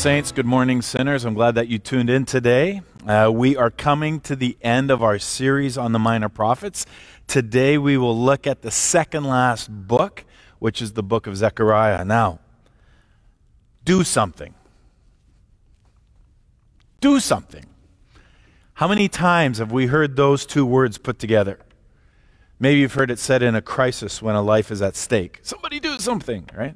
Saints, 0.00 0.32
good 0.32 0.46
morning, 0.46 0.80
sinners. 0.80 1.26
I'm 1.26 1.34
glad 1.34 1.56
that 1.56 1.68
you 1.68 1.78
tuned 1.78 2.08
in 2.08 2.24
today. 2.24 2.80
Uh, 3.06 3.30
we 3.30 3.54
are 3.54 3.70
coming 3.70 4.18
to 4.20 4.34
the 4.34 4.56
end 4.62 4.90
of 4.90 5.02
our 5.02 5.18
series 5.18 5.76
on 5.76 5.92
the 5.92 5.98
minor 5.98 6.30
prophets. 6.30 6.86
Today 7.26 7.76
we 7.76 7.98
will 7.98 8.18
look 8.18 8.46
at 8.46 8.62
the 8.62 8.70
second 8.70 9.24
last 9.24 9.68
book, 9.70 10.24
which 10.58 10.80
is 10.80 10.94
the 10.94 11.02
book 11.02 11.26
of 11.26 11.36
Zechariah. 11.36 12.02
Now, 12.06 12.38
do 13.84 14.02
something. 14.02 14.54
Do 17.02 17.20
something. 17.20 17.66
How 18.72 18.88
many 18.88 19.06
times 19.06 19.58
have 19.58 19.70
we 19.70 19.84
heard 19.84 20.16
those 20.16 20.46
two 20.46 20.64
words 20.64 20.96
put 20.96 21.18
together? 21.18 21.58
Maybe 22.58 22.80
you've 22.80 22.94
heard 22.94 23.10
it 23.10 23.18
said 23.18 23.42
in 23.42 23.54
a 23.54 23.60
crisis 23.60 24.22
when 24.22 24.34
a 24.34 24.40
life 24.40 24.70
is 24.70 24.80
at 24.80 24.96
stake. 24.96 25.40
Somebody 25.42 25.78
do 25.78 25.98
something, 25.98 26.48
right? 26.56 26.74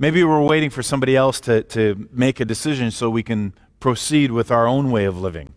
Maybe 0.00 0.24
we're 0.24 0.40
waiting 0.40 0.70
for 0.70 0.82
somebody 0.82 1.14
else 1.14 1.40
to, 1.40 1.62
to 1.62 2.08
make 2.10 2.40
a 2.40 2.46
decision 2.46 2.90
so 2.90 3.10
we 3.10 3.22
can 3.22 3.52
proceed 3.80 4.30
with 4.30 4.50
our 4.50 4.66
own 4.66 4.90
way 4.90 5.04
of 5.04 5.20
living. 5.20 5.52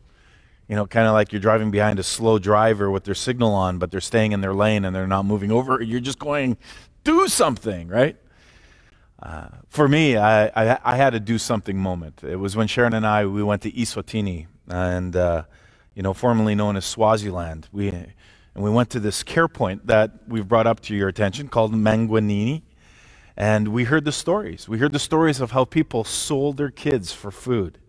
You 0.67 0.75
know, 0.75 0.85
kind 0.85 1.07
of 1.07 1.13
like 1.13 1.31
you're 1.31 1.39
driving 1.39 1.71
behind 1.71 1.97
a 1.97 2.03
slow 2.03 2.39
driver 2.39 2.91
with 2.91 3.05
their 3.05 3.16
signal 3.16 3.53
on, 3.53 3.77
but 3.77 3.89
they're 3.89 4.02
staying 4.02 4.33
in 4.33 4.41
their 4.41 4.53
lane 4.53 4.83
and 4.83 4.93
they're 4.93 5.07
not 5.07 5.23
moving 5.23 5.49
over. 5.49 5.81
You're 5.81 6.02
just 6.02 6.19
going, 6.19 6.57
do 7.05 7.25
something, 7.29 7.88
right? 7.88 8.17
Uh, 9.21 9.47
for 9.69 9.88
me, 9.88 10.17
I, 10.17 10.47
I, 10.47 10.80
I, 10.83 10.97
had 10.97 11.13
a 11.13 11.21
do 11.21 11.38
something 11.38 11.77
moment. 11.77 12.21
It 12.21 12.35
was 12.35 12.57
when 12.57 12.67
Sharon 12.67 12.94
and 12.94 13.07
I, 13.07 13.25
we 13.25 13.44
went 13.44 13.61
to 13.61 13.71
Eswatini, 13.71 14.47
and, 14.67 15.16
uh, 15.16 15.44
you 15.95 16.03
know, 16.03 16.13
formerly 16.13 16.53
known 16.53 16.75
as 16.75 16.83
Swaziland. 16.83 17.69
We, 17.71 17.88
and 17.88 18.13
we 18.55 18.69
went 18.69 18.89
to 18.89 18.99
this 18.99 19.23
care 19.23 19.47
point 19.47 19.88
that 19.88 20.11
we've 20.27 20.45
brought 20.45 20.67
up 20.67 20.81
to 20.81 20.95
your 20.95 21.07
attention 21.07 21.47
called 21.47 21.73
Mangwanini. 21.73 22.63
And 23.35 23.69
we 23.69 23.85
heard 23.85 24.05
the 24.05 24.11
stories. 24.11 24.69
We 24.69 24.77
heard 24.77 24.91
the 24.91 24.99
stories 24.99 25.39
of 25.41 25.51
how 25.51 25.65
people 25.65 26.03
sold 26.03 26.57
their 26.57 26.69
kids 26.69 27.11
for 27.11 27.31
food. 27.31 27.79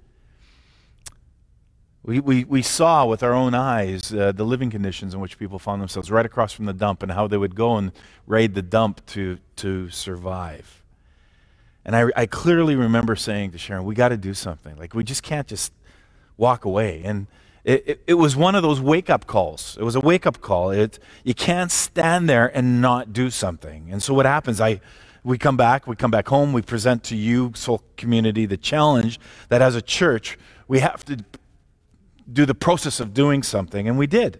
We, 2.02 2.20
we, 2.20 2.44
we 2.44 2.60
saw 2.60 3.06
with 3.06 3.22
our 3.22 3.32
own 3.32 3.54
eyes 3.54 4.12
uh, 4.12 4.32
the 4.32 4.44
living 4.44 4.70
conditions 4.70 5.14
in 5.14 5.20
which 5.20 5.38
people 5.38 5.58
found 5.58 5.80
themselves 5.80 6.10
right 6.10 6.26
across 6.26 6.52
from 6.52 6.66
the 6.66 6.74
dump 6.74 7.02
and 7.02 7.12
how 7.12 7.26
they 7.26 7.38
would 7.38 7.54
go 7.54 7.76
and 7.76 7.92
raid 8.26 8.54
the 8.54 8.62
dump 8.62 9.04
to, 9.06 9.38
to 9.56 9.88
survive. 9.88 10.82
And 11.84 11.96
I, 11.96 12.06
I 12.16 12.26
clearly 12.26 12.76
remember 12.76 13.16
saying 13.16 13.52
to 13.52 13.58
Sharon, 13.58 13.84
we 13.84 13.94
got 13.94 14.08
to 14.10 14.18
do 14.18 14.34
something. 14.34 14.76
Like, 14.76 14.94
we 14.94 15.04
just 15.04 15.22
can't 15.22 15.46
just 15.46 15.72
walk 16.36 16.64
away. 16.66 17.02
And 17.04 17.26
it, 17.64 17.84
it, 17.86 18.02
it 18.06 18.14
was 18.14 18.36
one 18.36 18.54
of 18.54 18.62
those 18.62 18.80
wake 18.80 19.08
up 19.08 19.26
calls. 19.26 19.76
It 19.80 19.84
was 19.84 19.94
a 19.94 20.00
wake 20.00 20.26
up 20.26 20.42
call. 20.42 20.70
It, 20.70 20.98
you 21.24 21.34
can't 21.34 21.70
stand 21.70 22.28
there 22.28 22.54
and 22.54 22.82
not 22.82 23.14
do 23.14 23.30
something. 23.30 23.88
And 23.90 24.02
so 24.02 24.12
what 24.12 24.26
happens? 24.26 24.60
I, 24.60 24.80
we 25.24 25.38
come 25.38 25.56
back, 25.56 25.86
we 25.86 25.96
come 25.96 26.10
back 26.10 26.28
home, 26.28 26.52
we 26.52 26.60
present 26.60 27.02
to 27.04 27.16
you, 27.16 27.52
soul 27.56 27.82
community, 27.96 28.44
the 28.44 28.58
challenge 28.58 29.18
that 29.48 29.62
as 29.62 29.74
a 29.74 29.80
church, 29.82 30.38
we 30.68 30.80
have 30.80 31.04
to 31.06 31.24
do 32.30 32.44
the 32.44 32.54
process 32.54 33.00
of 33.00 33.14
doing 33.14 33.42
something, 33.42 33.88
and 33.88 33.98
we 33.98 34.06
did. 34.06 34.38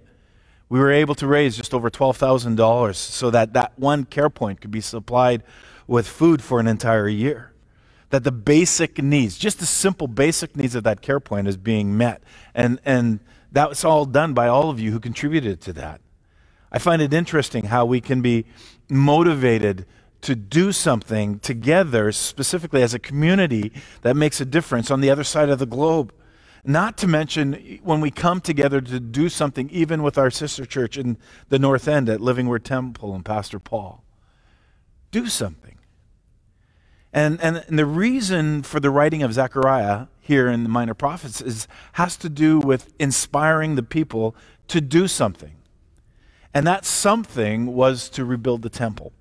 We 0.69 0.79
were 0.79 0.93
able 0.93 1.15
to 1.17 1.27
raise 1.27 1.57
just 1.57 1.73
over 1.73 1.91
$12,000 1.91 2.95
so 2.95 3.31
that 3.31 3.55
that 3.55 3.79
one 3.79 4.05
care 4.05 4.31
point 4.31 4.61
could 4.61 4.71
be 4.71 4.81
supplied 4.81 5.43
with 5.87 6.07
food 6.07 6.43
for 6.43 6.61
an 6.61 6.67
entire 6.67 7.09
year. 7.09 7.53
That 8.11 8.25
the 8.25 8.33
basic 8.33 9.03
needs, 9.03 9.39
just 9.39 9.61
the 9.61 9.67
simple 9.67 10.07
basic 10.07 10.55
needs 10.55 10.75
of 10.75 10.85
that 10.85 11.01
care 11.01 11.21
point 11.21 11.48
is 11.48 11.57
being 11.57 11.97
met. 11.97 12.23
And, 12.55 12.79
and 12.85 13.21
that 13.53 13.69
was 13.71 13.85
all 13.85 14.05
done 14.05 14.35
by 14.35 14.48
all 14.48 14.71
of 14.71 14.81
you 14.81 14.93
who 14.93 15.01
contributed 15.01 15.61
to 15.63 15.73
that. 15.75 16.01
I 16.71 16.79
find 16.79 17.01
it 17.01 17.13
interesting 17.13 17.67
how 17.67 17.87
we 17.87 18.01
can 18.01 18.21
be 18.21 18.47
motivated 18.89 19.87
to 20.25 20.34
do 20.34 20.72
something 20.72 21.39
together, 21.39 22.11
specifically 22.11 22.83
as 22.83 22.94
a 22.94 22.98
community, 22.98 23.72
that 24.03 24.17
makes 24.17 24.41
a 24.41 24.44
difference 24.47 24.91
on 24.91 25.00
the 25.00 25.11
other 25.11 25.25
side 25.25 25.50
of 25.50 25.58
the 25.58 25.67
globe. 25.67 26.12
Not 26.64 26.97
to 26.98 27.06
mention 27.06 27.78
when 27.83 28.00
we 28.00 28.11
come 28.11 28.41
together 28.41 28.80
to 28.80 29.00
do 29.00 29.28
something, 29.28 29.69
even 29.69 30.02
with 30.02 30.17
our 30.17 30.30
sister 30.30 30.64
church 30.64 30.97
in 30.97 31.19
the 31.50 31.58
North 31.58 31.86
End 31.86 32.08
at 32.08 32.22
Living 32.22 32.47
Word 32.47 32.64
Temple 32.64 33.14
and 33.14 33.23
Pastor 33.23 33.58
Paul. 33.58 34.02
Do 35.11 35.27
something. 35.27 35.77
And, 37.13 37.39
and, 37.42 37.63
and 37.68 37.79
the 37.79 37.86
reason 37.86 38.63
for 38.63 38.80
the 38.80 38.90
writing 38.90 39.23
of 39.23 39.34
Zechariah 39.34 40.07
here 40.20 40.48
in 40.48 40.63
the 40.63 40.70
Minor 40.70 40.95
Prophets 40.95 41.42
is, 41.42 41.68
has 41.92 42.17
to 42.17 42.30
do 42.30 42.61
with 42.61 42.95
inspiring 42.98 43.74
the 43.74 43.83
people 43.83 44.34
to 44.68 44.80
do 44.80 45.07
something. 45.07 45.57
And 46.55 46.67
that 46.67 46.86
something 46.86 47.74
was 47.74 48.08
to 48.11 48.24
rebuild 48.24 48.63
the 48.63 48.70
temple. 48.70 49.13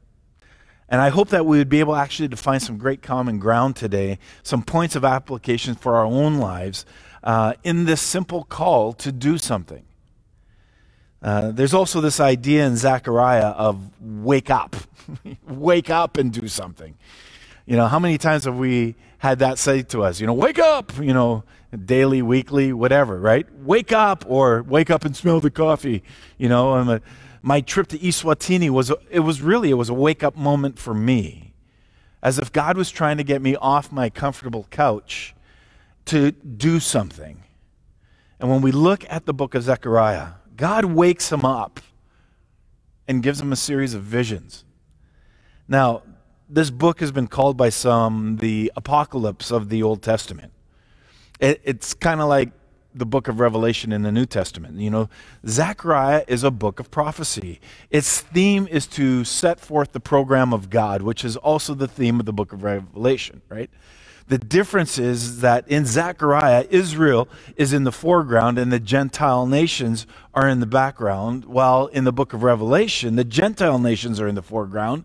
And 0.89 1.01
I 1.01 1.09
hope 1.09 1.29
that 1.29 1.45
we 1.45 1.57
would 1.57 1.69
be 1.69 1.79
able 1.79 1.95
actually 1.95 2.29
to 2.29 2.37
find 2.37 2.61
some 2.61 2.77
great 2.77 3.01
common 3.01 3.39
ground 3.39 3.75
today, 3.75 4.19
some 4.43 4.63
points 4.63 4.95
of 4.95 5.05
application 5.05 5.75
for 5.75 5.95
our 5.95 6.05
own 6.05 6.37
lives 6.37 6.85
uh, 7.23 7.53
in 7.63 7.85
this 7.85 8.01
simple 8.01 8.43
call 8.43 8.93
to 8.93 9.11
do 9.11 9.37
something. 9.37 9.83
Uh, 11.21 11.51
there's 11.51 11.73
also 11.73 12.01
this 12.01 12.19
idea 12.19 12.65
in 12.65 12.75
Zechariah 12.75 13.47
of 13.47 13.79
wake 14.01 14.49
up, 14.49 14.75
wake 15.47 15.89
up 15.89 16.17
and 16.17 16.33
do 16.33 16.47
something. 16.49 16.95
You 17.65 17.77
know, 17.77 17.87
how 17.87 17.97
many 17.97 18.17
times 18.17 18.43
have 18.43 18.57
we 18.57 18.95
had 19.19 19.39
that 19.39 19.57
say 19.57 19.83
to 19.83 20.03
us? 20.03 20.19
You 20.19 20.27
know, 20.27 20.33
wake 20.33 20.59
up, 20.59 20.91
you 20.99 21.13
know, 21.13 21.45
daily, 21.85 22.21
weekly, 22.21 22.73
whatever, 22.73 23.17
right? 23.19 23.47
Wake 23.59 23.93
up 23.93 24.25
or 24.27 24.63
wake 24.63 24.89
up 24.89 25.05
and 25.05 25.15
smell 25.15 25.39
the 25.39 25.49
coffee, 25.49 26.03
you 26.37 26.49
know. 26.49 26.75
And, 26.75 27.01
my 27.45 27.59
trip 27.59 27.87
to 27.87 27.99
Eswatini 27.99 28.69
was 28.69 28.91
it 29.11 29.19
was 29.19 29.41
really 29.41 29.69
it 29.69 29.73
was 29.73 29.89
a 29.89 29.93
wake 29.93 30.23
up 30.23 30.35
moment 30.35 30.79
for 30.79 30.93
me. 30.93 31.53
As 32.23 32.39
if 32.39 32.53
God 32.53 32.77
was 32.77 32.89
trying 32.89 33.17
to 33.17 33.23
get 33.23 33.41
me 33.41 33.57
off 33.57 33.91
my 33.91 34.09
comfortable 34.09 34.65
couch 34.71 35.35
to 36.05 36.31
do 36.31 36.79
something. 36.79 37.43
And 38.39 38.49
when 38.49 38.61
we 38.61 38.71
look 38.71 39.05
at 39.09 39.25
the 39.25 39.33
book 39.33 39.55
of 39.55 39.63
Zechariah, 39.63 40.29
God 40.55 40.85
wakes 40.85 41.33
him 41.33 41.43
up 41.43 41.81
and 43.09 43.21
gives 43.21 43.41
him 43.41 43.51
a 43.51 43.57
series 43.57 43.93
of 43.93 44.03
visions. 44.03 44.63
Now, 45.67 46.03
this 46.47 46.69
book 46.69 47.01
has 47.01 47.11
been 47.11 47.27
called 47.27 47.57
by 47.57 47.69
some 47.69 48.37
the 48.37 48.71
apocalypse 48.77 49.51
of 49.51 49.67
the 49.67 49.83
Old 49.83 50.01
Testament. 50.01 50.53
It, 51.41 51.59
it's 51.65 51.93
kind 51.93 52.21
of 52.21 52.29
like 52.29 52.51
the 52.95 53.05
book 53.05 53.27
of 53.27 53.39
Revelation 53.39 53.91
in 53.91 54.03
the 54.03 54.11
New 54.11 54.25
Testament. 54.25 54.79
You 54.79 54.89
know, 54.89 55.09
Zechariah 55.47 56.23
is 56.27 56.43
a 56.43 56.51
book 56.51 56.79
of 56.79 56.91
prophecy. 56.91 57.59
Its 57.89 58.21
theme 58.21 58.67
is 58.69 58.87
to 58.87 59.23
set 59.23 59.59
forth 59.59 59.91
the 59.91 59.99
program 59.99 60.53
of 60.53 60.69
God, 60.69 61.01
which 61.01 61.25
is 61.25 61.35
also 61.37 61.73
the 61.73 61.87
theme 61.87 62.19
of 62.19 62.25
the 62.25 62.33
book 62.33 62.53
of 62.53 62.63
Revelation, 62.63 63.41
right? 63.49 63.69
The 64.27 64.37
difference 64.37 64.97
is 64.97 65.41
that 65.41 65.67
in 65.67 65.85
Zechariah, 65.85 66.65
Israel 66.69 67.27
is 67.57 67.73
in 67.73 67.83
the 67.83 67.91
foreground 67.91 68.57
and 68.57 68.71
the 68.71 68.79
Gentile 68.79 69.45
nations 69.45 70.07
are 70.33 70.47
in 70.47 70.59
the 70.59 70.65
background, 70.65 71.45
while 71.45 71.87
in 71.87 72.05
the 72.05 72.13
book 72.13 72.33
of 72.33 72.41
Revelation, 72.41 73.15
the 73.15 73.25
Gentile 73.25 73.79
nations 73.79 74.21
are 74.21 74.27
in 74.27 74.35
the 74.35 74.41
foreground, 74.41 75.03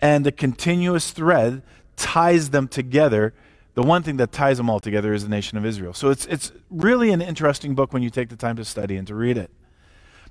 and 0.00 0.24
the 0.24 0.32
continuous 0.32 1.10
thread 1.10 1.62
ties 1.96 2.50
them 2.50 2.66
together 2.66 3.34
the 3.74 3.82
one 3.82 4.02
thing 4.02 4.16
that 4.18 4.32
ties 4.32 4.56
them 4.56 4.70
all 4.70 4.80
together 4.80 5.12
is 5.12 5.24
the 5.24 5.28
nation 5.28 5.58
of 5.58 5.66
Israel. 5.66 5.92
So 5.92 6.10
it's, 6.10 6.26
it's 6.26 6.52
really 6.70 7.10
an 7.10 7.20
interesting 7.20 7.74
book 7.74 7.92
when 7.92 8.02
you 8.02 8.10
take 8.10 8.28
the 8.28 8.36
time 8.36 8.56
to 8.56 8.64
study 8.64 8.96
and 8.96 9.06
to 9.08 9.14
read 9.14 9.36
it. 9.36 9.50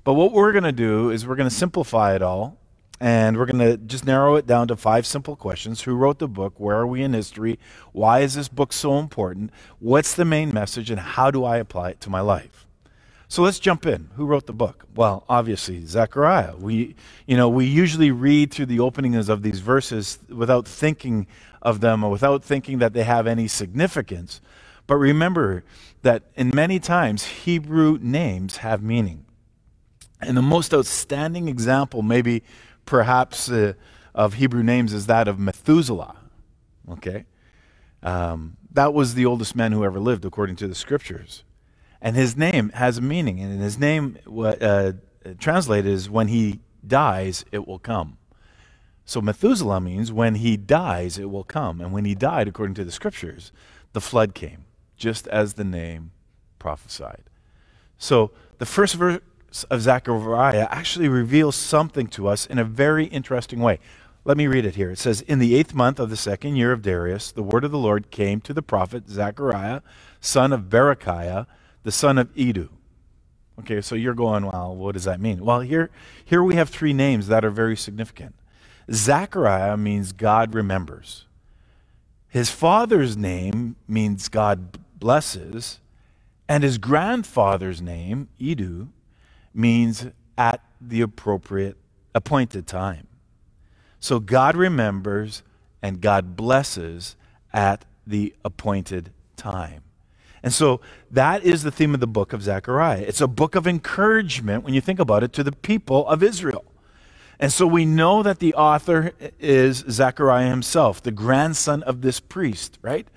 But 0.02 0.14
what 0.14 0.32
we're 0.32 0.52
going 0.52 0.64
to 0.64 0.72
do 0.72 1.10
is 1.10 1.26
we're 1.26 1.36
going 1.36 1.48
to 1.48 1.54
simplify 1.54 2.14
it 2.14 2.22
all, 2.22 2.58
and 3.00 3.36
we're 3.36 3.46
going 3.46 3.58
to 3.58 3.76
just 3.76 4.04
narrow 4.04 4.36
it 4.36 4.46
down 4.46 4.68
to 4.68 4.76
five 4.76 5.06
simple 5.06 5.36
questions. 5.36 5.82
Who 5.82 5.94
wrote 5.94 6.18
the 6.18 6.28
book? 6.28 6.54
Where 6.58 6.76
are 6.76 6.86
we 6.86 7.02
in 7.02 7.12
history? 7.12 7.58
Why 7.92 8.20
is 8.20 8.34
this 8.34 8.48
book 8.48 8.72
so 8.72 8.98
important? 8.98 9.50
What's 9.78 10.14
the 10.14 10.24
main 10.24 10.52
message, 10.52 10.90
and 10.90 11.00
how 11.00 11.30
do 11.30 11.44
I 11.44 11.56
apply 11.56 11.90
it 11.90 12.00
to 12.02 12.10
my 12.10 12.20
life? 12.20 12.63
So 13.28 13.42
let's 13.42 13.58
jump 13.58 13.86
in. 13.86 14.10
Who 14.16 14.26
wrote 14.26 14.46
the 14.46 14.52
book? 14.52 14.84
Well, 14.94 15.24
obviously 15.28 15.84
Zechariah. 15.86 16.56
We, 16.56 16.94
you 17.26 17.36
know, 17.36 17.48
we 17.48 17.64
usually 17.64 18.10
read 18.10 18.52
through 18.52 18.66
the 18.66 18.80
openings 18.80 19.28
of 19.28 19.42
these 19.42 19.60
verses 19.60 20.18
without 20.28 20.68
thinking 20.68 21.26
of 21.62 21.80
them 21.80 22.04
or 22.04 22.10
without 22.10 22.44
thinking 22.44 22.78
that 22.78 22.92
they 22.92 23.04
have 23.04 23.26
any 23.26 23.48
significance. 23.48 24.40
But 24.86 24.96
remember 24.96 25.64
that 26.02 26.24
in 26.36 26.50
many 26.54 26.78
times 26.78 27.24
Hebrew 27.24 27.98
names 28.00 28.58
have 28.58 28.82
meaning. 28.82 29.24
And 30.20 30.36
the 30.36 30.42
most 30.42 30.72
outstanding 30.72 31.48
example, 31.48 32.02
maybe 32.02 32.42
perhaps 32.86 33.50
uh, 33.50 33.72
of 34.14 34.34
Hebrew 34.34 34.62
names, 34.62 34.92
is 34.92 35.06
that 35.06 35.28
of 35.28 35.38
Methuselah. 35.38 36.16
Okay? 36.90 37.24
Um, 38.02 38.56
that 38.72 38.92
was 38.92 39.14
the 39.14 39.24
oldest 39.26 39.56
man 39.56 39.72
who 39.72 39.84
ever 39.84 39.98
lived, 39.98 40.24
according 40.24 40.56
to 40.56 40.68
the 40.68 40.74
scriptures. 40.74 41.42
And 42.04 42.16
his 42.16 42.36
name 42.36 42.68
has 42.74 42.98
a 42.98 43.00
meaning. 43.00 43.40
And 43.40 43.62
his 43.62 43.78
name, 43.78 44.18
uh, 44.28 44.92
translated, 45.38 45.90
is 45.90 46.10
when 46.10 46.28
he 46.28 46.60
dies, 46.86 47.46
it 47.50 47.66
will 47.66 47.78
come. 47.78 48.18
So 49.06 49.22
Methuselah 49.22 49.80
means 49.80 50.12
when 50.12 50.34
he 50.34 50.58
dies, 50.58 51.16
it 51.16 51.30
will 51.30 51.44
come. 51.44 51.80
And 51.80 51.92
when 51.92 52.04
he 52.04 52.14
died, 52.14 52.46
according 52.46 52.74
to 52.74 52.84
the 52.84 52.92
scriptures, 52.92 53.52
the 53.94 54.02
flood 54.02 54.34
came, 54.34 54.66
just 54.98 55.26
as 55.28 55.54
the 55.54 55.64
name 55.64 56.10
prophesied. 56.58 57.24
So 57.96 58.32
the 58.58 58.66
first 58.66 58.96
verse 58.96 59.20
of 59.70 59.80
Zechariah 59.80 60.68
actually 60.70 61.08
reveals 61.08 61.56
something 61.56 62.06
to 62.08 62.28
us 62.28 62.44
in 62.44 62.58
a 62.58 62.64
very 62.64 63.06
interesting 63.06 63.60
way. 63.60 63.78
Let 64.26 64.36
me 64.36 64.46
read 64.46 64.66
it 64.66 64.74
here. 64.74 64.90
It 64.90 64.98
says, 64.98 65.22
In 65.22 65.38
the 65.38 65.54
eighth 65.54 65.72
month 65.72 65.98
of 65.98 66.10
the 66.10 66.16
second 66.16 66.56
year 66.56 66.72
of 66.72 66.82
Darius, 66.82 67.32
the 67.32 67.42
word 67.42 67.64
of 67.64 67.70
the 67.70 67.78
Lord 67.78 68.10
came 68.10 68.42
to 68.42 68.52
the 68.52 68.62
prophet 68.62 69.08
Zechariah, 69.08 69.80
son 70.20 70.52
of 70.52 70.64
Berechiah, 70.64 71.46
the 71.84 71.92
son 71.92 72.18
of 72.18 72.28
Iddo. 72.36 72.68
Okay, 73.60 73.80
so 73.80 73.94
you're 73.94 74.14
going, 74.14 74.46
well, 74.46 74.74
what 74.74 74.92
does 74.94 75.04
that 75.04 75.20
mean? 75.20 75.44
Well, 75.44 75.60
here, 75.60 75.90
here 76.24 76.42
we 76.42 76.56
have 76.56 76.68
three 76.68 76.92
names 76.92 77.28
that 77.28 77.44
are 77.44 77.50
very 77.50 77.76
significant. 77.76 78.34
Zechariah 78.90 79.76
means 79.76 80.12
God 80.12 80.54
remembers. 80.54 81.26
His 82.28 82.50
father's 82.50 83.16
name 83.16 83.76
means 83.86 84.28
God 84.28 84.76
blesses, 84.98 85.78
and 86.48 86.64
his 86.64 86.78
grandfather's 86.78 87.80
name, 87.80 88.28
Iddo, 88.40 88.88
means 89.54 90.06
at 90.36 90.60
the 90.80 91.00
appropriate 91.00 91.76
appointed 92.12 92.66
time. 92.66 93.06
So 94.00 94.18
God 94.18 94.56
remembers 94.56 95.44
and 95.80 96.00
God 96.00 96.34
blesses 96.34 97.14
at 97.52 97.84
the 98.04 98.34
appointed 98.44 99.12
time. 99.36 99.83
And 100.44 100.52
so 100.52 100.82
that 101.10 101.42
is 101.42 101.62
the 101.62 101.70
theme 101.70 101.94
of 101.94 102.00
the 102.00 102.06
book 102.06 102.34
of 102.34 102.42
Zechariah. 102.42 103.00
It's 103.00 103.22
a 103.22 103.26
book 103.26 103.54
of 103.54 103.66
encouragement, 103.66 104.62
when 104.62 104.74
you 104.74 104.82
think 104.82 105.00
about 105.00 105.22
it, 105.22 105.32
to 105.32 105.42
the 105.42 105.52
people 105.52 106.06
of 106.06 106.22
Israel. 106.22 106.66
And 107.40 107.50
so 107.50 107.66
we 107.66 107.86
know 107.86 108.22
that 108.22 108.40
the 108.40 108.52
author 108.52 109.12
is 109.40 109.78
Zechariah 109.88 110.50
himself, 110.50 111.02
the 111.02 111.12
grandson 111.12 111.82
of 111.84 112.02
this 112.02 112.20
priest, 112.20 112.78
right? 112.82 113.08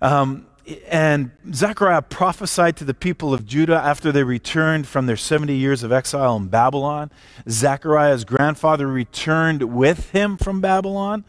Um, 0.00 0.46
and 0.86 1.32
Zechariah 1.52 2.02
prophesied 2.02 2.76
to 2.76 2.84
the 2.84 2.94
people 2.94 3.34
of 3.34 3.44
Judah 3.44 3.80
after 3.82 4.12
they 4.12 4.22
returned 4.22 4.86
from 4.86 5.06
their 5.06 5.16
70 5.16 5.52
years 5.56 5.82
of 5.82 5.90
exile 5.90 6.36
in 6.36 6.46
Babylon. 6.46 7.10
Zechariah's 7.48 8.22
grandfather 8.22 8.86
returned 8.86 9.64
with 9.64 10.10
him 10.10 10.36
from 10.36 10.60
Babylon. 10.60 11.24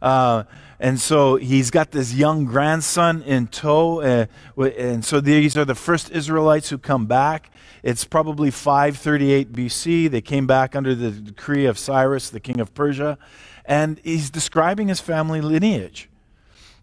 Uh, 0.00 0.44
and 0.78 1.00
so 1.00 1.36
he's 1.36 1.70
got 1.70 1.90
this 1.90 2.12
young 2.12 2.44
grandson 2.44 3.22
in 3.22 3.46
tow. 3.46 4.00
Uh, 4.00 4.26
and 4.56 5.04
so 5.04 5.20
these 5.20 5.56
are 5.56 5.64
the 5.64 5.74
first 5.74 6.10
Israelites 6.10 6.68
who 6.68 6.78
come 6.78 7.06
back. 7.06 7.50
It's 7.82 8.04
probably 8.04 8.50
538 8.50 9.52
BC. 9.52 10.10
They 10.10 10.20
came 10.20 10.46
back 10.46 10.76
under 10.76 10.94
the 10.94 11.10
decree 11.10 11.66
of 11.66 11.78
Cyrus, 11.78 12.30
the 12.30 12.40
king 12.40 12.60
of 12.60 12.74
Persia. 12.74 13.18
And 13.64 14.00
he's 14.04 14.30
describing 14.30 14.88
his 14.88 15.00
family 15.00 15.40
lineage. 15.40 16.08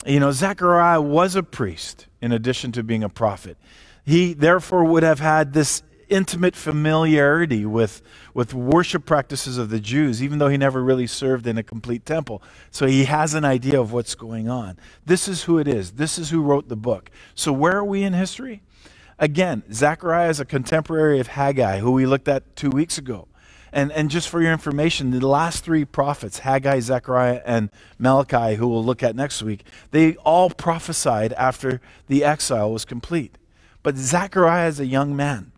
You 0.05 0.19
know, 0.19 0.31
Zechariah 0.31 1.01
was 1.01 1.35
a 1.35 1.43
priest 1.43 2.07
in 2.21 2.31
addition 2.31 2.71
to 2.73 2.83
being 2.83 3.03
a 3.03 3.09
prophet. 3.09 3.57
He 4.05 4.33
therefore 4.33 4.83
would 4.83 5.03
have 5.03 5.19
had 5.19 5.53
this 5.53 5.83
intimate 6.13 6.55
familiarity 6.55 7.65
with, 7.65 8.01
with 8.33 8.53
worship 8.53 9.05
practices 9.05 9.57
of 9.57 9.69
the 9.69 9.79
Jews, 9.79 10.21
even 10.21 10.37
though 10.37 10.47
he 10.47 10.57
never 10.57 10.83
really 10.83 11.07
served 11.07 11.47
in 11.47 11.57
a 11.57 11.63
complete 11.63 12.05
temple. 12.05 12.43
So 12.69 12.85
he 12.85 13.05
has 13.05 13.33
an 13.33 13.43
idea 13.43 13.81
of 13.81 13.91
what's 13.91 14.13
going 14.13 14.47
on. 14.47 14.77
This 15.05 15.27
is 15.27 15.43
who 15.43 15.57
it 15.57 15.67
is. 15.67 15.93
This 15.93 16.19
is 16.19 16.29
who 16.29 16.41
wrote 16.41 16.69
the 16.69 16.75
book. 16.75 17.09
So 17.33 17.51
where 17.51 17.75
are 17.77 17.83
we 17.83 18.03
in 18.03 18.13
history? 18.13 18.61
Again, 19.17 19.63
Zechariah 19.71 20.29
is 20.29 20.39
a 20.39 20.45
contemporary 20.45 21.19
of 21.19 21.27
Haggai, 21.27 21.79
who 21.79 21.91
we 21.91 22.05
looked 22.05 22.27
at 22.27 22.55
two 22.55 22.69
weeks 22.69 22.97
ago. 22.97 23.27
And, 23.71 23.91
and 23.91 24.11
just 24.11 24.29
for 24.29 24.39
your 24.39 24.51
information, 24.51 25.09
the 25.09 25.27
last 25.27 25.63
three 25.63 25.83
prophets, 25.83 26.39
Haggai, 26.39 26.79
Zechariah, 26.79 27.41
and 27.43 27.71
Malachi, 27.97 28.55
who 28.55 28.67
we'll 28.67 28.85
look 28.85 29.01
at 29.01 29.15
next 29.15 29.41
week, 29.41 29.65
they 29.89 30.15
all 30.17 30.51
prophesied 30.51 31.33
after 31.33 31.81
the 32.07 32.23
exile 32.23 32.71
was 32.71 32.85
complete. 32.85 33.39
But 33.81 33.97
Zechariah 33.97 34.67
is 34.67 34.79
a 34.79 34.85
young 34.85 35.15
man, 35.15 35.52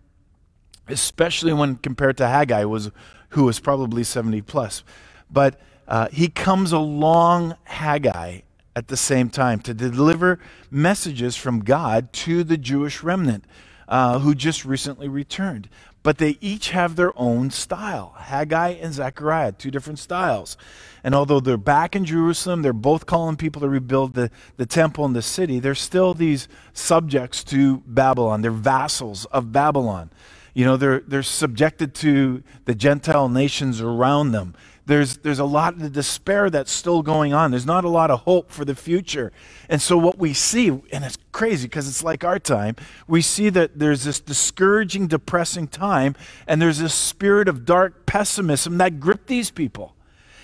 especially 0.88 1.54
when 1.54 1.76
compared 1.76 2.18
to 2.18 2.28
Haggai, 2.28 2.64
was, 2.66 2.92
who 3.30 3.44
was 3.44 3.60
probably 3.60 4.04
70 4.04 4.42
plus. 4.42 4.84
But 5.32 5.60
uh, 5.88 6.08
he 6.12 6.28
comes 6.28 6.72
along 6.72 7.56
Haggai 7.66 8.42
at 8.76 8.88
the 8.88 8.98
same 8.98 9.30
time 9.30 9.60
to 9.62 9.74
deliver 9.74 10.40
messages 10.70 11.36
from 11.36 11.60
God 11.60 12.12
to 12.14 12.44
the 12.44 12.58
Jewish 12.58 13.04
remnant 13.04 13.46
uh, 13.88 14.20
who 14.20 14.36
just 14.36 14.66
recently 14.66 15.08
returned 15.08 15.70
but 16.06 16.20
they 16.20 16.38
each 16.40 16.70
have 16.70 16.96
their 16.96 17.12
own 17.20 17.50
style. 17.50 18.14
Haggai 18.16 18.76
and 18.80 18.94
Zechariah, 18.94 19.54
two 19.54 19.72
different 19.72 19.98
styles. 19.98 20.56
And 21.04 21.16
although 21.16 21.40
they're 21.40 21.58
back 21.58 21.96
in 21.96 22.06
Jerusalem, 22.06 22.62
they're 22.62 22.74
both 22.74 23.08
calling 23.08 23.38
people 23.38 23.60
to 23.64 23.68
rebuild 23.68 24.14
the, 24.14 24.30
the 24.58 24.68
temple 24.68 25.04
and 25.04 25.16
the 25.16 25.24
city, 25.24 25.60
they're 25.60 25.74
still 25.74 26.14
these 26.14 26.48
subjects 26.74 27.44
to 27.46 27.78
Babylon. 27.88 28.44
They're 28.44 28.52
vassals 28.52 29.26
of 29.26 29.52
Babylon. 29.52 30.12
You 30.56 30.66
know, 30.66 30.76
they're, 30.78 31.02
they're 31.02 31.22
subjected 31.22 31.94
to 31.96 32.42
the 32.66 32.74
Gentile 32.74 33.30
nations 33.30 33.80
around 33.80 34.32
them 34.32 34.56
there's, 34.88 35.18
there's 35.18 35.40
a 35.40 35.46
lot 35.46 35.74
of 35.74 35.92
despair 35.92 36.50
that's 36.50 36.72
still 36.72 37.02
going 37.02 37.34
on. 37.34 37.52
There's 37.52 37.66
not 37.66 37.86
a 37.86 37.90
lot 37.90 38.12
of 38.12 38.22
hope 38.22 38.52
for 38.52 38.64
the 38.66 38.76
future. 38.76 39.32
And 39.68 39.82
so, 39.82 39.98
what 39.98 40.20
we 40.20 40.34
see, 40.34 40.68
and 40.68 41.04
it's 41.04 41.18
crazy 41.32 41.68
because 41.68 41.88
it's 41.88 42.04
like 42.04 42.24
our 42.24 42.38
time, 42.38 42.76
we 43.08 43.22
see 43.22 43.50
that 43.50 43.80
there's 43.80 44.04
this 44.04 44.20
discouraging, 44.20 45.08
depressing 45.08 45.68
time, 45.68 46.16
and 46.48 46.62
there's 46.62 46.78
this 46.78 46.94
spirit 46.94 47.48
of 47.48 47.66
dark 47.66 48.06
pessimism 48.06 48.78
that 48.78 49.00
gripped 49.00 49.28
these 49.28 49.50
people. 49.50 49.96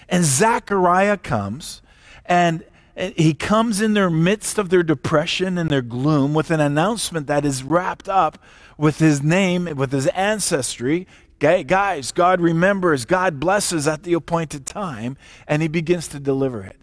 And 0.09 0.25
Zechariah 0.25 1.17
comes, 1.17 1.83
and 2.25 2.63
he 2.95 3.35
comes 3.35 3.79
in 3.79 3.93
their 3.93 4.09
midst 4.09 4.57
of 4.57 4.69
their 4.69 4.83
depression 4.83 5.57
and 5.57 5.69
their 5.69 5.81
gloom 5.83 6.33
with 6.33 6.49
an 6.49 6.59
announcement 6.59 7.27
that 7.27 7.45
is 7.45 7.63
wrapped 7.63 8.09
up 8.09 8.39
with 8.81 8.97
his 8.97 9.21
name, 9.21 9.65
with 9.75 9.91
his 9.91 10.07
ancestry, 10.07 11.07
Okay, 11.43 11.63
guys, 11.63 12.11
God 12.11 12.39
remembers, 12.39 13.03
God 13.05 13.39
blesses 13.39 13.87
at 13.87 14.03
the 14.03 14.13
appointed 14.13 14.63
time, 14.63 15.17
and 15.47 15.63
he 15.63 15.67
begins 15.67 16.07
to 16.09 16.19
deliver 16.19 16.63
it. 16.63 16.75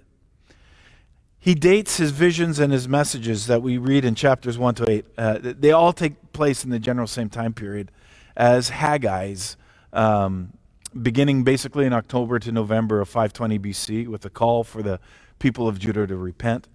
He 1.39 1.55
dates 1.55 1.99
his 1.99 2.11
visions 2.11 2.59
and 2.59 2.73
his 2.73 2.89
messages 2.89 3.47
that 3.47 3.63
we 3.63 3.79
read 3.79 4.05
in 4.05 4.17
chapters 4.17 4.59
1 4.59 4.75
to 4.75 4.91
8. 4.91 5.07
Uh, 5.17 5.39
they 5.41 5.71
all 5.71 5.93
take 5.93 6.33
place 6.33 6.65
in 6.65 6.71
the 6.71 6.81
general 6.81 7.07
same 7.07 7.29
time 7.29 7.53
period 7.53 7.93
as 8.37 8.71
Haggai's, 8.71 9.57
um, 9.93 10.53
beginning 11.01 11.45
basically 11.45 11.87
in 11.87 11.93
October 11.93 12.41
to 12.41 12.51
November 12.51 13.01
of 13.01 13.09
520 13.09 13.61
BC 13.61 14.09
with 14.09 14.25
a 14.25 14.31
call 14.31 14.65
for 14.65 14.83
the 14.83 14.99
people 15.39 15.69
of 15.69 15.79
Judah 15.79 16.09
to 16.09 16.17
repent. 16.17 16.67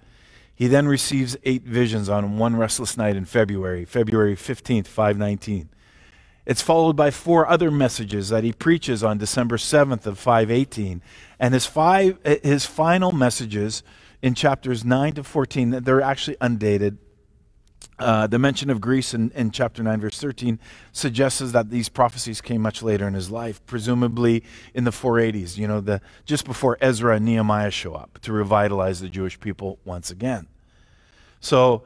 He 0.55 0.67
then 0.67 0.87
receives 0.87 1.35
eight 1.43 1.63
visions 1.63 2.09
on 2.09 2.37
one 2.37 2.55
restless 2.55 2.97
night 2.97 3.15
in 3.15 3.25
February, 3.25 3.85
February 3.85 4.35
15th, 4.35 4.87
519. 4.87 5.69
It's 6.45 6.61
followed 6.61 6.95
by 6.95 7.09
four 7.09 7.47
other 7.47 7.71
messages 7.71 8.29
that 8.29 8.43
he 8.43 8.51
preaches 8.51 9.03
on 9.03 9.17
December 9.17 9.57
7th 9.57 10.05
of 10.05 10.19
518. 10.19 11.01
And 11.39 11.53
his, 11.53 11.65
five, 11.65 12.17
his 12.43 12.65
final 12.65 13.11
messages 13.11 13.81
in 14.21 14.35
chapters 14.35 14.83
9 14.83 15.13
to 15.13 15.23
14, 15.23 15.83
they're 15.83 16.01
actually 16.01 16.37
undated. 16.41 16.97
Uh, 17.99 18.27
the 18.27 18.39
mention 18.39 18.69
of 18.69 18.81
Greece 18.81 19.13
in, 19.13 19.31
in 19.31 19.51
chapter 19.51 19.83
9, 19.83 20.01
verse 20.01 20.19
13, 20.19 20.59
suggests 20.91 21.51
that 21.51 21.69
these 21.69 21.89
prophecies 21.89 22.41
came 22.41 22.61
much 22.61 22.81
later 22.81 23.07
in 23.07 23.13
his 23.13 23.29
life, 23.29 23.63
presumably 23.65 24.43
in 24.73 24.83
the 24.83 24.91
480s, 24.91 25.57
you 25.57 25.67
know, 25.67 25.79
the, 25.79 26.01
just 26.25 26.45
before 26.45 26.77
Ezra 26.81 27.15
and 27.15 27.25
Nehemiah 27.25 27.71
show 27.71 27.93
up 27.93 28.19
to 28.23 28.33
revitalize 28.33 28.99
the 28.99 29.09
Jewish 29.09 29.39
people 29.39 29.79
once 29.85 30.09
again. 30.09 30.47
So 31.39 31.83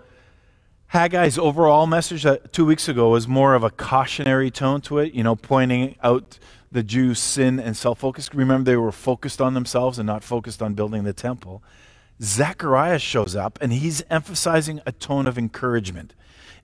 Haggai's 0.93 1.37
overall 1.37 1.87
message 1.87 2.25
two 2.51 2.65
weeks 2.65 2.87
ago 2.87 3.09
was 3.09 3.27
more 3.27 3.55
of 3.55 3.63
a 3.63 3.69
cautionary 3.69 4.49
tone 4.49 4.79
to 4.81 4.99
it, 4.99 5.13
you 5.13 5.23
know, 5.23 5.35
pointing 5.35 5.97
out 6.01 6.39
the 6.71 6.83
Jews' 6.83 7.19
sin 7.19 7.59
and 7.59 7.75
self 7.75 7.99
focus. 7.99 8.33
Remember, 8.33 8.71
they 8.71 8.77
were 8.77 8.91
focused 8.91 9.41
on 9.41 9.53
themselves 9.53 9.99
and 9.99 10.07
not 10.07 10.23
focused 10.23 10.61
on 10.61 10.73
building 10.73 11.03
the 11.03 11.13
temple. 11.13 11.61
Zechariah 12.21 12.99
shows 12.99 13.35
up 13.35 13.59
and 13.61 13.71
he's 13.73 14.03
emphasizing 14.09 14.81
a 14.85 14.91
tone 14.91 15.27
of 15.27 15.37
encouragement 15.37 16.13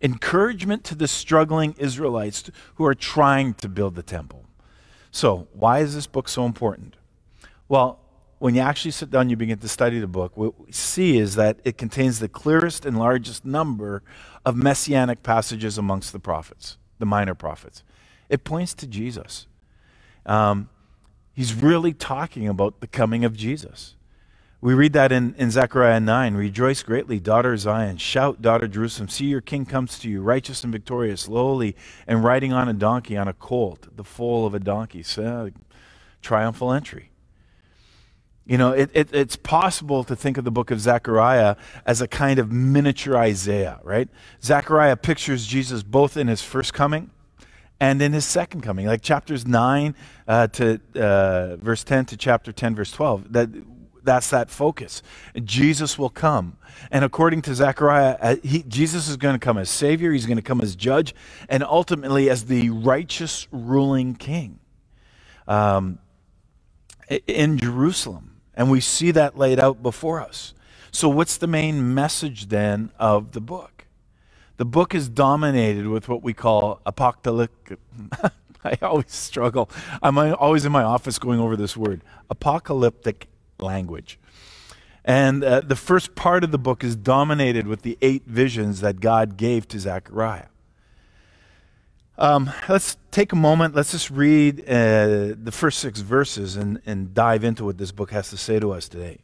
encouragement 0.03 0.83
to 0.83 0.95
the 0.95 1.07
struggling 1.07 1.74
Israelites 1.77 2.51
who 2.75 2.86
are 2.86 2.93
trying 2.93 3.53
to 3.55 3.69
build 3.69 3.95
the 3.95 4.03
temple. 4.03 4.43
So, 5.12 5.48
why 5.53 5.79
is 5.79 5.95
this 5.95 6.07
book 6.07 6.27
so 6.27 6.45
important? 6.45 6.98
Well, 7.69 8.00
when 8.39 8.55
you 8.55 8.62
actually 8.62 8.91
sit 8.91 9.10
down, 9.10 9.29
you 9.29 9.38
begin 9.38 9.60
to 9.60 9.69
study 9.69 10.00
the 10.00 10.07
book, 10.07 10.36
what 10.36 10.60
we 10.60 10.72
see 10.74 11.17
is 11.17 11.36
that 11.36 11.60
it 11.63 11.77
contains 11.77 12.19
the 12.19 12.27
clearest 12.27 12.86
and 12.86 13.00
largest 13.00 13.45
number 13.45 14.03
of 14.45 14.57
messianic 14.57 15.24
passages 15.24 15.77
amongst 15.77 16.12
the 16.12 16.19
prophets, 16.19 16.77
the 17.00 17.05
minor 17.05 17.36
prophets. 17.36 17.83
It 18.27 18.43
points 18.43 18.74
to 18.75 18.88
Jesus. 18.88 19.48
Um, 20.25 20.67
he's 21.33 21.53
really 21.53 21.93
talking 21.93 22.50
about 22.50 22.81
the 22.81 22.88
coming 22.88 23.24
of 23.24 23.38
Jesus. 23.38 23.95
We 24.63 24.75
read 24.75 24.93
that 24.93 25.12
in, 25.12 25.36
in 25.38 25.51
Zechariah 25.51 26.00
9 26.00 26.36
Rejoice 26.36 26.84
greatly, 26.84 27.20
daughter 27.20 27.58
Zion. 27.58 27.98
Shout, 27.98 28.41
daughter 28.41 28.65
Jerusalem. 28.65 29.10
See, 29.10 29.25
your 29.25 29.41
king 29.41 29.65
comes 29.65 30.00
to 30.00 30.10
you, 30.10 30.22
righteous 30.22 30.63
and 30.63 30.72
victorious, 30.72 31.27
lowly, 31.27 31.75
and 32.08 32.24
riding 32.24 32.53
on 32.53 32.70
a 32.70 32.74
donkey, 32.74 33.17
on 33.17 33.27
a 33.27 33.34
colt, 33.34 33.89
the 33.93 34.05
foal 34.05 34.46
of 34.46 34.53
a 34.53 34.62
donkey. 34.62 35.03
So, 35.03 35.51
triumphal 36.22 36.72
entry. 36.72 37.12
You 38.46 38.58
know, 38.58 38.72
it, 38.72 38.89
it, 38.93 39.13
it's 39.13 39.36
possible 39.36 40.05
to 40.05 40.15
think 40.15 40.38
of 40.38 40.46
the 40.46 40.51
book 40.51 40.72
of 40.72 40.79
Zechariah 40.79 41.58
as 41.86 42.00
a 42.00 42.08
kind 42.08 42.39
of 42.39 42.50
miniature 42.50 43.17
Isaiah, 43.17 43.82
right? 43.84 44.08
Zechariah 44.41 44.96
pictures 44.96 45.46
Jesus 45.46 45.84
both 45.84 46.15
in 46.15 46.29
his 46.29 46.41
first 46.41 46.74
coming 46.74 47.12
and 47.82 48.01
in 48.01 48.13
his 48.13 48.24
second 48.24 48.62
coming. 48.62 48.86
Like 48.86 49.01
chapters 49.01 49.46
9 49.46 49.93
uh, 50.25 50.48
to 50.48 50.79
uh, 50.96 51.58
verse 51.58 51.84
10 51.84 52.05
to 52.05 52.17
chapter 52.17 52.53
10, 52.53 52.75
verse 52.75 52.93
12. 52.93 53.34
That, 53.34 53.50
that's 54.03 54.29
that 54.31 54.50
focus. 54.50 55.01
Jesus 55.43 55.98
will 55.98 56.10
come. 56.10 56.57
And 56.91 57.05
according 57.05 57.41
to 57.43 57.55
Zechariah, 57.55 58.17
uh, 58.19 58.36
he, 58.43 58.63
Jesus 58.63 59.07
is 59.07 59.17
going 59.17 59.36
to 59.36 59.39
come 59.39 59.57
as 59.57 59.69
Savior, 59.69 60.12
He's 60.12 60.25
going 60.25 60.38
to 60.38 60.43
come 60.43 60.62
as 60.62 60.75
Judge, 60.75 61.15
and 61.50 61.63
ultimately 61.63 62.29
as 62.29 62.45
the 62.45 62.69
righteous 62.69 63.48
ruling 63.51 64.15
King 64.15 64.60
um, 65.48 66.00
in 67.27 67.57
Jerusalem. 67.57 68.41
And 68.55 68.69
we 68.69 68.81
see 68.81 69.12
that 69.12 69.38
laid 69.38 69.60
out 69.60 69.81
before 69.81 70.22
us. 70.22 70.53
So, 70.91 71.10
what's 71.10 71.38
the 71.38 71.48
main 71.48 71.93
message 71.95 72.48
then 72.48 72.91
of 73.00 73.31
the 73.31 73.41
book? 73.41 73.86
The 74.57 74.65
book 74.65 74.93
is 74.93 75.10
dominated 75.10 75.88
with 75.88 76.07
what 76.07 76.22
we 76.22 76.33
call 76.33 76.79
apocalyptic. 76.86 77.79
I 78.63 78.77
always 78.81 79.12
struggle. 79.12 79.69
I'm 80.01 80.17
always 80.17 80.65
in 80.65 80.72
my 80.72 80.83
office 80.83 81.19
going 81.19 81.39
over 81.39 81.55
this 81.55 81.75
word 81.75 82.01
apocalyptic 82.29 83.27
language. 83.63 84.20
And 85.05 85.43
uh, 85.43 85.62
the 85.62 85.75
first 85.75 86.15
part 86.15 86.43
of 86.43 86.51
the 86.51 86.58
book 86.58 86.84
is 86.84 86.96
dominated 86.96 87.67
with 87.67 87.82
the 87.82 87.98
eight 88.01 88.24
visions 88.25 88.82
that 88.82 89.01
God 89.01 89.36
gave 89.36 89.67
to 89.70 89.79
Zechariah. 89.79 90.48
Um, 92.17 92.51
let's 92.70 92.98
take 93.12 93.34
a 93.34 93.36
moment. 93.36 93.75
Let's 93.75 93.91
just 93.91 94.10
read 94.10 94.62
uh, 94.62 95.36
the 95.36 95.51
first 95.51 95.79
six 95.79 96.00
verses 96.00 96.55
and, 96.55 96.79
and 96.86 97.13
dive 97.13 97.43
into 97.43 97.65
what 97.65 97.77
this 97.77 97.91
book 97.91 98.12
has 98.12 98.29
to 98.29 98.38
say 98.38 98.60
to 98.60 98.72
us 98.72 98.88
today. 98.88 99.20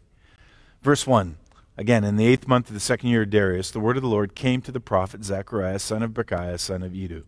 Verse 0.82 1.06
1 1.06 1.38
Again, 1.78 2.04
in 2.04 2.18
the 2.18 2.26
eighth 2.26 2.46
month 2.46 2.68
of 2.68 2.74
the 2.74 2.80
second 2.82 3.10
year 3.10 3.22
of 3.22 3.30
Darius, 3.30 3.72
the 3.72 3.80
word 3.80 3.96
of 3.96 4.04
the 4.04 4.10
Lord 4.10 4.36
came 4.36 4.62
to 4.64 4.72
the 4.72 4.82
prophet 4.82 5.24
Zechariah, 5.24 5.80
son 5.80 6.04
of 6.04 6.12
Berechiah, 6.12 6.60
son 6.60 6.84
of 6.84 6.94
Iddo. 6.94 7.24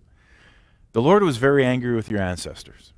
The 0.91 1.01
Lord 1.01 1.23
was 1.23 1.37
very 1.37 1.63
angry 1.63 1.95
with 1.95 2.11
your 2.11 2.21
ancestors. 2.21 2.91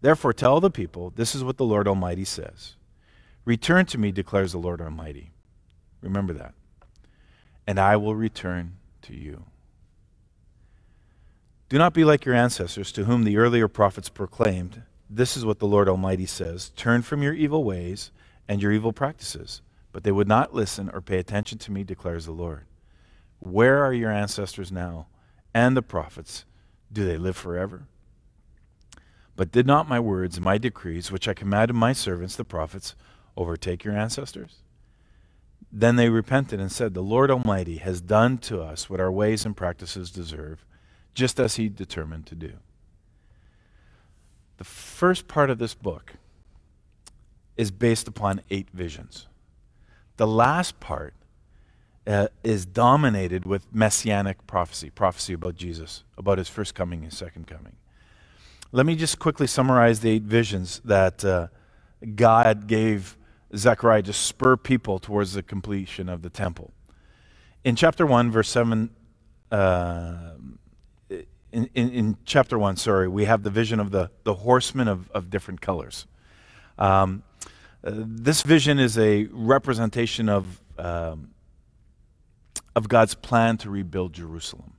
Therefore, 0.00 0.32
tell 0.32 0.60
the 0.60 0.70
people, 0.70 1.10
this 1.16 1.34
is 1.34 1.42
what 1.42 1.56
the 1.56 1.64
Lord 1.64 1.88
Almighty 1.88 2.24
says 2.24 2.76
Return 3.46 3.86
to 3.86 3.98
me, 3.98 4.12
declares 4.12 4.52
the 4.52 4.58
Lord 4.58 4.82
Almighty. 4.82 5.30
Remember 6.02 6.34
that. 6.34 6.52
And 7.66 7.78
I 7.78 7.96
will 7.96 8.14
return 8.14 8.76
to 9.02 9.14
you. 9.14 9.44
Do 11.68 11.78
not 11.78 11.94
be 11.94 12.04
like 12.04 12.24
your 12.24 12.34
ancestors, 12.34 12.92
to 12.92 13.04
whom 13.04 13.24
the 13.24 13.38
earlier 13.38 13.68
prophets 13.68 14.08
proclaimed, 14.08 14.82
This 15.08 15.36
is 15.36 15.44
what 15.44 15.60
the 15.60 15.66
Lord 15.66 15.88
Almighty 15.88 16.26
says 16.26 16.70
Turn 16.76 17.02
from 17.02 17.22
your 17.22 17.32
evil 17.32 17.64
ways 17.64 18.10
and 18.48 18.60
your 18.60 18.72
evil 18.72 18.92
practices. 18.92 19.62
But 19.92 20.04
they 20.04 20.12
would 20.12 20.28
not 20.28 20.54
listen 20.54 20.90
or 20.92 21.00
pay 21.00 21.18
attention 21.18 21.58
to 21.58 21.72
me, 21.72 21.82
declares 21.82 22.26
the 22.26 22.32
Lord. 22.32 22.66
Where 23.38 23.82
are 23.84 23.92
your 23.92 24.10
ancestors 24.10 24.70
now 24.70 25.06
and 25.54 25.76
the 25.76 25.82
prophets? 25.82 26.44
Do 26.92 27.04
they 27.04 27.16
live 27.16 27.36
forever? 27.36 27.86
But 29.36 29.52
did 29.52 29.66
not 29.66 29.88
my 29.88 30.00
words 30.00 30.36
and 30.36 30.44
my 30.44 30.58
decrees, 30.58 31.12
which 31.12 31.28
I 31.28 31.34
commanded 31.34 31.74
my 31.74 31.92
servants, 31.92 32.36
the 32.36 32.44
prophets, 32.44 32.94
overtake 33.36 33.84
your 33.84 33.96
ancestors? 33.96 34.62
Then 35.72 35.96
they 35.96 36.08
repented 36.08 36.60
and 36.60 36.70
said, 36.70 36.94
The 36.94 37.02
Lord 37.02 37.30
Almighty 37.30 37.78
has 37.78 38.00
done 38.00 38.38
to 38.38 38.62
us 38.62 38.88
what 38.88 39.00
our 39.00 39.12
ways 39.12 39.44
and 39.44 39.56
practices 39.56 40.10
deserve 40.10 40.64
just 41.14 41.40
as 41.40 41.56
he 41.56 41.68
determined 41.68 42.26
to 42.26 42.34
do. 42.34 42.52
The 44.58 44.64
first 44.64 45.28
part 45.28 45.50
of 45.50 45.58
this 45.58 45.74
book 45.74 46.14
is 47.56 47.70
based 47.70 48.06
upon 48.08 48.42
eight 48.50 48.68
visions. 48.72 49.26
The 50.16 50.26
last 50.26 50.80
part 50.80 51.14
uh, 52.06 52.28
is 52.42 52.64
dominated 52.64 53.44
with 53.44 53.66
messianic 53.74 54.46
prophecy, 54.46 54.90
prophecy 54.90 55.32
about 55.32 55.56
Jesus, 55.56 56.04
about 56.16 56.38
his 56.38 56.48
first 56.48 56.74
coming 56.74 57.02
and 57.02 57.12
second 57.12 57.46
coming. 57.46 57.76
Let 58.72 58.86
me 58.86 58.94
just 58.94 59.18
quickly 59.18 59.46
summarize 59.46 60.00
the 60.00 60.10
eight 60.10 60.22
visions 60.22 60.80
that 60.84 61.24
uh, 61.24 61.48
God 62.14 62.66
gave 62.66 63.16
Zechariah 63.54 64.02
to 64.02 64.12
spur 64.12 64.56
people 64.56 64.98
towards 64.98 65.34
the 65.34 65.42
completion 65.42 66.08
of 66.08 66.22
the 66.22 66.30
temple. 66.30 66.72
In 67.64 67.76
chapter 67.76 68.06
1, 68.06 68.30
verse 68.30 68.48
7, 68.48 68.90
uh, 69.50 70.30
in, 71.08 71.70
in, 71.74 71.90
in, 71.90 72.16
chapter 72.24 72.58
1, 72.58 72.76
sorry, 72.76 73.08
we 73.08 73.24
have 73.24 73.42
the 73.42 73.50
vision 73.50 73.80
of 73.80 73.90
the, 73.90 74.10
the 74.24 74.34
horsemen 74.34 74.88
of, 74.88 75.10
of 75.12 75.30
different 75.30 75.60
colors. 75.60 76.06
Um, 76.78 77.22
uh, 77.84 77.92
this 77.94 78.42
vision 78.42 78.78
is 78.78 78.98
a 78.98 79.24
representation 79.30 80.28
of, 80.28 80.60
um, 80.78 81.30
of 82.74 82.88
God's 82.88 83.14
plan 83.14 83.56
to 83.58 83.70
rebuild 83.70 84.12
Jerusalem 84.12 84.74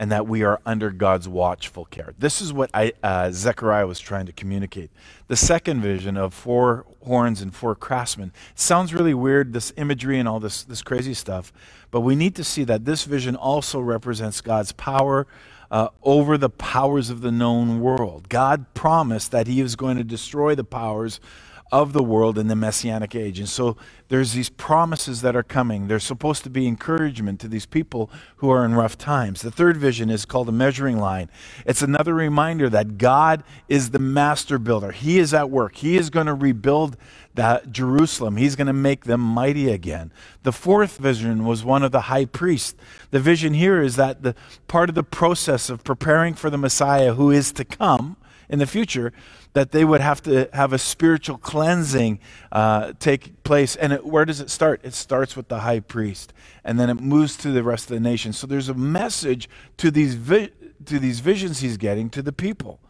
and 0.00 0.10
that 0.10 0.26
we 0.26 0.42
are 0.42 0.60
under 0.64 0.90
God's 0.90 1.28
watchful 1.28 1.84
care. 1.84 2.14
This 2.18 2.40
is 2.40 2.54
what 2.54 2.70
I, 2.72 2.94
uh, 3.02 3.30
Zechariah 3.32 3.86
was 3.86 4.00
trying 4.00 4.24
to 4.26 4.32
communicate. 4.32 4.90
The 5.28 5.36
second 5.36 5.82
vision 5.82 6.16
of 6.16 6.32
four 6.32 6.86
horns 7.04 7.40
and 7.40 7.54
four 7.54 7.74
craftsmen 7.74 8.32
sounds 8.54 8.92
really 8.92 9.14
weird, 9.14 9.52
this 9.52 9.72
imagery 9.76 10.18
and 10.18 10.28
all 10.28 10.40
this, 10.40 10.62
this 10.62 10.82
crazy 10.82 11.14
stuff, 11.14 11.52
but 11.90 12.00
we 12.00 12.14
need 12.14 12.34
to 12.36 12.44
see 12.44 12.64
that 12.64 12.84
this 12.84 13.04
vision 13.04 13.36
also 13.36 13.80
represents 13.80 14.40
God's 14.40 14.72
power 14.72 15.26
uh, 15.70 15.88
over 16.02 16.36
the 16.36 16.50
powers 16.50 17.10
of 17.10 17.20
the 17.20 17.30
known 17.30 17.80
world. 17.80 18.28
God 18.28 18.66
promised 18.74 19.30
that 19.30 19.46
He 19.46 19.62
was 19.62 19.76
going 19.76 19.96
to 19.96 20.04
destroy 20.04 20.54
the 20.54 20.64
powers 20.64 21.20
of 21.72 21.92
the 21.92 22.02
world 22.02 22.36
in 22.36 22.48
the 22.48 22.56
messianic 22.56 23.14
age. 23.14 23.38
And 23.38 23.48
so 23.48 23.76
there's 24.08 24.32
these 24.32 24.50
promises 24.50 25.22
that 25.22 25.36
are 25.36 25.42
coming. 25.42 25.86
They're 25.86 26.00
supposed 26.00 26.42
to 26.44 26.50
be 26.50 26.66
encouragement 26.66 27.38
to 27.40 27.48
these 27.48 27.66
people 27.66 28.10
who 28.36 28.50
are 28.50 28.64
in 28.64 28.74
rough 28.74 28.98
times. 28.98 29.42
The 29.42 29.52
third 29.52 29.76
vision 29.76 30.10
is 30.10 30.24
called 30.24 30.48
a 30.48 30.52
measuring 30.52 30.98
line. 30.98 31.30
It's 31.64 31.82
another 31.82 32.14
reminder 32.14 32.68
that 32.70 32.98
God 32.98 33.44
is 33.68 33.90
the 33.90 34.00
master 34.00 34.58
builder. 34.58 34.90
He 34.90 35.18
is 35.18 35.32
at 35.32 35.50
work. 35.50 35.76
He 35.76 35.96
is 35.96 36.10
going 36.10 36.26
to 36.26 36.34
rebuild 36.34 36.96
that 37.34 37.70
Jerusalem. 37.70 38.36
He's 38.36 38.56
going 38.56 38.66
to 38.66 38.72
make 38.72 39.04
them 39.04 39.20
mighty 39.20 39.70
again. 39.70 40.12
The 40.42 40.52
fourth 40.52 40.98
vision 40.98 41.44
was 41.44 41.64
one 41.64 41.84
of 41.84 41.92
the 41.92 42.02
high 42.02 42.24
priest. 42.24 42.76
The 43.12 43.20
vision 43.20 43.54
here 43.54 43.80
is 43.80 43.94
that 43.96 44.22
the 44.22 44.34
part 44.66 44.88
of 44.88 44.96
the 44.96 45.04
process 45.04 45.70
of 45.70 45.84
preparing 45.84 46.34
for 46.34 46.50
the 46.50 46.58
Messiah 46.58 47.14
who 47.14 47.30
is 47.30 47.52
to 47.52 47.64
come 47.64 48.16
in 48.48 48.58
the 48.58 48.66
future, 48.66 49.12
that 49.52 49.72
they 49.72 49.84
would 49.84 50.00
have 50.00 50.22
to 50.22 50.48
have 50.52 50.72
a 50.72 50.78
spiritual 50.78 51.38
cleansing 51.38 52.20
uh, 52.52 52.92
take 52.98 53.42
place. 53.42 53.76
And 53.76 53.92
it, 53.92 54.06
where 54.06 54.24
does 54.24 54.40
it 54.40 54.50
start? 54.50 54.80
It 54.84 54.94
starts 54.94 55.36
with 55.36 55.48
the 55.48 55.60
high 55.60 55.80
priest, 55.80 56.32
and 56.64 56.78
then 56.78 56.90
it 56.90 57.00
moves 57.00 57.36
to 57.38 57.50
the 57.50 57.62
rest 57.62 57.90
of 57.90 57.94
the 57.94 58.00
nation. 58.00 58.32
So 58.32 58.46
there's 58.46 58.68
a 58.68 58.74
message 58.74 59.48
to 59.78 59.90
these 59.90 60.14
vi- 60.14 60.50
to 60.86 60.98
these 60.98 61.20
visions 61.20 61.60
he's 61.60 61.76
getting 61.76 62.10
to 62.10 62.22
the 62.22 62.32
people. 62.32 62.80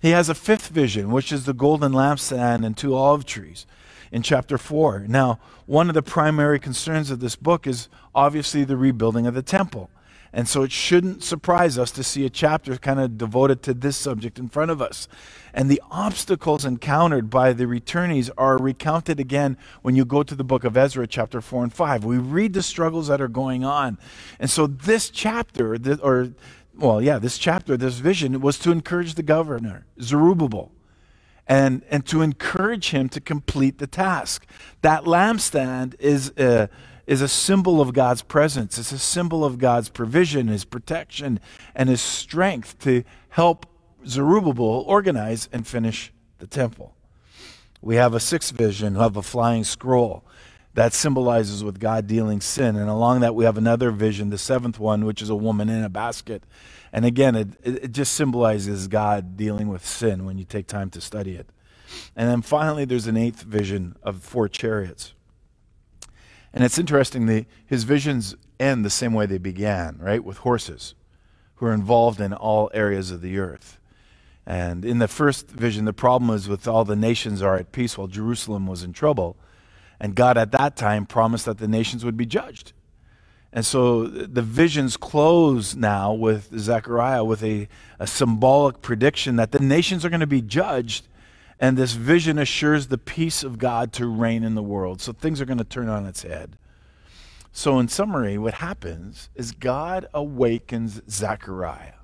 He 0.00 0.10
has 0.10 0.28
a 0.28 0.34
fifth 0.34 0.68
vision, 0.68 1.10
which 1.10 1.30
is 1.30 1.44
the 1.44 1.52
golden 1.52 1.92
lampstand 1.92 2.64
and 2.64 2.76
two 2.76 2.94
olive 2.94 3.24
trees 3.24 3.66
in 4.10 4.22
chapter 4.22 4.58
4. 4.58 5.06
Now, 5.08 5.38
one 5.66 5.88
of 5.88 5.94
the 5.94 6.02
primary 6.02 6.58
concerns 6.58 7.10
of 7.10 7.20
this 7.20 7.36
book 7.36 7.66
is 7.66 7.88
obviously 8.14 8.64
the 8.64 8.76
rebuilding 8.76 9.26
of 9.26 9.34
the 9.34 9.42
temple. 9.42 9.90
And 10.32 10.48
so 10.48 10.62
it 10.62 10.70
shouldn't 10.70 11.24
surprise 11.24 11.76
us 11.76 11.90
to 11.92 12.04
see 12.04 12.24
a 12.24 12.30
chapter 12.30 12.76
kind 12.76 13.00
of 13.00 13.18
devoted 13.18 13.62
to 13.64 13.74
this 13.74 13.96
subject 13.96 14.38
in 14.38 14.48
front 14.48 14.70
of 14.70 14.80
us. 14.80 15.08
And 15.52 15.68
the 15.68 15.82
obstacles 15.90 16.64
encountered 16.64 17.30
by 17.30 17.52
the 17.52 17.64
returnees 17.64 18.30
are 18.38 18.56
recounted 18.56 19.18
again 19.18 19.56
when 19.82 19.96
you 19.96 20.04
go 20.04 20.22
to 20.22 20.34
the 20.36 20.44
book 20.44 20.62
of 20.62 20.76
Ezra, 20.76 21.08
chapter 21.08 21.40
4 21.40 21.64
and 21.64 21.74
5. 21.74 22.04
We 22.04 22.18
read 22.18 22.52
the 22.52 22.62
struggles 22.62 23.08
that 23.08 23.20
are 23.20 23.28
going 23.28 23.64
on. 23.64 23.98
And 24.38 24.48
so 24.48 24.68
this 24.68 25.10
chapter, 25.10 25.76
or, 26.00 26.28
well, 26.76 27.02
yeah, 27.02 27.18
this 27.18 27.36
chapter, 27.36 27.76
this 27.76 27.94
vision, 27.94 28.40
was 28.40 28.58
to 28.60 28.70
encourage 28.70 29.14
the 29.14 29.24
governor, 29.24 29.86
Zerubbabel 30.00 30.70
and, 31.50 31.82
and 31.90 32.06
to 32.06 32.22
encourage 32.22 32.90
him 32.90 33.08
to 33.08 33.20
complete 33.20 33.78
the 33.78 33.86
task. 33.88 34.46
That 34.82 35.02
lampstand 35.02 35.96
is 35.98 36.32
a, 36.38 36.68
is 37.10 37.20
a 37.20 37.26
symbol 37.26 37.80
of 37.80 37.92
God's 37.92 38.22
presence, 38.22 38.78
it's 38.78 38.92
a 38.92 38.98
symbol 38.98 39.44
of 39.44 39.58
God's 39.58 39.88
provision, 39.88 40.46
his 40.46 40.64
protection, 40.64 41.40
and 41.74 41.88
his 41.88 42.00
strength 42.00 42.78
to 42.78 43.02
help 43.30 43.66
Zerubbabel 44.06 44.84
organize 44.86 45.48
and 45.52 45.66
finish 45.66 46.12
the 46.38 46.46
temple. 46.46 46.94
We 47.82 47.96
have 47.96 48.14
a 48.14 48.20
sixth 48.20 48.52
vision 48.52 48.96
of 48.96 49.16
a 49.16 49.22
flying 49.22 49.64
scroll 49.64 50.24
that 50.74 50.92
symbolizes 50.92 51.64
with 51.64 51.80
God 51.80 52.06
dealing 52.06 52.40
sin. 52.40 52.76
And 52.76 52.88
along 52.88 53.20
that, 53.20 53.34
we 53.34 53.44
have 53.44 53.58
another 53.58 53.90
vision, 53.90 54.30
the 54.30 54.38
seventh 54.38 54.78
one, 54.78 55.04
which 55.04 55.20
is 55.20 55.30
a 55.30 55.34
woman 55.34 55.68
in 55.68 55.82
a 55.82 55.88
basket. 55.88 56.44
And 56.92 57.04
again, 57.04 57.34
it, 57.34 57.48
it 57.64 57.90
just 57.90 58.14
symbolizes 58.14 58.86
God 58.86 59.36
dealing 59.36 59.66
with 59.66 59.84
sin 59.84 60.26
when 60.26 60.38
you 60.38 60.44
take 60.44 60.68
time 60.68 60.90
to 60.90 61.00
study 61.00 61.34
it. 61.34 61.48
And 62.14 62.30
then 62.30 62.40
finally, 62.40 62.84
there's 62.84 63.08
an 63.08 63.16
eighth 63.16 63.42
vision 63.42 63.96
of 64.04 64.22
four 64.22 64.48
chariots. 64.48 65.12
And 66.52 66.64
it's 66.64 66.78
interesting, 66.78 67.26
the, 67.26 67.46
his 67.64 67.84
visions 67.84 68.34
end 68.58 68.84
the 68.84 68.90
same 68.90 69.14
way 69.14 69.26
they 69.26 69.38
began, 69.38 69.98
right? 69.98 70.22
With 70.22 70.38
horses 70.38 70.94
who 71.56 71.66
are 71.66 71.72
involved 71.72 72.20
in 72.20 72.32
all 72.32 72.70
areas 72.74 73.10
of 73.10 73.20
the 73.20 73.38
earth. 73.38 73.78
And 74.46 74.84
in 74.84 74.98
the 74.98 75.08
first 75.08 75.48
vision, 75.48 75.84
the 75.84 75.92
problem 75.92 76.28
was 76.28 76.48
with 76.48 76.66
all 76.66 76.84
the 76.84 76.96
nations 76.96 77.42
are 77.42 77.56
at 77.56 77.72
peace 77.72 77.96
while 77.96 78.08
Jerusalem 78.08 78.66
was 78.66 78.82
in 78.82 78.92
trouble. 78.92 79.36
And 80.00 80.14
God 80.14 80.36
at 80.38 80.52
that 80.52 80.76
time 80.76 81.06
promised 81.06 81.44
that 81.44 81.58
the 81.58 81.68
nations 81.68 82.04
would 82.04 82.16
be 82.16 82.26
judged. 82.26 82.72
And 83.52 83.66
so 83.66 84.06
the 84.06 84.42
visions 84.42 84.96
close 84.96 85.74
now 85.74 86.12
with 86.12 86.56
Zechariah 86.56 87.24
with 87.24 87.42
a, 87.42 87.68
a 87.98 88.06
symbolic 88.06 88.80
prediction 88.80 89.36
that 89.36 89.52
the 89.52 89.58
nations 89.58 90.04
are 90.04 90.08
going 90.08 90.20
to 90.20 90.26
be 90.26 90.40
judged, 90.40 91.06
and 91.60 91.76
this 91.76 91.92
vision 91.92 92.38
assures 92.38 92.86
the 92.86 92.98
peace 92.98 93.44
of 93.44 93.58
God 93.58 93.92
to 93.92 94.06
reign 94.06 94.42
in 94.42 94.54
the 94.54 94.62
world. 94.62 95.02
So 95.02 95.12
things 95.12 95.40
are 95.40 95.44
going 95.44 95.58
to 95.58 95.64
turn 95.64 95.90
on 95.90 96.06
its 96.06 96.22
head. 96.22 96.56
So, 97.52 97.80
in 97.80 97.88
summary, 97.88 98.38
what 98.38 98.54
happens 98.54 99.28
is 99.34 99.50
God 99.50 100.06
awakens 100.14 101.02
Zechariah. 101.10 101.94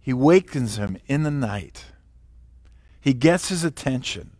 He 0.00 0.14
wakens 0.14 0.78
him 0.78 0.96
in 1.06 1.22
the 1.22 1.30
night. 1.30 1.84
He 3.00 3.12
gets 3.12 3.50
his 3.50 3.64
attention. 3.64 4.30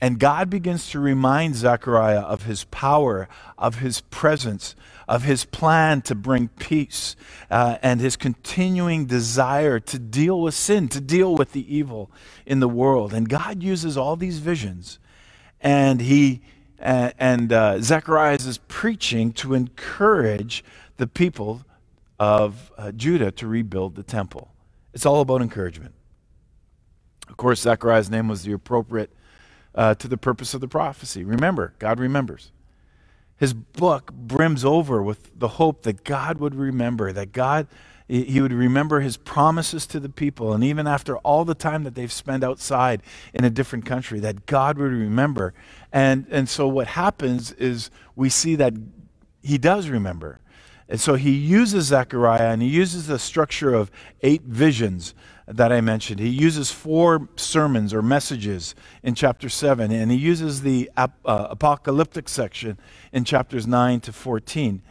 And 0.00 0.18
God 0.18 0.48
begins 0.48 0.88
to 0.90 0.98
remind 0.98 1.56
Zechariah 1.56 2.20
of 2.20 2.44
his 2.44 2.64
power, 2.64 3.28
of 3.58 3.80
his 3.80 4.00
presence, 4.00 4.74
of 5.06 5.24
his 5.24 5.44
plan 5.44 6.00
to 6.02 6.14
bring 6.14 6.48
peace, 6.48 7.16
uh, 7.50 7.76
and 7.82 8.00
his 8.00 8.16
continuing 8.16 9.04
desire 9.04 9.78
to 9.80 9.98
deal 9.98 10.40
with 10.40 10.54
sin, 10.54 10.88
to 10.88 11.00
deal 11.00 11.34
with 11.34 11.52
the 11.52 11.74
evil 11.74 12.10
in 12.46 12.60
the 12.60 12.68
world. 12.68 13.12
And 13.12 13.28
God 13.28 13.62
uses 13.62 13.98
all 13.98 14.16
these 14.16 14.38
visions, 14.38 14.98
and 15.60 16.00
he 16.00 16.40
and 16.80 17.52
uh, 17.52 17.80
Zechariah 17.82 18.36
is 18.36 18.58
preaching 18.68 19.32
to 19.34 19.52
encourage 19.52 20.64
the 20.96 21.06
people 21.06 21.62
of 22.18 22.72
uh, 22.78 22.92
Judah 22.92 23.30
to 23.32 23.46
rebuild 23.46 23.96
the 23.96 24.02
temple. 24.02 24.54
It's 24.94 25.04
all 25.04 25.20
about 25.20 25.42
encouragement. 25.42 25.94
Of 27.28 27.36
course, 27.36 27.60
Zechariah's 27.60 28.10
name 28.10 28.28
was 28.28 28.44
the 28.44 28.52
appropriate 28.52 29.10
uh, 29.74 29.94
to 29.94 30.08
the 30.08 30.16
purpose 30.16 30.54
of 30.54 30.60
the 30.60 30.68
prophecy. 30.68 31.24
Remember, 31.24 31.74
God 31.78 32.00
remembers. 32.00 32.50
His 33.36 33.54
book 33.54 34.12
brims 34.12 34.64
over 34.64 35.02
with 35.02 35.38
the 35.38 35.48
hope 35.48 35.82
that 35.82 36.04
God 36.04 36.38
would 36.38 36.54
remember, 36.54 37.12
that 37.12 37.32
God, 37.32 37.68
he 38.06 38.40
would 38.40 38.52
remember 38.52 39.00
his 39.00 39.16
promises 39.16 39.86
to 39.86 40.00
the 40.00 40.10
people. 40.10 40.52
And 40.52 40.62
even 40.62 40.86
after 40.86 41.16
all 41.18 41.46
the 41.46 41.54
time 41.54 41.84
that 41.84 41.94
they've 41.94 42.12
spent 42.12 42.44
outside 42.44 43.02
in 43.32 43.44
a 43.44 43.50
different 43.50 43.86
country, 43.86 44.20
that 44.20 44.44
God 44.44 44.76
would 44.76 44.92
remember. 44.92 45.54
And, 45.90 46.26
and 46.30 46.48
so 46.48 46.68
what 46.68 46.88
happens 46.88 47.52
is 47.52 47.90
we 48.14 48.28
see 48.28 48.56
that 48.56 48.74
he 49.42 49.56
does 49.56 49.88
remember. 49.88 50.40
And 50.90 51.00
so 51.00 51.14
he 51.14 51.30
uses 51.30 51.86
Zechariah 51.86 52.50
and 52.52 52.60
he 52.60 52.68
uses 52.68 53.06
the 53.06 53.20
structure 53.20 53.72
of 53.72 53.92
eight 54.22 54.42
visions 54.42 55.14
that 55.46 55.72
I 55.72 55.80
mentioned. 55.80 56.18
He 56.18 56.28
uses 56.28 56.72
four 56.72 57.28
sermons 57.36 57.94
or 57.94 58.02
messages 58.02 58.74
in 59.04 59.14
chapter 59.14 59.48
7, 59.48 59.92
and 59.92 60.10
he 60.10 60.16
uses 60.16 60.62
the 60.62 60.90
ap- 60.96 61.18
uh, 61.24 61.46
apocalyptic 61.50 62.28
section 62.28 62.76
in 63.12 63.24
chapters 63.24 63.68
9 63.68 64.00
to 64.00 64.12
14. 64.12 64.82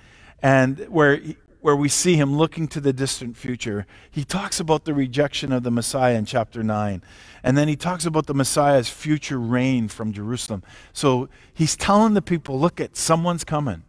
And 0.41 0.79
where, 0.87 1.17
he, 1.17 1.37
where 1.59 1.75
we 1.75 1.89
see 1.89 2.15
him 2.15 2.37
looking 2.37 2.69
to 2.69 2.79
the 2.79 2.93
distant 2.93 3.35
future, 3.35 3.85
he 4.09 4.23
talks 4.23 4.61
about 4.61 4.85
the 4.85 4.93
rejection 4.93 5.51
of 5.51 5.63
the 5.63 5.71
Messiah 5.71 6.15
in 6.15 6.25
chapter 6.25 6.63
9. 6.63 7.03
And 7.43 7.57
then 7.57 7.67
he 7.67 7.75
talks 7.75 8.05
about 8.05 8.25
the 8.25 8.33
Messiah's 8.33 8.89
future 8.89 9.39
reign 9.39 9.89
from 9.89 10.13
Jerusalem. 10.13 10.63
So 10.93 11.27
he's 11.53 11.75
telling 11.75 12.13
the 12.13 12.21
people 12.21 12.57
look 12.57 12.79
at 12.79 12.95
someone's 12.95 13.43
coming. 13.43 13.83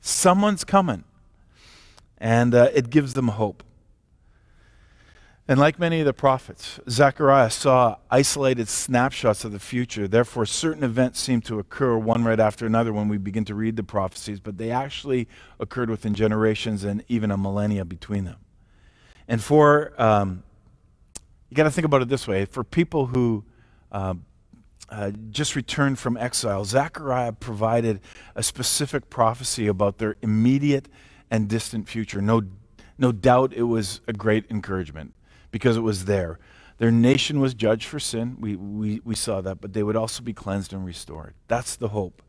Someone's 0.00 0.62
coming. 0.62 1.02
And 2.18 2.54
uh, 2.54 2.70
it 2.74 2.90
gives 2.90 3.14
them 3.14 3.28
hope. 3.28 3.62
And 5.48 5.60
like 5.60 5.78
many 5.78 6.00
of 6.00 6.06
the 6.06 6.12
prophets, 6.12 6.80
Zechariah 6.90 7.50
saw 7.50 7.98
isolated 8.10 8.68
snapshots 8.68 9.44
of 9.44 9.52
the 9.52 9.60
future. 9.60 10.08
Therefore, 10.08 10.44
certain 10.44 10.82
events 10.82 11.20
seem 11.20 11.40
to 11.42 11.60
occur 11.60 11.96
one 11.96 12.24
right 12.24 12.40
after 12.40 12.66
another 12.66 12.92
when 12.92 13.06
we 13.06 13.16
begin 13.16 13.44
to 13.44 13.54
read 13.54 13.76
the 13.76 13.84
prophecies, 13.84 14.40
but 14.40 14.58
they 14.58 14.72
actually 14.72 15.28
occurred 15.60 15.88
within 15.88 16.14
generations 16.14 16.82
and 16.82 17.04
even 17.06 17.30
a 17.30 17.36
millennia 17.36 17.84
between 17.84 18.24
them. 18.24 18.38
And 19.28 19.42
for, 19.42 19.92
um, 20.02 20.42
you 21.48 21.54
got 21.54 21.64
to 21.64 21.70
think 21.70 21.84
about 21.84 22.02
it 22.02 22.08
this 22.08 22.26
way 22.26 22.44
for 22.44 22.64
people 22.64 23.06
who 23.06 23.44
uh, 23.92 24.14
uh, 24.88 25.12
just 25.30 25.54
returned 25.54 26.00
from 26.00 26.16
exile, 26.16 26.64
Zechariah 26.64 27.32
provided 27.32 28.00
a 28.34 28.42
specific 28.42 29.10
prophecy 29.10 29.68
about 29.68 29.98
their 29.98 30.16
immediate 30.22 30.88
and 31.30 31.48
distant 31.48 31.88
future. 31.88 32.20
No, 32.20 32.42
no 32.98 33.12
doubt 33.12 33.52
it 33.52 33.64
was 33.64 34.00
a 34.06 34.12
great 34.12 34.44
encouragement 34.50 35.14
because 35.50 35.76
it 35.76 35.80
was 35.80 36.04
there. 36.04 36.38
Their 36.78 36.90
nation 36.90 37.40
was 37.40 37.54
judged 37.54 37.86
for 37.86 37.98
sin. 37.98 38.36
We, 38.38 38.56
we, 38.56 39.00
we 39.04 39.14
saw 39.14 39.40
that, 39.40 39.60
but 39.60 39.72
they 39.72 39.82
would 39.82 39.96
also 39.96 40.22
be 40.22 40.34
cleansed 40.34 40.72
and 40.72 40.84
restored. 40.84 41.34
That's 41.48 41.76
the 41.76 41.88
hope. 41.88 42.22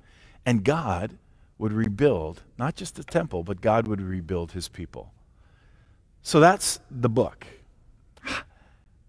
And 0.45 0.63
God 0.63 1.17
would 1.57 1.73
rebuild, 1.73 2.43
not 2.57 2.75
just 2.75 2.95
the 2.95 3.03
temple, 3.03 3.43
but 3.43 3.61
God 3.61 3.87
would 3.87 4.01
rebuild 4.01 4.53
his 4.53 4.69
people. 4.69 5.11
So 6.21 6.39
that's 6.39 6.79
the 6.89 7.09
book. 7.09 7.45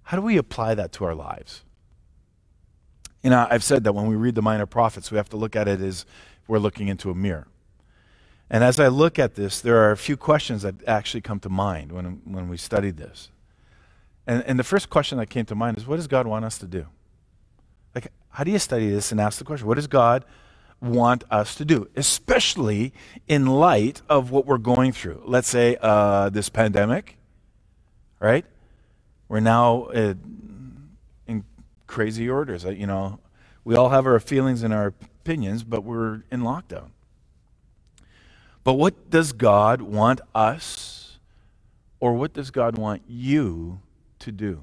How 0.03 0.17
do 0.17 0.23
we 0.23 0.39
apply 0.39 0.75
that 0.75 0.93
to 0.93 1.05
our 1.05 1.15
lives? 1.15 1.63
You 3.23 3.31
know, 3.31 3.47
I've 3.51 3.65
said 3.65 3.85
that 3.85 3.93
when 3.93 4.07
we 4.07 4.17
read 4.17 4.35
the 4.35 4.43
minor 4.43 4.67
prophets, 4.67 5.11
we 5.11 5.17
have 5.17 5.29
to 5.31 5.37
look 5.37 5.55
at 5.55 5.69
it 5.69 5.81
as 5.81 6.07
we're 6.47 6.59
looking 6.59 6.89
into 6.89 7.11
a 7.11 7.15
mirror. 7.15 7.47
And 8.51 8.65
as 8.65 8.81
I 8.81 8.89
look 8.89 9.19
at 9.19 9.35
this, 9.35 9.61
there 9.61 9.77
are 9.77 9.91
a 9.91 9.97
few 9.97 10.17
questions 10.17 10.63
that 10.63 10.77
actually 10.87 11.21
come 11.21 11.39
to 11.41 11.49
mind 11.49 11.93
when, 11.93 12.23
when 12.25 12.49
we 12.49 12.57
studied 12.57 12.97
this. 12.97 13.31
And, 14.27 14.43
and 14.45 14.59
the 14.59 14.65
first 14.65 14.89
question 14.91 15.19
that 15.19 15.29
came 15.29 15.45
to 15.47 15.55
mind 15.55 15.77
is 15.77 15.87
what 15.87 15.97
does 15.97 16.07
God 16.07 16.27
want 16.27 16.45
us 16.45 16.59
to 16.59 16.67
do? 16.67 16.87
Like, 17.95 18.09
how 18.31 18.45
do 18.45 18.51
you 18.51 18.59
study 18.59 18.89
this 18.91 19.13
and 19.13 19.21
ask 19.21 19.39
the 19.39 19.45
question, 19.45 19.67
what 19.67 19.75
does 19.75 19.87
God 19.87 20.25
want 20.81 21.25
us 21.31 21.55
to 21.57 21.65
do? 21.65 21.89
Especially 21.97 22.93
in 23.27 23.47
light 23.47 24.01
of 24.09 24.31
what 24.31 24.47
we're 24.47 24.59
going 24.59 24.93
through. 24.93 25.23
Let's 25.25 25.49
say 25.49 25.77
uh, 25.81 26.31
this 26.31 26.49
pandemic, 26.49 27.17
right? 28.21 28.47
We're 29.29 29.41
now 29.41 29.85
uh, 29.95 30.15
in 31.27 31.45
crazy 31.87 32.31
orders. 32.31 32.65
Uh, 32.65 32.71
you 32.71 32.87
know, 32.87 33.19
we 33.65 33.75
all 33.75 33.91
have 33.91 34.07
our 34.07 34.21
feelings 34.21 34.63
and 34.63 34.73
our 34.73 34.95
opinions, 35.21 35.65
but 35.65 35.85
we're 35.85 36.23
in 36.31 36.41
lockdown. 36.41 36.91
But 38.69 38.75
what 38.75 39.09
does 39.09 39.33
God 39.33 39.81
want 39.81 40.21
us, 40.35 41.19
or 42.01 42.13
what 42.13 42.35
does 42.35 42.51
God 42.51 42.77
want 42.77 43.01
you 43.09 43.81
to 44.19 44.31
do? 44.31 44.61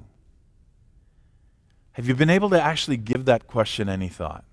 Have 1.90 2.06
you 2.06 2.14
been 2.14 2.30
able 2.30 2.48
to 2.50 2.62
actually 2.62 2.98
give 2.98 3.24
that 3.24 3.48
question 3.48 3.88
any 3.88 4.06
thought? 4.06 4.44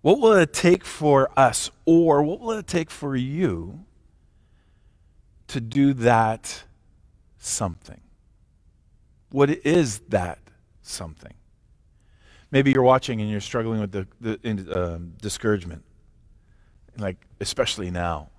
What 0.00 0.20
will 0.20 0.34
it 0.34 0.52
take 0.52 0.84
for 0.84 1.28
us, 1.36 1.72
or 1.84 2.22
what 2.22 2.38
will 2.38 2.52
it 2.52 2.68
take 2.68 2.88
for 2.88 3.16
you 3.16 3.84
to 5.48 5.60
do 5.60 5.92
that 5.94 6.62
something? 7.36 8.00
What 9.30 9.50
is 9.50 9.98
that 10.10 10.38
something? 10.82 11.34
Maybe 12.52 12.70
you're 12.70 12.84
watching 12.84 13.20
and 13.20 13.28
you're 13.28 13.40
struggling 13.40 13.80
with 13.80 13.90
the, 13.90 14.06
the 14.20 14.72
uh, 14.72 14.98
discouragement, 15.20 15.82
like 16.98 17.16
especially 17.40 17.90
now. 17.90 18.30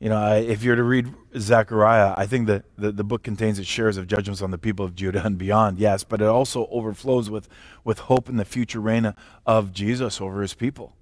You 0.00 0.08
know, 0.10 0.16
I, 0.16 0.36
if 0.36 0.62
you're 0.62 0.76
to 0.76 0.84
read 0.84 1.12
Zechariah, 1.36 2.14
I 2.16 2.26
think 2.26 2.46
that 2.46 2.64
the, 2.76 2.92
the 2.92 3.02
book 3.02 3.24
contains 3.24 3.58
its 3.58 3.68
shares 3.68 3.96
of 3.96 4.06
judgments 4.06 4.42
on 4.42 4.52
the 4.52 4.58
people 4.58 4.84
of 4.84 4.94
Judah 4.94 5.24
and 5.24 5.36
beyond, 5.36 5.78
yes, 5.78 6.04
but 6.04 6.20
it 6.20 6.28
also 6.28 6.68
overflows 6.70 7.28
with, 7.28 7.48
with 7.82 8.00
hope 8.00 8.28
in 8.28 8.36
the 8.36 8.44
future 8.44 8.80
reign 8.80 9.12
of 9.44 9.72
Jesus 9.72 10.20
over 10.20 10.40
his 10.40 10.54
people. 10.54 10.94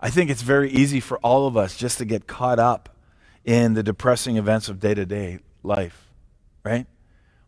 I 0.00 0.10
think 0.10 0.30
it's 0.30 0.42
very 0.42 0.70
easy 0.70 1.00
for 1.00 1.18
all 1.18 1.48
of 1.48 1.56
us 1.56 1.76
just 1.76 1.98
to 1.98 2.04
get 2.04 2.28
caught 2.28 2.60
up 2.60 2.96
in 3.44 3.74
the 3.74 3.82
depressing 3.82 4.36
events 4.36 4.68
of 4.68 4.78
day 4.78 4.94
to 4.94 5.04
day 5.04 5.40
life, 5.64 6.12
right? 6.64 6.86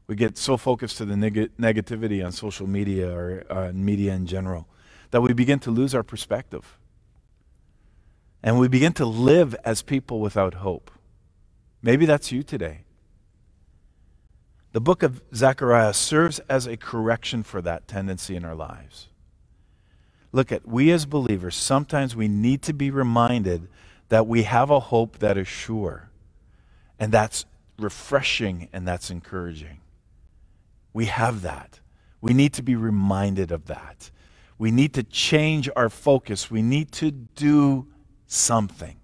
We 0.08 0.16
get 0.16 0.36
so 0.36 0.56
focused 0.56 0.96
to 0.98 1.04
the 1.04 1.16
neg- 1.16 1.56
negativity 1.56 2.24
on 2.24 2.32
social 2.32 2.66
media 2.66 3.14
or 3.16 3.44
uh, 3.48 3.70
media 3.72 4.12
in 4.14 4.26
general 4.26 4.66
that 5.12 5.20
we 5.20 5.32
begin 5.32 5.60
to 5.60 5.70
lose 5.70 5.94
our 5.94 6.02
perspective. 6.02 6.79
And 8.42 8.58
we 8.58 8.68
begin 8.68 8.92
to 8.94 9.06
live 9.06 9.54
as 9.64 9.82
people 9.82 10.20
without 10.20 10.54
hope. 10.54 10.90
Maybe 11.82 12.06
that's 12.06 12.32
you 12.32 12.42
today. 12.42 12.84
The 14.72 14.80
book 14.80 15.02
of 15.02 15.20
Zechariah 15.34 15.94
serves 15.94 16.38
as 16.40 16.66
a 16.66 16.76
correction 16.76 17.42
for 17.42 17.60
that 17.62 17.88
tendency 17.88 18.36
in 18.36 18.44
our 18.44 18.54
lives. 18.54 19.08
Look 20.32 20.52
at, 20.52 20.66
we 20.66 20.92
as 20.92 21.06
believers, 21.06 21.56
sometimes 21.56 22.14
we 22.14 22.28
need 22.28 22.62
to 22.62 22.72
be 22.72 22.90
reminded 22.90 23.68
that 24.10 24.26
we 24.26 24.44
have 24.44 24.70
a 24.70 24.80
hope 24.80 25.18
that 25.18 25.36
is 25.36 25.48
sure. 25.48 26.10
And 26.98 27.10
that's 27.10 27.46
refreshing 27.78 28.68
and 28.72 28.86
that's 28.86 29.10
encouraging. 29.10 29.80
We 30.92 31.06
have 31.06 31.42
that. 31.42 31.80
We 32.20 32.32
need 32.32 32.52
to 32.54 32.62
be 32.62 32.76
reminded 32.76 33.50
of 33.50 33.66
that. 33.66 34.10
We 34.58 34.70
need 34.70 34.92
to 34.94 35.02
change 35.02 35.68
our 35.74 35.88
focus. 35.88 36.50
We 36.50 36.62
need 36.62 36.92
to 36.92 37.10
do 37.10 37.86
something. 38.30 38.96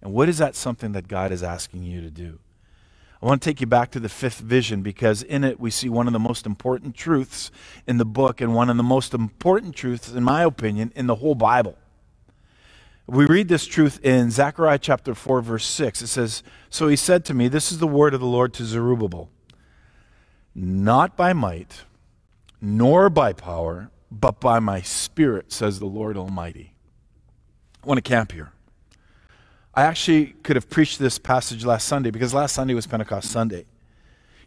And 0.00 0.12
what 0.12 0.28
is 0.28 0.38
that 0.38 0.54
something 0.54 0.92
that 0.92 1.08
God 1.08 1.32
is 1.32 1.42
asking 1.42 1.82
you 1.82 2.00
to 2.00 2.10
do? 2.10 2.38
I 3.20 3.26
want 3.26 3.42
to 3.42 3.50
take 3.50 3.60
you 3.60 3.66
back 3.66 3.90
to 3.90 4.00
the 4.00 4.08
fifth 4.08 4.38
vision 4.38 4.82
because 4.82 5.22
in 5.22 5.44
it 5.44 5.60
we 5.60 5.70
see 5.70 5.90
one 5.90 6.06
of 6.06 6.14
the 6.14 6.18
most 6.18 6.46
important 6.46 6.94
truths 6.94 7.50
in 7.86 7.98
the 7.98 8.06
book 8.06 8.40
and 8.40 8.54
one 8.54 8.70
of 8.70 8.78
the 8.78 8.82
most 8.82 9.12
important 9.12 9.74
truths, 9.74 10.10
in 10.10 10.24
my 10.24 10.44
opinion, 10.44 10.90
in 10.96 11.06
the 11.06 11.16
whole 11.16 11.34
Bible. 11.34 11.76
We 13.06 13.26
read 13.26 13.48
this 13.48 13.66
truth 13.66 13.98
in 14.02 14.30
Zechariah 14.30 14.78
chapter 14.78 15.14
4, 15.14 15.42
verse 15.42 15.66
6. 15.66 16.00
It 16.00 16.06
says, 16.06 16.42
So 16.70 16.86
he 16.86 16.96
said 16.96 17.24
to 17.26 17.34
me, 17.34 17.48
This 17.48 17.72
is 17.72 17.78
the 17.78 17.86
word 17.88 18.14
of 18.14 18.20
the 18.20 18.26
Lord 18.26 18.54
to 18.54 18.64
Zerubbabel, 18.64 19.28
not 20.54 21.16
by 21.16 21.32
might, 21.32 21.82
nor 22.60 23.10
by 23.10 23.32
power, 23.32 23.90
but 24.10 24.40
by 24.40 24.60
my 24.60 24.80
spirit, 24.80 25.52
says 25.52 25.80
the 25.80 25.86
Lord 25.86 26.16
Almighty. 26.16 26.74
I 27.82 27.86
want 27.86 27.96
to 27.98 28.08
camp 28.08 28.32
here. 28.32 28.52
I 29.74 29.82
actually 29.82 30.34
could 30.42 30.56
have 30.56 30.68
preached 30.68 30.98
this 30.98 31.18
passage 31.18 31.64
last 31.64 31.88
Sunday 31.88 32.10
because 32.10 32.34
last 32.34 32.54
Sunday 32.54 32.74
was 32.74 32.86
Pentecost 32.86 33.30
Sunday. 33.30 33.64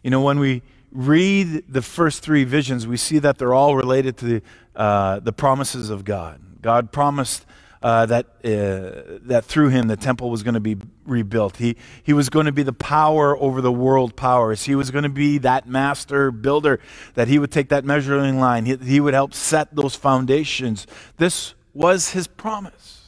You 0.02 0.10
know, 0.10 0.20
when 0.20 0.38
we 0.38 0.62
read 0.92 1.64
the 1.68 1.82
first 1.82 2.22
three 2.22 2.44
visions, 2.44 2.86
we 2.86 2.96
see 2.96 3.18
that 3.18 3.38
they're 3.38 3.54
all 3.54 3.74
related 3.74 4.16
to 4.18 4.24
the, 4.24 4.42
uh, 4.76 5.18
the 5.20 5.32
promises 5.32 5.90
of 5.90 6.04
God. 6.04 6.40
God 6.62 6.92
promised 6.92 7.46
uh, 7.82 8.06
that, 8.06 8.26
uh, 8.44 9.18
that 9.26 9.44
through 9.44 9.68
him 9.70 9.88
the 9.88 9.96
temple 9.96 10.30
was 10.30 10.42
going 10.42 10.54
to 10.54 10.60
be 10.60 10.76
rebuilt. 11.04 11.56
He, 11.56 11.76
he 12.02 12.12
was 12.12 12.28
going 12.28 12.46
to 12.46 12.52
be 12.52 12.62
the 12.62 12.72
power 12.72 13.36
over 13.36 13.60
the 13.60 13.72
world 13.72 14.14
powers. 14.14 14.62
He 14.62 14.74
was 14.74 14.90
going 14.90 15.02
to 15.02 15.10
be 15.10 15.38
that 15.38 15.66
master 15.66 16.30
builder, 16.30 16.78
that 17.14 17.28
he 17.28 17.38
would 17.38 17.50
take 17.50 17.70
that 17.70 17.84
measuring 17.84 18.38
line. 18.38 18.64
He, 18.66 18.76
he 18.76 19.00
would 19.00 19.14
help 19.14 19.34
set 19.34 19.74
those 19.74 19.96
foundations. 19.96 20.86
This 21.16 21.54
was 21.74 22.10
his 22.10 22.26
promise. 22.26 23.03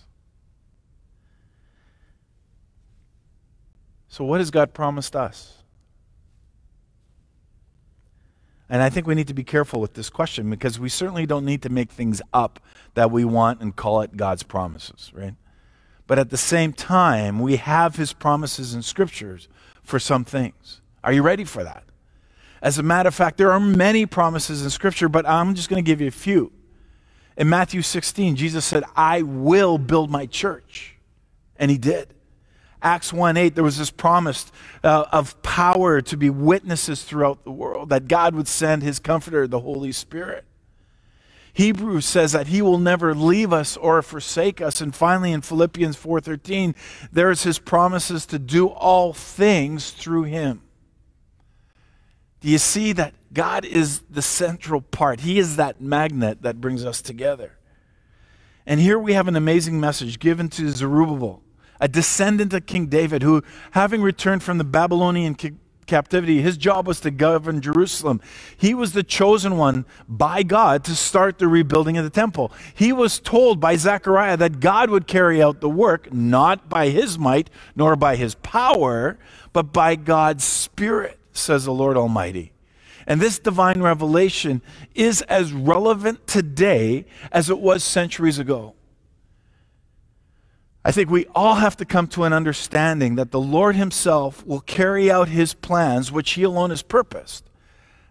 So, 4.16 4.24
what 4.24 4.40
has 4.40 4.50
God 4.50 4.72
promised 4.72 5.14
us? 5.14 5.62
And 8.70 8.80
I 8.80 8.88
think 8.88 9.06
we 9.06 9.14
need 9.14 9.28
to 9.28 9.34
be 9.34 9.44
careful 9.44 9.78
with 9.78 9.92
this 9.92 10.08
question 10.08 10.48
because 10.48 10.80
we 10.80 10.88
certainly 10.88 11.26
don't 11.26 11.44
need 11.44 11.60
to 11.64 11.68
make 11.68 11.90
things 11.90 12.22
up 12.32 12.58
that 12.94 13.10
we 13.10 13.26
want 13.26 13.60
and 13.60 13.76
call 13.76 14.00
it 14.00 14.16
God's 14.16 14.42
promises, 14.42 15.12
right? 15.14 15.34
But 16.06 16.18
at 16.18 16.30
the 16.30 16.38
same 16.38 16.72
time, 16.72 17.40
we 17.40 17.56
have 17.56 17.96
his 17.96 18.14
promises 18.14 18.72
in 18.72 18.80
scriptures 18.80 19.50
for 19.82 19.98
some 19.98 20.24
things. 20.24 20.80
Are 21.04 21.12
you 21.12 21.20
ready 21.20 21.44
for 21.44 21.62
that? 21.62 21.84
As 22.62 22.78
a 22.78 22.82
matter 22.82 23.08
of 23.08 23.14
fact, 23.14 23.36
there 23.36 23.52
are 23.52 23.60
many 23.60 24.06
promises 24.06 24.62
in 24.62 24.70
scripture, 24.70 25.10
but 25.10 25.28
I'm 25.28 25.54
just 25.54 25.68
going 25.68 25.84
to 25.84 25.86
give 25.86 26.00
you 26.00 26.08
a 26.08 26.10
few. 26.10 26.52
In 27.36 27.50
Matthew 27.50 27.82
16, 27.82 28.36
Jesus 28.36 28.64
said, 28.64 28.82
I 28.96 29.20
will 29.20 29.76
build 29.76 30.10
my 30.10 30.24
church. 30.24 30.96
And 31.58 31.70
he 31.70 31.76
did. 31.76 32.14
Acts 32.82 33.12
1 33.12 33.36
8, 33.36 33.54
there 33.54 33.64
was 33.64 33.78
this 33.78 33.90
promise 33.90 34.50
uh, 34.84 35.06
of 35.10 35.40
power 35.42 36.00
to 36.02 36.16
be 36.16 36.30
witnesses 36.30 37.02
throughout 37.02 37.44
the 37.44 37.50
world, 37.50 37.88
that 37.88 38.08
God 38.08 38.34
would 38.34 38.48
send 38.48 38.82
his 38.82 38.98
comforter, 38.98 39.46
the 39.46 39.60
Holy 39.60 39.92
Spirit. 39.92 40.44
Hebrews 41.56 42.04
says 42.04 42.32
that 42.32 42.48
he 42.48 42.60
will 42.60 42.76
never 42.76 43.14
leave 43.14 43.50
us 43.50 43.78
or 43.78 44.02
forsake 44.02 44.60
us. 44.60 44.82
And 44.82 44.94
finally 44.94 45.32
in 45.32 45.40
Philippians 45.40 45.96
4:13, 45.96 46.74
there's 47.10 47.44
his 47.44 47.58
promises 47.58 48.26
to 48.26 48.38
do 48.38 48.66
all 48.66 49.14
things 49.14 49.90
through 49.90 50.24
him. 50.24 50.60
Do 52.40 52.48
you 52.48 52.58
see 52.58 52.92
that 52.92 53.14
God 53.32 53.64
is 53.64 54.00
the 54.10 54.20
central 54.20 54.82
part? 54.82 55.20
He 55.20 55.38
is 55.38 55.56
that 55.56 55.80
magnet 55.80 56.42
that 56.42 56.60
brings 56.60 56.84
us 56.84 57.00
together. 57.00 57.52
And 58.66 58.78
here 58.78 58.98
we 58.98 59.14
have 59.14 59.26
an 59.26 59.36
amazing 59.36 59.80
message 59.80 60.18
given 60.18 60.50
to 60.50 60.68
Zerubbabel 60.68 61.42
a 61.80 61.88
descendant 61.88 62.52
of 62.52 62.66
King 62.66 62.86
David, 62.86 63.22
who, 63.22 63.42
having 63.72 64.02
returned 64.02 64.42
from 64.42 64.58
the 64.58 64.64
Babylonian 64.64 65.36
captivity, 65.86 66.42
his 66.42 66.56
job 66.56 66.86
was 66.86 67.00
to 67.00 67.10
govern 67.10 67.60
Jerusalem. 67.60 68.20
He 68.56 68.74
was 68.74 68.92
the 68.92 69.02
chosen 69.02 69.56
one 69.56 69.86
by 70.08 70.42
God 70.42 70.84
to 70.84 70.94
start 70.94 71.38
the 71.38 71.48
rebuilding 71.48 71.96
of 71.96 72.04
the 72.04 72.10
temple. 72.10 72.52
He 72.74 72.92
was 72.92 73.18
told 73.20 73.60
by 73.60 73.76
Zechariah 73.76 74.36
that 74.36 74.60
God 74.60 74.90
would 74.90 75.06
carry 75.06 75.42
out 75.42 75.60
the 75.60 75.68
work, 75.68 76.12
not 76.12 76.68
by 76.68 76.88
his 76.88 77.18
might 77.18 77.50
nor 77.74 77.96
by 77.96 78.16
his 78.16 78.34
power, 78.36 79.18
but 79.52 79.72
by 79.72 79.96
God's 79.96 80.44
Spirit, 80.44 81.18
says 81.32 81.64
the 81.64 81.72
Lord 81.72 81.96
Almighty. 81.96 82.52
And 83.06 83.20
this 83.20 83.38
divine 83.38 83.80
revelation 83.80 84.62
is 84.94 85.22
as 85.22 85.52
relevant 85.52 86.26
today 86.26 87.06
as 87.30 87.48
it 87.48 87.60
was 87.60 87.84
centuries 87.84 88.40
ago. 88.40 88.75
I 90.86 90.92
think 90.92 91.10
we 91.10 91.26
all 91.34 91.56
have 91.56 91.76
to 91.78 91.84
come 91.84 92.06
to 92.08 92.22
an 92.22 92.32
understanding 92.32 93.16
that 93.16 93.32
the 93.32 93.40
Lord 93.40 93.74
Himself 93.74 94.46
will 94.46 94.60
carry 94.60 95.10
out 95.10 95.26
His 95.26 95.52
plans, 95.52 96.12
which 96.12 96.34
He 96.34 96.44
alone 96.44 96.70
has 96.70 96.82
purposed, 96.82 97.50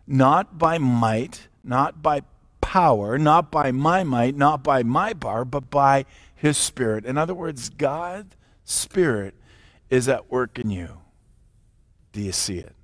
not 0.05 0.57
by 0.57 0.77
might, 0.77 1.47
not 1.63 2.01
by 2.01 2.23
power, 2.59 3.17
not 3.17 3.49
by 3.49 3.71
my 3.71 4.03
might, 4.03 4.35
not 4.35 4.61
by 4.61 4.83
my 4.83 5.13
power, 5.13 5.45
but 5.45 5.69
by 5.69 6.03
His 6.35 6.57
Spirit. 6.57 7.05
In 7.05 7.17
other 7.17 7.33
words, 7.33 7.69
God's 7.69 8.35
Spirit 8.65 9.35
is 9.89 10.09
at 10.09 10.29
work 10.29 10.59
in 10.59 10.69
you. 10.69 10.97
Do 12.11 12.19
you 12.19 12.33
see 12.33 12.57
it? 12.57 12.75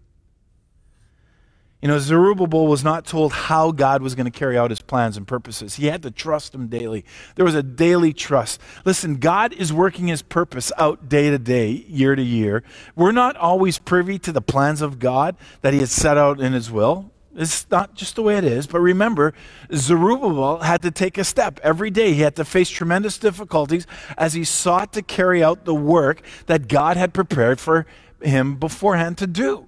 You 1.82 1.88
know, 1.88 1.98
Zerubbabel 1.98 2.68
was 2.68 2.84
not 2.84 3.06
told 3.06 3.34
how 3.34 3.72
God 3.72 4.04
was 4.04 4.14
going 4.14 4.32
to 4.32 4.32
carry 4.32 4.56
out 4.56 4.70
his 4.70 4.82
plans 4.82 5.18
and 5.18 5.28
purposes. 5.28 5.76
He 5.76 5.88
had 5.88 6.04
to 6.04 6.12
trust 6.12 6.54
him 6.54 6.68
daily. 6.68 7.04
There 7.36 7.46
was 7.46 7.56
a 7.56 7.64
daily 7.64 8.14
trust. 8.14 8.62
Listen, 8.86 9.16
God 9.16 9.52
is 9.54 9.74
working 9.74 10.08
his 10.08 10.22
purpose 10.22 10.72
out 10.78 11.10
day 11.10 11.32
to 11.32 11.40
day, 11.40 11.84
year 11.88 12.16
to 12.16 12.22
year. 12.22 12.64
We're 12.96 13.12
not 13.12 13.36
always 13.36 13.80
privy 13.80 14.20
to 14.20 14.32
the 14.32 14.42
plans 14.42 14.84
of 14.84 15.00
God 15.00 15.36
that 15.62 15.74
he 15.74 15.80
has 15.80 15.92
set 15.92 16.18
out 16.18 16.40
in 16.40 16.54
his 16.54 16.70
will. 16.70 17.12
It's 17.36 17.66
not 17.72 17.96
just 17.96 18.16
the 18.16 18.22
way 18.22 18.38
it 18.38 18.44
is. 18.44 18.68
But 18.68 18.82
remember, 18.82 19.34
Zerubbabel 19.74 20.60
had 20.60 20.84
to 20.84 20.92
take 20.92 21.18
a 21.18 21.24
step 21.24 21.60
every 21.64 21.90
day. 21.90 22.14
He 22.14 22.22
had 22.22 22.36
to 22.36 22.46
face 22.46 22.70
tremendous 22.70 23.18
difficulties 23.18 23.88
as 24.20 24.34
he 24.34 24.44
sought 24.44 24.94
to 24.94 25.02
carry 25.02 25.44
out 25.44 25.66
the 25.66 25.74
work 25.74 26.22
that 26.46 26.68
God 26.68 26.96
had 26.98 27.12
prepared 27.12 27.60
for 27.60 27.88
him 28.22 28.58
beforehand 28.58 29.18
to 29.20 29.26
do. 29.26 29.68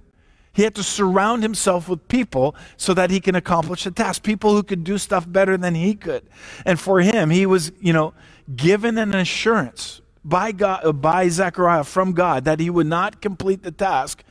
He 0.54 0.62
had 0.62 0.74
to 0.76 0.82
surround 0.82 1.42
himself 1.42 1.88
with 1.88 2.06
people 2.08 2.54
so 2.76 2.94
that 2.94 3.10
he 3.10 3.20
can 3.20 3.34
accomplish 3.34 3.84
the 3.84 3.90
task. 3.90 4.22
People 4.22 4.54
who 4.54 4.62
could 4.62 4.84
do 4.84 4.98
stuff 4.98 5.30
better 5.30 5.56
than 5.56 5.74
he 5.74 5.94
could. 5.94 6.22
And 6.64 6.78
for 6.78 7.00
him, 7.00 7.30
he 7.30 7.44
was, 7.44 7.72
you 7.80 7.92
know, 7.92 8.14
given 8.54 8.96
an 8.96 9.14
assurance 9.14 10.00
by 10.24 10.52
God, 10.52 10.84
uh, 10.84 10.92
by 10.92 11.28
Zechariah 11.28 11.84
from 11.84 12.12
God 12.12 12.44
that 12.44 12.60
he 12.60 12.70
would 12.70 12.86
not 12.86 13.20
complete 13.20 13.62
the 13.62 13.72
task 13.72 14.22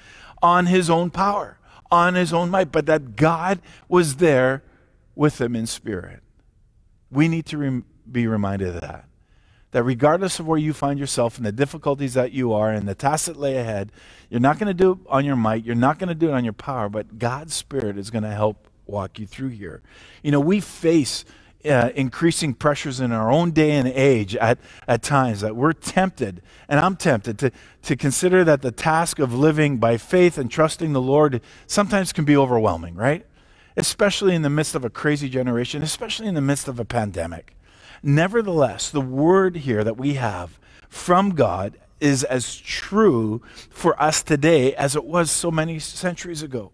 on 0.42 0.68
his 0.68 0.90
own 0.90 1.10
power, 1.10 1.60
on 1.92 2.16
his 2.16 2.34
own 2.34 2.50
might, 2.50 2.72
but 2.72 2.86
that 2.86 3.16
God 3.18 3.60
was 3.88 4.16
there 4.16 4.64
with 5.16 5.42
him 5.42 5.56
in 5.56 5.68
spirit. 5.68 6.22
We 7.12 7.28
need 7.28 7.46
to 7.48 7.84
be 8.10 8.28
reminded 8.28 8.76
of 8.76 8.82
that 8.82 9.06
that 9.74 9.84
regardless 9.84 10.40
of 10.40 10.48
where 10.48 10.58
you 10.58 10.72
find 10.72 11.00
yourself 11.00 11.38
and 11.38 11.46
the 11.46 11.52
difficulties 11.52 12.14
that 12.14 12.32
you 12.32 12.54
are 12.54 12.72
and 12.72 12.88
the 12.88 12.96
tasks 12.96 13.26
that 13.26 13.38
lay 13.38 13.58
ahead, 13.58 13.92
you're 14.30 14.40
not 14.40 14.60
going 14.60 14.68
to 14.68 14.74
do 14.74 14.92
it 14.94 14.98
on 15.08 15.26
your 15.26 15.36
might, 15.36 15.66
you're 15.66 15.76
not 15.76 16.00
going 16.00 16.10
to 16.10 16.16
do 16.16 16.30
it 16.30 16.34
on 16.34 16.44
your 16.44 16.54
power, 16.54 16.90
but 16.90 17.18
God's 17.18 17.56
Spirit 17.56 17.98
is 17.98 18.12
going 18.12 18.24
to 18.24 18.32
help 18.32 18.68
walk 18.86 19.18
you 19.18 19.26
through 19.26 19.50
here. 19.50 19.82
You 20.22 20.32
know, 20.32 20.40
we 20.40 20.60
face 20.60 21.26
uh, 21.66 21.90
increasing 21.96 22.54
pressures 22.54 23.00
in 23.00 23.12
our 23.12 23.32
own 23.32 23.50
day 23.50 23.72
and 23.72 23.88
age 23.88 24.36
at, 24.36 24.60
at 24.88 25.02
times 25.02 25.42
that 25.42 25.56
we're 25.56 25.74
tempted, 25.74 26.44
and 26.70 26.80
I'm 26.80 26.96
tempted 26.96 27.40
to, 27.40 27.52
to 27.84 27.96
consider 27.96 28.44
that 28.44 28.62
the 28.62 28.72
task 28.72 29.18
of 29.18 29.34
living 29.34 29.78
by 29.78 29.98
faith 29.98 30.38
and 30.38 30.52
trusting 30.52 30.94
the 30.94 31.02
Lord 31.02 31.42
sometimes 31.66 32.14
can 32.14 32.26
be 32.26 32.38
overwhelming, 32.38 32.94
right? 32.94 33.26
Especially 33.76 34.36
in 34.36 34.44
the 34.44 34.52
midst 34.52 34.76
of 34.76 34.86
a 34.86 34.90
crazy 34.92 35.30
generation, 35.30 35.82
especially 35.82 36.28
in 36.28 36.36
the 36.36 36.42
midst 36.42 36.68
of 36.68 36.80
a 36.80 36.86
pandemic. 36.86 37.56
Nevertheless, 38.04 38.89
the 38.89 39.02
word 39.02 39.56
here 39.56 39.84
that 39.84 39.98
we 39.98 40.16
have 40.16 40.60
from 40.89 41.32
God 41.32 41.80
is 42.02 42.26
as 42.26 42.58
true 42.58 43.42
for 43.70 44.00
us 44.02 44.22
today 44.22 44.76
as 44.76 44.96
it 44.96 45.06
was 45.06 45.32
so 45.32 45.50
many 45.50 45.80
centuries 45.80 46.44
ago. 46.44 46.74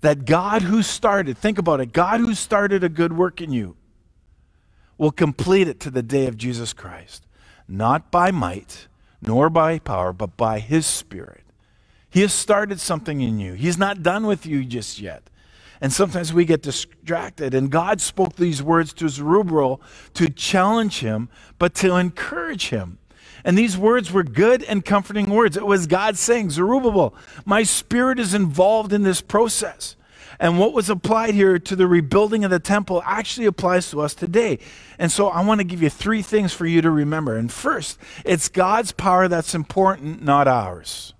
That 0.00 0.24
God 0.24 0.62
who 0.62 0.82
started, 0.82 1.36
think 1.36 1.58
about 1.58 1.80
it, 1.80 1.92
God 1.92 2.20
who 2.20 2.34
started 2.34 2.82
a 2.82 2.88
good 2.88 3.12
work 3.12 3.42
in 3.42 3.52
you 3.52 3.76
will 4.96 5.10
complete 5.12 5.68
it 5.68 5.80
to 5.80 5.90
the 5.90 6.02
day 6.02 6.26
of 6.26 6.36
Jesus 6.36 6.72
Christ, 6.72 7.26
not 7.68 8.10
by 8.10 8.30
might 8.30 8.88
nor 9.20 9.50
by 9.50 9.78
power, 9.78 10.12
but 10.12 10.36
by 10.36 10.60
his 10.60 10.86
Spirit. 10.86 11.42
He 12.08 12.22
has 12.22 12.32
started 12.32 12.80
something 12.80 13.20
in 13.20 13.38
you. 13.38 13.52
He's 13.54 13.76
not 13.76 14.02
done 14.02 14.26
with 14.26 14.46
you 14.46 14.64
just 14.64 15.00
yet. 15.00 15.28
And 15.80 15.92
sometimes 15.92 16.32
we 16.32 16.44
get 16.44 16.62
distracted. 16.62 17.54
And 17.54 17.70
God 17.70 18.00
spoke 18.00 18.36
these 18.36 18.62
words 18.62 18.92
to 18.94 19.08
Zerubbabel 19.08 19.80
to 20.14 20.28
challenge 20.28 21.00
him, 21.00 21.28
but 21.58 21.74
to 21.76 21.94
encourage 21.94 22.68
him. 22.70 22.98
And 23.44 23.56
these 23.56 23.78
words 23.78 24.10
were 24.10 24.24
good 24.24 24.64
and 24.64 24.84
comforting 24.84 25.30
words. 25.30 25.56
It 25.56 25.66
was 25.66 25.86
God 25.86 26.18
saying, 26.18 26.50
Zerubbabel, 26.50 27.14
my 27.44 27.62
spirit 27.62 28.18
is 28.18 28.34
involved 28.34 28.92
in 28.92 29.04
this 29.04 29.20
process. 29.20 29.94
And 30.40 30.58
what 30.58 30.72
was 30.72 30.88
applied 30.88 31.34
here 31.34 31.58
to 31.58 31.76
the 31.76 31.86
rebuilding 31.86 32.44
of 32.44 32.50
the 32.50 32.60
temple 32.60 33.02
actually 33.04 33.46
applies 33.46 33.90
to 33.90 34.00
us 34.00 34.14
today. 34.14 34.58
And 34.98 35.10
so 35.10 35.28
I 35.28 35.44
want 35.44 35.60
to 35.60 35.64
give 35.64 35.82
you 35.82 35.90
three 35.90 36.22
things 36.22 36.52
for 36.52 36.66
you 36.66 36.80
to 36.82 36.90
remember. 36.90 37.36
And 37.36 37.50
first, 37.50 37.98
it's 38.24 38.48
God's 38.48 38.92
power 38.92 39.26
that's 39.28 39.54
important, 39.54 40.22
not 40.22 40.46
ours 40.46 41.14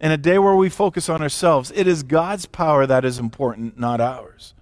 in 0.00 0.10
a 0.10 0.16
day 0.16 0.38
where 0.38 0.54
we 0.56 0.68
focus 0.68 1.08
on 1.08 1.20
ourselves, 1.20 1.70
it 1.74 1.86
is 1.86 2.02
God's 2.02 2.46
power 2.46 2.86
that 2.86 3.04
is 3.04 3.18
important, 3.18 3.78
not 3.78 4.00
ours. 4.00 4.54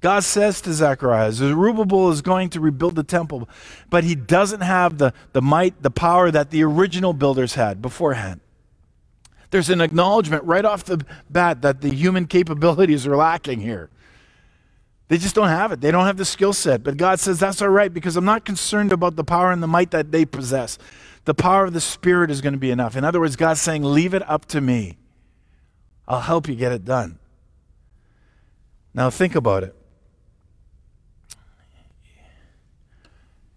God 0.00 0.24
says 0.24 0.60
to 0.62 0.72
Zechariah, 0.72 1.30
Zerubbabel 1.30 2.10
is 2.10 2.22
going 2.22 2.50
to 2.50 2.60
rebuild 2.60 2.96
the 2.96 3.04
temple, 3.04 3.48
but 3.88 4.02
he 4.02 4.16
doesn't 4.16 4.62
have 4.62 4.98
the, 4.98 5.12
the 5.32 5.40
might, 5.40 5.80
the 5.82 5.90
power 5.90 6.30
that 6.30 6.50
the 6.50 6.64
original 6.64 7.12
builders 7.12 7.54
had 7.54 7.80
beforehand. 7.80 8.40
There's 9.50 9.70
an 9.70 9.80
acknowledgement 9.80 10.42
right 10.44 10.64
off 10.64 10.84
the 10.84 11.04
bat 11.30 11.62
that 11.62 11.82
the 11.82 11.94
human 11.94 12.26
capabilities 12.26 13.06
are 13.06 13.16
lacking 13.16 13.60
here. 13.60 13.90
They 15.08 15.18
just 15.18 15.34
don't 15.34 15.48
have 15.48 15.72
it. 15.72 15.82
They 15.82 15.90
don't 15.90 16.06
have 16.06 16.16
the 16.16 16.24
skill 16.24 16.54
set. 16.54 16.82
But 16.82 16.96
God 16.96 17.20
says, 17.20 17.38
that's 17.38 17.60
all 17.60 17.68
right 17.68 17.92
because 17.92 18.16
I'm 18.16 18.24
not 18.24 18.46
concerned 18.46 18.92
about 18.92 19.14
the 19.14 19.24
power 19.24 19.52
and 19.52 19.62
the 19.62 19.66
might 19.66 19.90
that 19.90 20.10
they 20.10 20.24
possess. 20.24 20.78
The 21.24 21.34
power 21.34 21.64
of 21.64 21.72
the 21.72 21.80
Spirit 21.80 22.30
is 22.30 22.40
going 22.40 22.54
to 22.54 22.58
be 22.58 22.70
enough. 22.70 22.96
In 22.96 23.04
other 23.04 23.20
words, 23.20 23.36
God's 23.36 23.60
saying, 23.60 23.84
leave 23.84 24.12
it 24.14 24.28
up 24.28 24.46
to 24.46 24.60
me. 24.60 24.98
I'll 26.08 26.20
help 26.20 26.48
you 26.48 26.56
get 26.56 26.72
it 26.72 26.84
done. 26.84 27.18
Now, 28.92 29.08
think 29.08 29.34
about 29.34 29.62
it. 29.62 29.74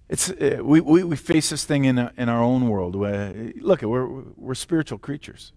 It's, 0.08 0.30
uh, 0.30 0.60
we, 0.62 0.82
we, 0.82 1.04
we 1.04 1.16
face 1.16 1.50
this 1.50 1.66
thing 1.66 1.86
in, 1.86 1.98
in 2.16 2.30
our 2.30 2.42
own 2.42 2.70
world. 2.70 2.96
Where, 2.96 3.52
look, 3.60 3.82
we're, 3.82 4.06
we're 4.06 4.54
spiritual 4.54 5.00
creatures, 5.00 5.52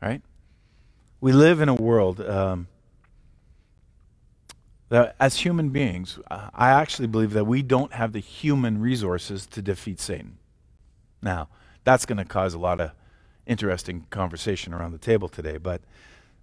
right? 0.00 0.22
We 1.20 1.32
live 1.32 1.60
in 1.60 1.68
a 1.68 1.74
world 1.74 2.20
um, 2.20 2.68
that, 4.88 5.16
as 5.18 5.40
human 5.40 5.70
beings, 5.70 6.20
I 6.30 6.70
actually 6.70 7.08
believe 7.08 7.32
that 7.32 7.44
we 7.44 7.62
don't 7.62 7.92
have 7.92 8.12
the 8.12 8.20
human 8.20 8.80
resources 8.80 9.46
to 9.48 9.60
defeat 9.60 9.98
Satan. 9.98 10.38
Now, 11.22 11.48
that's 11.84 12.06
going 12.06 12.18
to 12.18 12.24
cause 12.24 12.54
a 12.54 12.58
lot 12.58 12.80
of 12.80 12.92
interesting 13.46 14.06
conversation 14.10 14.72
around 14.72 14.92
the 14.92 14.98
table 14.98 15.28
today, 15.28 15.56
but 15.56 15.82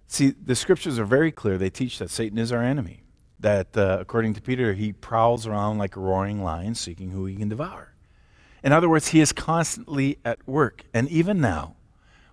see, 0.06 0.30
the 0.30 0.54
scriptures 0.54 0.98
are 0.98 1.04
very 1.04 1.32
clear. 1.32 1.58
They 1.58 1.70
teach 1.70 1.98
that 1.98 2.10
Satan 2.10 2.38
is 2.38 2.52
our 2.52 2.62
enemy 2.62 3.02
that, 3.40 3.76
uh, 3.76 3.98
according 4.00 4.34
to 4.34 4.42
Peter, 4.42 4.74
he 4.74 4.92
prowls 4.92 5.46
around 5.46 5.78
like 5.78 5.96
a 5.96 6.00
roaring 6.00 6.42
lion 6.42 6.74
seeking 6.74 7.10
who 7.10 7.26
he 7.26 7.36
can 7.36 7.48
devour. 7.48 7.94
In 8.62 8.72
other 8.72 8.88
words, 8.88 9.08
he 9.08 9.20
is 9.20 9.32
constantly 9.32 10.18
at 10.24 10.46
work. 10.46 10.84
And 10.92 11.08
even 11.08 11.40
now, 11.40 11.76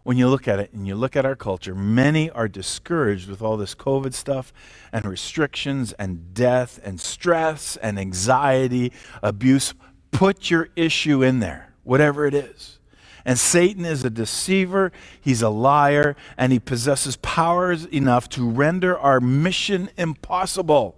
when 0.04 0.18
you 0.18 0.28
look 0.28 0.48
at 0.48 0.60
it 0.60 0.72
and 0.74 0.88
you 0.88 0.96
look 0.96 1.16
at 1.16 1.26
our 1.26 1.36
culture, 1.36 1.76
many 1.76 2.30
are 2.30 2.48
discouraged 2.48 3.30
with 3.30 3.42
all 3.42 3.58
this 3.58 3.76
COVID 3.76 4.14
stuff 4.14 4.54
and 4.92 5.06
restrictions 5.06 5.94
and 5.94 6.34
death 6.34 6.80
and 6.84 7.00
stress 7.00 7.76
and 7.78 8.00
anxiety, 8.00 8.92
abuse. 9.22 9.74
Put 10.12 10.50
your 10.50 10.70
issue 10.76 11.24
in 11.24 11.40
there, 11.40 11.64
whatever 11.86 12.26
it 12.26 12.34
is. 12.34 12.80
And 13.24 13.39
Satan 13.39 13.86
is 13.86 14.04
a 14.04 14.10
deceiver, 14.10 14.91
he's 15.19 15.41
a 15.41 15.50
liar, 15.50 16.15
and 16.38 16.52
he 16.52 16.60
possesses 16.60 17.15
powers 17.17 17.86
enough 17.86 18.30
to 18.30 18.48
render 18.48 18.98
our 18.98 19.19
mission 19.19 19.89
impossible. 19.98 20.95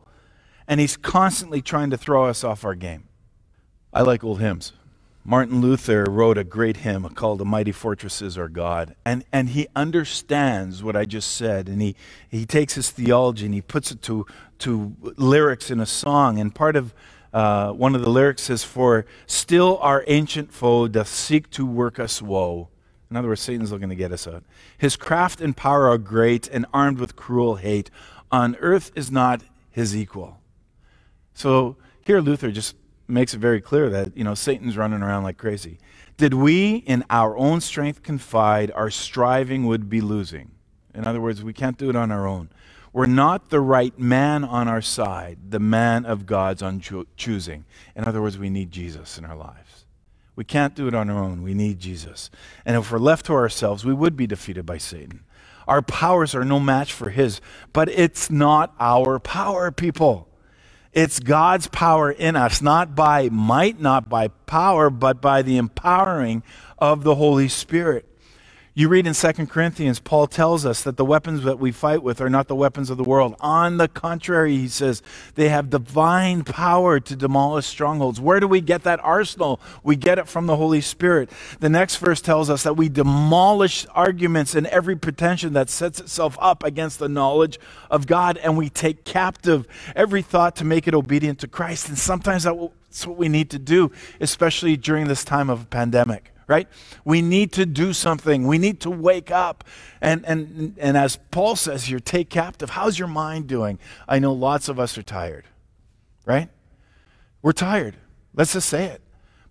And 0.67 0.81
he's 0.81 0.97
constantly 0.97 1.61
trying 1.61 1.89
to 1.91 1.97
throw 1.97 2.25
us 2.25 2.43
off 2.43 2.65
our 2.65 2.75
game. 2.75 3.05
I 3.93 4.01
like 4.01 4.23
old 4.23 4.41
hymns. 4.41 4.73
Martin 5.23 5.59
Luther 5.59 6.05
wrote 6.09 6.37
a 6.37 6.43
great 6.45 6.77
hymn 6.77 7.03
called 7.09 7.39
The 7.39 7.45
Mighty 7.45 7.73
Fortress 7.73 8.21
Is 8.21 8.37
Our 8.37 8.47
God. 8.47 8.95
And, 9.03 9.25
and 9.33 9.49
he 9.49 9.67
understands 9.75 10.81
what 10.81 10.95
I 10.95 11.03
just 11.03 11.35
said. 11.35 11.67
And 11.67 11.81
he, 11.81 11.95
he 12.29 12.45
takes 12.45 12.75
his 12.75 12.91
theology 12.91 13.45
and 13.45 13.53
he 13.53 13.61
puts 13.61 13.91
it 13.91 14.01
to, 14.03 14.25
to 14.59 14.95
lyrics 15.17 15.69
in 15.69 15.81
a 15.81 15.85
song. 15.85 16.39
And 16.39 16.55
part 16.55 16.77
of 16.77 16.93
uh, 17.33 17.71
one 17.71 17.95
of 17.95 18.01
the 18.01 18.09
lyrics 18.09 18.43
says, 18.43 18.63
For 18.63 19.05
still 19.25 19.77
our 19.81 20.03
ancient 20.07 20.51
foe 20.51 20.87
doth 20.87 21.07
seek 21.07 21.49
to 21.51 21.65
work 21.65 21.99
us 21.99 22.21
woe. 22.21 22.69
In 23.09 23.15
other 23.15 23.29
words, 23.29 23.41
Satan's 23.41 23.71
looking 23.71 23.89
to 23.89 23.95
get 23.95 24.11
us 24.11 24.27
out. 24.27 24.43
His 24.77 24.95
craft 24.95 25.39
and 25.39 25.55
power 25.55 25.87
are 25.87 25.97
great 25.97 26.47
and 26.49 26.65
armed 26.73 26.99
with 26.99 27.15
cruel 27.15 27.55
hate. 27.55 27.89
On 28.31 28.55
earth 28.57 28.91
is 28.95 29.11
not 29.11 29.41
his 29.71 29.95
equal. 29.95 30.39
So 31.33 31.77
here 32.03 32.19
Luther 32.19 32.51
just 32.51 32.75
makes 33.07 33.33
it 33.33 33.39
very 33.39 33.61
clear 33.61 33.89
that, 33.89 34.17
you 34.17 34.23
know, 34.23 34.33
Satan's 34.33 34.75
running 34.75 35.01
around 35.01 35.23
like 35.23 35.37
crazy. 35.37 35.77
Did 36.17 36.33
we 36.33 36.77
in 36.77 37.05
our 37.09 37.37
own 37.37 37.61
strength 37.61 38.03
confide, 38.03 38.71
our 38.71 38.89
striving 38.89 39.65
would 39.67 39.89
be 39.89 40.01
losing. 40.01 40.51
In 40.93 41.05
other 41.05 41.21
words, 41.21 41.43
we 41.43 41.53
can't 41.53 41.77
do 41.77 41.89
it 41.89 41.95
on 41.95 42.11
our 42.11 42.27
own. 42.27 42.49
We're 42.93 43.05
not 43.05 43.49
the 43.49 43.59
right 43.59 43.97
man 43.99 44.43
on 44.43 44.67
our 44.67 44.81
side, 44.81 45.37
the 45.49 45.59
man 45.59 46.05
of 46.05 46.25
God's 46.25 46.63
choosing. 47.15 47.65
In 47.95 48.05
other 48.05 48.21
words, 48.21 48.37
we 48.37 48.49
need 48.49 48.71
Jesus 48.71 49.17
in 49.17 49.25
our 49.25 49.35
lives. 49.35 49.85
We 50.35 50.43
can't 50.43 50.75
do 50.75 50.87
it 50.87 50.93
on 50.93 51.09
our 51.09 51.23
own. 51.23 51.41
We 51.41 51.53
need 51.53 51.79
Jesus. 51.79 52.29
And 52.65 52.77
if 52.77 52.91
we're 52.91 52.99
left 52.99 53.25
to 53.27 53.33
ourselves, 53.33 53.83
we 53.85 53.93
would 53.93 54.15
be 54.15 54.27
defeated 54.27 54.65
by 54.65 54.77
Satan. 54.77 55.23
Our 55.67 55.81
powers 55.81 56.33
are 56.33 56.45
no 56.45 56.59
match 56.59 56.93
for 56.93 57.09
his, 57.09 57.41
but 57.73 57.89
it's 57.89 58.31
not 58.31 58.73
our 58.79 59.19
power, 59.19 59.71
people. 59.71 60.29
It's 60.93 61.19
God's 61.19 61.67
power 61.67 62.11
in 62.11 62.35
us, 62.35 62.61
not 62.61 62.95
by 62.95 63.29
might, 63.29 63.79
not 63.79 64.09
by 64.09 64.29
power, 64.29 64.89
but 64.89 65.21
by 65.21 65.41
the 65.41 65.57
empowering 65.57 66.41
of 66.79 67.03
the 67.03 67.15
Holy 67.15 67.47
Spirit. 67.49 68.05
You 68.77 68.89
read 68.89 69.07
in 69.07 69.15
2 69.15 69.47
Corinthians, 69.47 69.99
Paul 69.99 70.27
tells 70.27 70.63
us 70.63 70.83
that 70.83 70.97
the 70.97 71.03
weapons 71.03 71.41
that 71.45 71.57
we 71.57 71.71
fight 71.71 72.03
with 72.03 72.21
are 72.21 72.29
not 72.29 72.47
the 72.47 72.53
weapons 72.53 72.91
of 72.91 72.97
the 72.97 73.03
world. 73.03 73.35
On 73.39 73.77
the 73.77 73.87
contrary, 73.87 74.55
he 74.55 74.67
says, 74.67 75.01
they 75.33 75.49
have 75.49 75.71
divine 75.71 76.43
power 76.43 76.99
to 76.99 77.15
demolish 77.15 77.65
strongholds. 77.65 78.21
Where 78.21 78.39
do 78.39 78.47
we 78.47 78.61
get 78.61 78.83
that 78.83 79.03
arsenal? 79.03 79.59
We 79.81 79.95
get 79.95 80.19
it 80.19 80.27
from 80.27 80.45
the 80.45 80.57
Holy 80.57 80.79
Spirit. 80.81 81.31
The 81.59 81.69
next 81.69 81.95
verse 81.95 82.21
tells 82.21 82.51
us 82.51 82.61
that 82.61 82.77
we 82.77 82.87
demolish 82.87 83.87
arguments 83.95 84.53
and 84.53 84.67
every 84.67 84.95
pretension 84.95 85.53
that 85.53 85.71
sets 85.71 85.99
itself 85.99 86.37
up 86.39 86.63
against 86.63 86.99
the 86.99 87.09
knowledge 87.09 87.59
of 87.89 88.05
God, 88.05 88.37
and 88.37 88.55
we 88.55 88.69
take 88.69 89.03
captive 89.03 89.67
every 89.95 90.21
thought 90.21 90.55
to 90.57 90.63
make 90.63 90.87
it 90.87 90.93
obedient 90.93 91.39
to 91.39 91.47
Christ. 91.47 91.89
And 91.89 91.97
sometimes 91.97 92.43
that's 92.43 93.07
what 93.07 93.17
we 93.17 93.27
need 93.27 93.49
to 93.49 93.57
do, 93.57 93.91
especially 94.21 94.77
during 94.77 95.07
this 95.07 95.23
time 95.23 95.49
of 95.49 95.67
pandemic 95.71 96.31
right? 96.47 96.67
We 97.03 97.21
need 97.21 97.51
to 97.53 97.65
do 97.65 97.93
something. 97.93 98.47
We 98.47 98.57
need 98.57 98.79
to 98.81 98.89
wake 98.89 99.31
up. 99.31 99.63
And, 100.01 100.25
and, 100.25 100.75
and 100.79 100.97
as 100.97 101.19
Paul 101.31 101.55
says 101.55 101.85
here, 101.85 101.99
take 101.99 102.29
captive. 102.29 102.71
How's 102.71 102.97
your 102.97 103.09
mind 103.09 103.47
doing? 103.47 103.79
I 104.07 104.19
know 104.19 104.33
lots 104.33 104.69
of 104.69 104.79
us 104.79 104.97
are 104.97 105.03
tired, 105.03 105.45
right? 106.25 106.49
We're 107.41 107.51
tired. 107.51 107.97
Let's 108.33 108.53
just 108.53 108.69
say 108.69 108.85
it. 108.85 109.01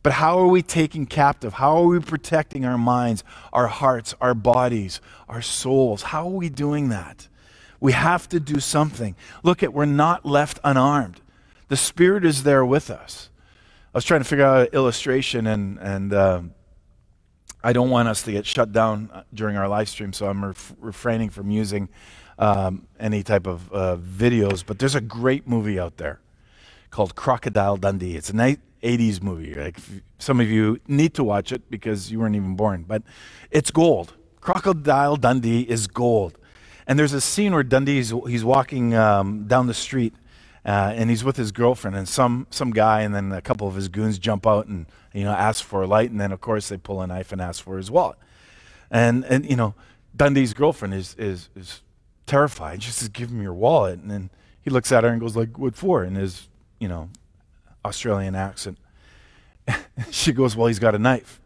But 0.03 0.15
how 0.15 0.39
are 0.39 0.47
we 0.47 0.63
taking 0.63 1.05
captive? 1.05 1.55
How 1.55 1.79
are 1.79 1.87
we 1.87 1.99
protecting 1.99 2.65
our 2.65 2.79
minds, 2.79 3.25
our 3.53 3.67
hearts, 3.67 4.15
our 4.21 4.35
bodies, 4.35 5.01
our 5.29 5.43
souls? 5.43 6.03
How 6.03 6.29
are 6.29 6.33
we 6.33 6.49
doing 6.49 6.91
that? 6.91 7.29
We 7.81 7.93
have 7.93 8.29
to 8.29 8.41
do 8.41 8.61
something. 8.61 9.17
Look 9.43 9.63
at, 9.63 9.73
we're 9.73 9.85
not 9.85 10.25
left 10.25 10.61
unarmed. 10.63 11.21
The 11.69 11.77
Spirit 11.77 12.25
is 12.25 12.45
there 12.45 12.65
with 12.65 12.89
us. 12.89 13.31
I 13.93 13.99
was 13.99 14.05
trying 14.05 14.21
to 14.21 14.25
figure 14.25 14.45
out 14.45 14.69
an 14.69 14.75
illustration, 14.75 15.47
and, 15.47 15.79
and 15.79 16.15
um, 16.15 16.55
I 17.67 17.73
don't 17.73 17.91
want 17.91 18.07
us 18.07 18.23
to 18.23 18.31
get 18.31 18.47
shut 18.47 18.71
down 18.71 19.11
uh, 19.13 19.25
during 19.35 19.57
our 19.57 19.67
live 19.67 19.89
stream, 19.89 20.13
so 20.13 20.29
I'm 20.29 20.45
ref- 20.45 20.73
refraining 20.79 21.31
from 21.31 21.51
using 21.51 21.89
um, 22.39 22.87
any 23.01 23.25
type 23.25 23.45
of 23.49 23.73
uh, 23.73 23.97
videos. 23.97 24.65
But 24.65 24.79
there's 24.79 24.95
a 24.95 25.01
great 25.01 25.49
movie 25.49 25.77
out 25.77 25.97
there 25.97 26.21
called 26.91 27.17
Crocodile 27.17 27.77
Dundee. 27.77 28.15
It's 28.15 28.31
an 28.31 28.39
80s 28.85 29.21
movie. 29.21 29.55
Like 29.55 29.79
some 30.21 30.39
of 30.39 30.49
you 30.49 30.79
need 30.87 31.15
to 31.15 31.25
watch 31.25 31.51
it 31.51 31.69
because 31.69 32.09
you 32.09 32.21
weren't 32.21 32.37
even 32.37 32.55
born, 32.55 32.85
but 32.87 33.03
it's 33.51 33.73
gold. 33.73 34.15
Crocodile 34.41 35.17
Dundee 35.17 35.63
is 35.63 35.89
gold. 35.89 36.39
And 36.87 36.97
there's 36.97 37.15
a 37.15 37.21
scene 37.21 37.53
where 37.53 37.65
Dundee 37.65 37.97
he's 37.97 38.45
walking 38.45 38.95
um, 38.95 39.49
down 39.49 39.67
the 39.67 39.75
street 39.75 40.15
uh, 40.67 40.93
and 40.97 41.09
he's 41.09 41.23
with 41.23 41.37
his 41.37 41.53
girlfriend, 41.53 41.97
and 41.97 42.09
some 42.09 42.49
some 42.51 42.73
guy, 42.73 43.03
and 43.03 43.15
then 43.15 43.31
a 43.31 43.41
couple 43.41 43.69
of 43.69 43.77
his 43.77 43.87
goons 43.87 44.19
jump 44.19 44.45
out 44.45 44.67
and 44.67 44.87
you 45.15 45.23
know 45.23 45.31
ask 45.31 45.65
for 45.65 45.83
a 45.83 45.87
light, 45.87 46.11
and 46.11 46.21
then 46.21 46.33
of 46.33 46.41
course 46.41 46.69
they 46.69 46.77
pull 46.77 47.01
a 47.01 47.07
knife 47.07 47.31
and 47.31 47.41
ask 47.41 47.63
for 47.63 47.77
his 47.77 47.89
wallet, 47.89 48.19
and 48.91 49.25
and 49.27 49.49
you 49.49 49.55
know 49.55 49.75
Dundee's 50.17 50.55
girlfriend 50.55 50.93
is 50.93 51.15
is 51.19 51.51
is 51.55 51.83
terrified. 52.27 52.83
She 52.83 52.91
says, 52.91 53.09
"Give 53.09 53.31
him 53.31 53.41
your 53.41 53.55
wallet," 53.55 54.01
and 54.01 54.11
then 54.11 54.29
he 54.61 54.71
looks 54.71 54.91
at 54.91 55.05
her 55.05 55.11
and 55.11 55.21
goes 55.21 55.37
like, 55.37 55.57
"What 55.57 55.77
for?" 55.77 56.03
in 56.03 56.17
his 56.17 56.49
you 56.81 56.89
know 56.89 57.11
Australian 57.85 58.35
accent. 58.35 58.79
she 60.11 60.33
goes, 60.33 60.57
"Well, 60.57 60.67
he's 60.67 60.81
got 60.81 60.97
a 60.97 60.99
knife," 60.99 61.41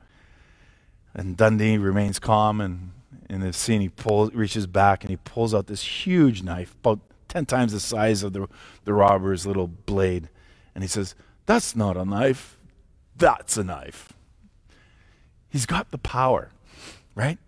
and 1.12 1.36
Dundee 1.36 1.76
remains 1.76 2.18
calm 2.18 2.60
and. 2.60 2.92
In 3.28 3.42
the 3.42 3.52
scene, 3.52 3.80
he 3.80 3.88
pulls, 3.88 4.34
reaches 4.34 4.66
back 4.66 5.04
and 5.04 5.10
he 5.10 5.16
pulls 5.16 5.54
out 5.54 5.68
this 5.68 5.84
huge 5.84 6.42
knife, 6.42 6.74
about 6.80 6.98
10 7.30 7.46
times 7.46 7.72
the 7.72 7.80
size 7.80 8.22
of 8.22 8.34
the, 8.34 8.46
the 8.84 8.92
robber's 8.92 9.46
little 9.46 9.68
blade. 9.68 10.28
And 10.74 10.84
he 10.84 10.88
says, 10.88 11.14
That's 11.46 11.74
not 11.74 11.96
a 11.96 12.04
knife. 12.04 12.58
That's 13.16 13.56
a 13.56 13.64
knife. 13.64 14.12
He's 15.48 15.66
got 15.66 15.90
the 15.90 15.98
power, 15.98 16.50
right? 17.14 17.38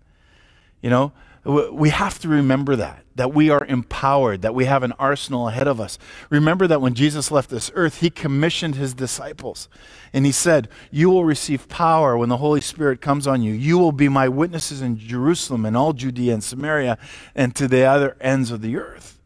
You 0.80 0.90
know, 0.90 1.12
we 1.44 1.88
have 1.90 2.20
to 2.20 2.28
remember 2.28 2.76
that, 2.76 3.04
that 3.16 3.34
we 3.34 3.50
are 3.50 3.64
empowered, 3.64 4.42
that 4.42 4.54
we 4.54 4.66
have 4.66 4.84
an 4.84 4.92
arsenal 4.92 5.48
ahead 5.48 5.66
of 5.66 5.80
us. 5.80 5.98
Remember 6.30 6.68
that 6.68 6.80
when 6.80 6.94
Jesus 6.94 7.32
left 7.32 7.50
this 7.50 7.70
earth, 7.74 8.00
he 8.00 8.10
commissioned 8.10 8.76
his 8.76 8.94
disciples. 8.94 9.68
And 10.12 10.24
he 10.24 10.32
said, 10.32 10.68
You 10.92 11.10
will 11.10 11.24
receive 11.24 11.68
power 11.68 12.16
when 12.16 12.28
the 12.28 12.36
Holy 12.36 12.60
Spirit 12.60 13.00
comes 13.00 13.26
on 13.26 13.42
you. 13.42 13.52
You 13.52 13.78
will 13.78 13.92
be 13.92 14.08
my 14.08 14.28
witnesses 14.28 14.82
in 14.82 14.98
Jerusalem 14.98 15.64
and 15.64 15.76
all 15.76 15.92
Judea 15.92 16.34
and 16.34 16.44
Samaria 16.44 16.98
and 17.34 17.56
to 17.56 17.66
the 17.66 17.82
other 17.82 18.16
ends 18.20 18.52
of 18.52 18.60
the 18.60 18.76
earth. 18.76 19.18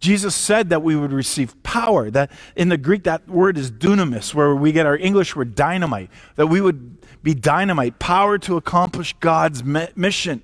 Jesus 0.00 0.34
said 0.34 0.70
that 0.70 0.82
we 0.82 0.94
would 0.94 1.12
receive 1.12 1.60
power. 1.62 2.10
That 2.10 2.30
in 2.54 2.68
the 2.68 2.76
Greek, 2.76 3.04
that 3.04 3.28
word 3.28 3.58
is 3.58 3.70
dunamis, 3.70 4.32
where 4.32 4.54
we 4.54 4.72
get 4.72 4.86
our 4.86 4.96
English 4.96 5.34
word 5.34 5.54
dynamite. 5.54 6.10
That 6.36 6.46
we 6.46 6.60
would 6.60 7.22
be 7.22 7.34
dynamite, 7.34 7.98
power 7.98 8.38
to 8.38 8.56
accomplish 8.56 9.14
God's 9.20 9.64
mission, 9.64 10.42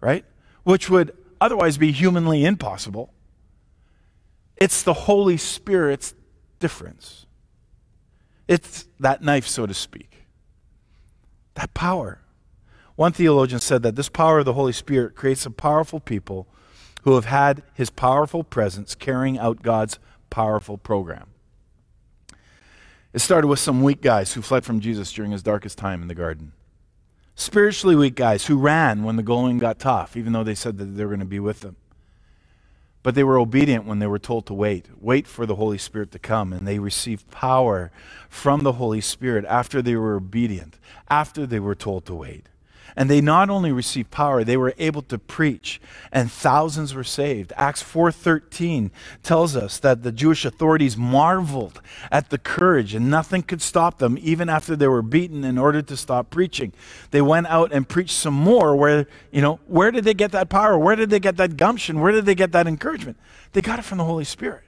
right? 0.00 0.24
Which 0.64 0.88
would 0.88 1.16
otherwise 1.40 1.76
be 1.76 1.92
humanly 1.92 2.44
impossible. 2.44 3.12
It's 4.56 4.82
the 4.82 4.94
Holy 4.94 5.36
Spirit's 5.36 6.14
difference. 6.58 7.26
It's 8.48 8.86
that 9.00 9.22
knife, 9.22 9.46
so 9.46 9.66
to 9.66 9.74
speak. 9.74 10.26
That 11.54 11.74
power. 11.74 12.20
One 12.96 13.12
theologian 13.12 13.60
said 13.60 13.82
that 13.82 13.96
this 13.96 14.08
power 14.08 14.38
of 14.38 14.44
the 14.44 14.52
Holy 14.52 14.72
Spirit 14.72 15.14
creates 15.14 15.44
a 15.44 15.50
powerful 15.50 16.00
people 16.00 16.46
who 17.02 17.14
have 17.14 17.26
had 17.26 17.62
his 17.74 17.90
powerful 17.90 18.42
presence 18.42 18.94
carrying 18.94 19.38
out 19.38 19.62
God's 19.62 19.98
powerful 20.30 20.78
program. 20.78 21.28
It 23.12 23.18
started 23.18 23.48
with 23.48 23.58
some 23.58 23.82
weak 23.82 24.00
guys 24.00 24.32
who 24.32 24.42
fled 24.42 24.64
from 24.64 24.80
Jesus 24.80 25.12
during 25.12 25.32
his 25.32 25.42
darkest 25.42 25.76
time 25.76 26.00
in 26.00 26.08
the 26.08 26.14
garden. 26.14 26.52
Spiritually 27.34 27.96
weak 27.96 28.14
guys 28.14 28.46
who 28.46 28.56
ran 28.56 29.04
when 29.04 29.16
the 29.16 29.22
going 29.22 29.58
got 29.58 29.78
tough, 29.78 30.16
even 30.16 30.32
though 30.32 30.44
they 30.44 30.54
said 30.54 30.78
that 30.78 30.84
they 30.84 31.04
were 31.04 31.10
going 31.10 31.20
to 31.20 31.26
be 31.26 31.40
with 31.40 31.60
them. 31.60 31.76
But 33.02 33.14
they 33.14 33.24
were 33.24 33.38
obedient 33.38 33.84
when 33.84 33.98
they 33.98 34.06
were 34.06 34.18
told 34.18 34.46
to 34.46 34.54
wait. 34.54 34.86
Wait 35.00 35.26
for 35.26 35.44
the 35.44 35.56
Holy 35.56 35.78
Spirit 35.78 36.12
to 36.12 36.18
come. 36.18 36.52
And 36.52 36.68
they 36.68 36.78
received 36.78 37.30
power 37.30 37.90
from 38.28 38.60
the 38.60 38.74
Holy 38.74 39.00
Spirit 39.00 39.44
after 39.46 39.82
they 39.82 39.96
were 39.96 40.16
obedient, 40.16 40.78
after 41.10 41.44
they 41.44 41.58
were 41.58 41.74
told 41.74 42.06
to 42.06 42.14
wait. 42.14 42.46
And 42.96 43.08
they 43.08 43.20
not 43.20 43.50
only 43.50 43.72
received 43.72 44.10
power, 44.10 44.44
they 44.44 44.56
were 44.56 44.74
able 44.78 45.02
to 45.02 45.18
preach, 45.18 45.80
and 46.12 46.30
thousands 46.30 46.94
were 46.94 47.04
saved. 47.04 47.52
Acts 47.56 47.82
4:13 47.82 48.90
tells 49.22 49.56
us 49.56 49.78
that 49.78 50.02
the 50.02 50.12
Jewish 50.12 50.44
authorities 50.44 50.96
marveled 50.96 51.80
at 52.10 52.30
the 52.30 52.38
courage, 52.38 52.94
and 52.94 53.10
nothing 53.10 53.42
could 53.42 53.62
stop 53.62 53.98
them 53.98 54.18
even 54.20 54.48
after 54.48 54.76
they 54.76 54.88
were 54.88 55.02
beaten 55.02 55.44
in 55.44 55.58
order 55.58 55.80
to 55.82 55.96
stop 55.96 56.30
preaching. 56.30 56.72
They 57.10 57.22
went 57.22 57.46
out 57.46 57.72
and 57.72 57.88
preached 57.88 58.16
some 58.16 58.34
more 58.34 58.76
where, 58.76 59.06
you 59.30 59.40
know, 59.40 59.60
where 59.66 59.90
did 59.90 60.04
they 60.04 60.14
get 60.14 60.32
that 60.32 60.48
power? 60.48 60.78
Where 60.78 60.96
did 60.96 61.10
they 61.10 61.20
get 61.20 61.36
that 61.38 61.56
gumption? 61.56 62.00
Where 62.00 62.12
did 62.12 62.26
they 62.26 62.34
get 62.34 62.52
that 62.52 62.66
encouragement? 62.66 63.18
They 63.52 63.60
got 63.60 63.78
it 63.78 63.84
from 63.84 63.98
the 63.98 64.04
Holy 64.04 64.24
Spirit. 64.24 64.64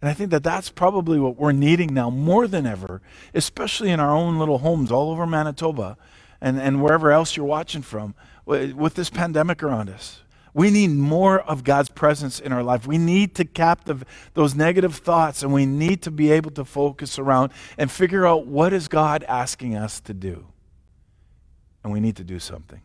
And 0.00 0.08
I 0.08 0.14
think 0.14 0.30
that 0.30 0.42
that's 0.42 0.70
probably 0.70 1.18
what 1.18 1.36
we're 1.36 1.52
needing 1.52 1.92
now 1.92 2.08
more 2.08 2.46
than 2.46 2.66
ever, 2.66 3.02
especially 3.34 3.90
in 3.90 4.00
our 4.00 4.10
own 4.10 4.38
little 4.38 4.58
homes 4.58 4.90
all 4.90 5.10
over 5.10 5.26
Manitoba 5.26 5.98
and, 6.40 6.60
and 6.60 6.82
wherever 6.82 7.10
else 7.10 7.36
you're 7.36 7.46
watching 7.46 7.82
from 7.82 8.14
with 8.46 8.94
this 8.94 9.10
pandemic 9.10 9.62
around 9.62 9.88
us. 9.90 10.22
We 10.52 10.70
need 10.70 10.90
more 10.90 11.40
of 11.40 11.62
God's 11.62 11.90
presence 11.90 12.40
in 12.40 12.52
our 12.52 12.62
life. 12.62 12.86
We 12.86 12.98
need 12.98 13.36
to 13.36 13.44
captive 13.44 14.04
those 14.34 14.54
negative 14.54 14.96
thoughts 14.96 15.42
and 15.42 15.52
we 15.52 15.64
need 15.64 16.02
to 16.02 16.10
be 16.10 16.32
able 16.32 16.50
to 16.52 16.64
focus 16.64 17.18
around 17.18 17.52
and 17.78 17.90
figure 17.90 18.26
out 18.26 18.46
what 18.46 18.72
is 18.72 18.88
God 18.88 19.22
asking 19.24 19.76
us 19.76 20.00
to 20.00 20.14
do. 20.14 20.46
And 21.84 21.92
we 21.92 22.00
need 22.00 22.16
to 22.16 22.24
do 22.24 22.38
something. 22.38 22.82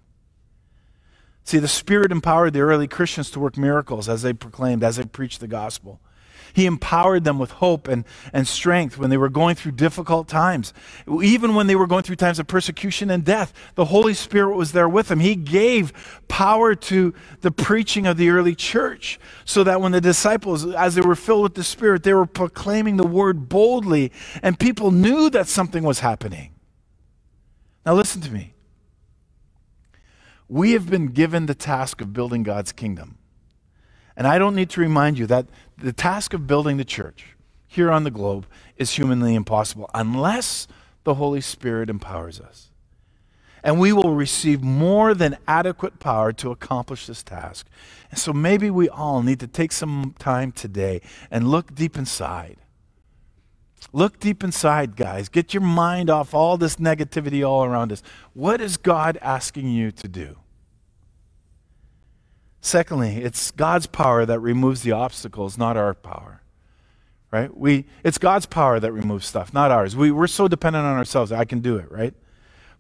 See, 1.44 1.60
the 1.60 1.68
Spirit 1.68 2.12
empowered 2.12 2.54
the 2.54 2.62
early 2.62 2.88
Christians 2.88 3.30
to 3.32 3.40
work 3.40 3.58
miracles 3.58 4.10
as 4.10 4.22
they 4.22 4.34
proclaimed, 4.34 4.84
as 4.84 4.96
they 4.98 5.06
preached 5.06 5.40
the 5.40 5.48
gospel. 5.48 6.00
He 6.54 6.66
empowered 6.66 7.24
them 7.24 7.40
with 7.40 7.52
hope 7.52 7.88
and, 7.88 8.06
and 8.34 8.48
strength 8.48 8.98
when 8.98 9.10
they 9.10 9.18
were 9.18 9.30
going 9.30 9.56
through 9.56 9.74
difficult 9.74 10.28
times. 10.28 10.74
Even 11.22 11.56
when 11.56 11.68
they 11.68 11.76
were 11.76 11.88
going 11.88 12.04
through 12.04 12.16
times 12.16 12.40
of 12.40 12.48
persecution 12.48 13.10
and 13.10 13.24
death, 13.24 13.54
the 13.76 13.86
Holy 13.86 14.14
Spirit 14.14 14.56
was 14.56 14.72
there 14.72 14.90
with 14.90 15.08
them. 15.08 15.20
He 15.20 15.36
gave 15.36 16.22
power 16.28 16.76
to 16.76 17.14
the 17.42 17.52
preaching 17.52 18.08
of 18.08 18.18
the 18.18 18.30
early 18.30 18.56
church 18.56 19.20
so 19.46 19.64
that 19.64 19.82
when 19.82 19.92
the 19.92 20.02
disciples, 20.02 20.66
as 20.74 20.96
they 20.96 21.02
were 21.02 21.16
filled 21.16 21.44
with 21.44 21.56
the 21.56 21.64
Spirit, 21.64 22.04
they 22.04 22.14
were 22.14 22.26
proclaiming 22.26 22.98
the 22.98 23.08
word 23.08 23.50
boldly 23.50 24.12
and 24.42 24.60
people 24.60 24.92
knew 24.92 25.30
that 25.30 25.48
something 25.48 25.84
was 25.84 26.00
happening. 26.00 26.52
Now, 27.86 27.94
listen 27.94 28.22
to 28.22 28.32
me. 28.32 28.54
We 30.48 30.72
have 30.72 30.90
been 30.90 31.08
given 31.08 31.46
the 31.46 31.56
task 31.56 32.02
of 32.02 32.14
building 32.14 32.44
God's 32.44 32.72
kingdom. 32.72 33.18
And 34.18 34.26
I 34.26 34.38
don't 34.38 34.56
need 34.56 34.70
to 34.72 34.82
remind 34.82 35.18
you 35.18 35.28
that 35.28 35.48
the 35.78 35.94
task 35.94 36.34
of 36.34 36.48
building 36.48 36.78
the 36.78 36.86
church 36.86 37.36
here 37.68 37.92
on 37.92 38.04
the 38.04 38.12
globe 38.12 38.46
is 38.78 38.92
humanly 38.92 39.36
impossible 39.36 39.90
unless 39.94 40.68
the 41.04 41.16
Holy 41.16 41.42
Spirit 41.42 41.90
empowers 41.90 42.40
us. 42.40 42.72
And 43.64 43.80
we 43.80 43.92
will 43.92 44.14
receive 44.14 44.62
more 44.62 45.16
than 45.16 45.38
adequate 45.48 46.00
power 46.00 46.32
to 46.34 46.52
accomplish 46.52 47.08
this 47.08 47.24
task. 47.24 47.68
And 48.12 48.20
so 48.20 48.32
maybe 48.32 48.70
we 48.70 48.88
all 48.88 49.24
need 49.24 49.40
to 49.40 49.48
take 49.48 49.72
some 49.72 50.14
time 50.20 50.52
today 50.52 51.02
and 51.32 51.48
look 51.48 51.74
deep 51.74 51.98
inside. 51.98 52.58
Look 53.92 54.20
deep 54.20 54.44
inside, 54.44 54.96
guys. 54.96 55.30
Get 55.30 55.54
your 55.54 55.64
mind 55.64 56.10
off 56.10 56.34
all 56.34 56.58
this 56.58 56.76
negativity 56.76 57.48
all 57.48 57.64
around 57.64 57.92
us. 57.92 58.04
What 58.34 58.62
is 58.62 58.78
God 58.78 59.18
asking 59.22 59.70
you 59.70 59.92
to 59.92 60.08
do? 60.08 60.38
Secondly, 62.66 63.18
it's 63.18 63.52
God's 63.52 63.86
power 63.86 64.26
that 64.26 64.40
removes 64.40 64.82
the 64.82 64.92
obstacles, 64.92 65.56
not 65.56 65.78
our 65.78 65.94
power. 65.94 66.42
Right? 67.30 67.56
We, 67.56 67.86
it's 68.04 68.18
God's 68.18 68.48
power 68.48 68.80
that 68.80 68.92
removes 68.92 69.28
stuff, 69.28 69.54
not 69.54 69.70
ours. 69.70 69.96
We, 69.96 70.10
we're 70.10 70.26
so 70.26 70.48
dependent 70.48 70.84
on 70.84 70.98
ourselves. 70.98 71.32
I 71.32 71.46
can 71.46 71.60
do 71.60 71.78
it, 71.78 71.92
right? 71.92 72.16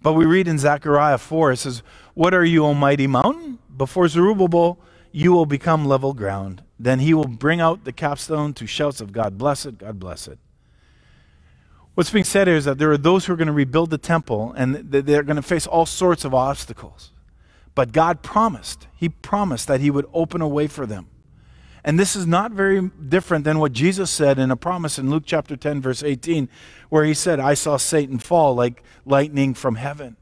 But 0.01 0.13
we 0.13 0.25
read 0.25 0.47
in 0.47 0.57
Zechariah 0.57 1.19
4, 1.19 1.51
it 1.51 1.57
says, 1.57 1.83
What 2.15 2.33
are 2.33 2.43
you, 2.43 2.65
O 2.65 2.73
mighty 2.73 3.05
mountain? 3.05 3.59
Before 3.77 4.07
Zerubbabel, 4.07 4.79
you 5.11 5.33
will 5.33 5.45
become 5.45 5.85
level 5.85 6.15
ground. 6.15 6.63
Then 6.79 6.97
he 6.97 7.13
will 7.13 7.27
bring 7.27 7.61
out 7.61 7.83
the 7.83 7.93
capstone 7.93 8.55
to 8.55 8.65
shouts 8.65 9.01
of 9.01 9.11
God 9.11 9.37
bless 9.37 9.67
it, 9.67 9.77
God 9.77 9.99
bless 9.99 10.27
it. 10.27 10.39
What's 11.93 12.09
being 12.09 12.25
said 12.25 12.47
here 12.47 12.57
is 12.57 12.65
that 12.65 12.79
there 12.79 12.91
are 12.91 12.97
those 12.97 13.27
who 13.27 13.33
are 13.33 13.37
going 13.37 13.45
to 13.47 13.53
rebuild 13.53 13.91
the 13.91 13.99
temple 13.99 14.51
and 14.57 14.77
they're 14.77 15.21
going 15.21 15.35
to 15.35 15.43
face 15.43 15.67
all 15.67 15.85
sorts 15.85 16.25
of 16.25 16.33
obstacles. 16.33 17.11
But 17.75 17.91
God 17.91 18.23
promised, 18.23 18.87
He 18.95 19.09
promised 19.09 19.67
that 19.67 19.81
He 19.81 19.91
would 19.91 20.07
open 20.13 20.41
a 20.41 20.47
way 20.47 20.67
for 20.67 20.85
them. 20.85 21.07
And 21.83 21.99
this 21.99 22.15
is 22.15 22.25
not 22.25 22.51
very 22.51 22.89
different 22.89 23.43
than 23.43 23.59
what 23.59 23.73
Jesus 23.73 24.09
said 24.09 24.39
in 24.39 24.49
a 24.49 24.55
promise 24.55 24.97
in 24.97 25.11
Luke 25.11 25.23
chapter 25.25 25.55
10, 25.55 25.81
verse 25.81 26.01
18, 26.01 26.49
where 26.89 27.05
He 27.05 27.13
said, 27.13 27.39
I 27.39 27.53
saw 27.53 27.77
Satan 27.77 28.17
fall 28.17 28.55
like 28.55 28.81
lightning 29.05 29.53
from 29.53 29.75
heaven. 29.75 30.17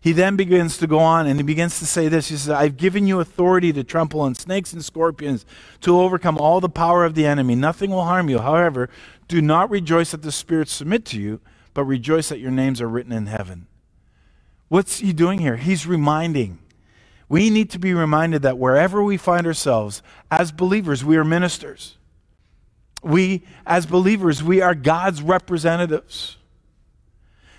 He 0.00 0.12
then 0.12 0.34
begins 0.36 0.78
to 0.78 0.86
go 0.86 0.98
on 0.98 1.26
and 1.26 1.38
he 1.38 1.42
begins 1.42 1.78
to 1.78 1.86
say 1.86 2.08
this. 2.08 2.28
He 2.28 2.36
says, 2.36 2.48
I've 2.48 2.78
given 2.78 3.06
you 3.06 3.20
authority 3.20 3.70
to 3.74 3.84
trample 3.84 4.20
on 4.22 4.34
snakes 4.34 4.72
and 4.72 4.82
scorpions, 4.82 5.44
to 5.82 6.00
overcome 6.00 6.38
all 6.38 6.58
the 6.60 6.70
power 6.70 7.04
of 7.04 7.14
the 7.14 7.26
enemy. 7.26 7.54
Nothing 7.54 7.90
will 7.90 8.04
harm 8.04 8.30
you. 8.30 8.38
However, 8.38 8.88
do 9.28 9.42
not 9.42 9.68
rejoice 9.68 10.12
that 10.12 10.22
the 10.22 10.32
spirits 10.32 10.72
submit 10.72 11.04
to 11.06 11.20
you, 11.20 11.40
but 11.74 11.84
rejoice 11.84 12.30
that 12.30 12.40
your 12.40 12.50
names 12.50 12.80
are 12.80 12.88
written 12.88 13.12
in 13.12 13.26
heaven. 13.26 13.66
What's 14.68 15.00
he 15.00 15.12
doing 15.12 15.40
here? 15.40 15.56
He's 15.56 15.86
reminding 15.86 16.58
we 17.30 17.48
need 17.48 17.70
to 17.70 17.78
be 17.78 17.94
reminded 17.94 18.42
that 18.42 18.58
wherever 18.58 19.04
we 19.04 19.16
find 19.16 19.46
ourselves, 19.46 20.02
as 20.32 20.50
believers, 20.50 21.04
we 21.04 21.16
are 21.16 21.24
ministers. 21.24 21.96
We, 23.04 23.44
as 23.64 23.86
believers, 23.86 24.42
we 24.42 24.60
are 24.60 24.74
God's 24.74 25.22
representatives. 25.22 26.38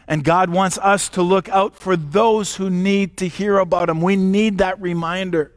And 0.09 0.25
God 0.25 0.49
wants 0.49 0.77
us 0.79 1.07
to 1.09 1.21
look 1.21 1.47
out 1.47 1.73
for 1.73 1.95
those 1.95 2.57
who 2.57 2.69
need 2.69 3.15
to 3.17 3.29
hear 3.29 3.59
about 3.59 3.87
Him. 3.87 4.01
We 4.01 4.17
need 4.17 4.57
that 4.57 4.79
reminder. 4.81 5.53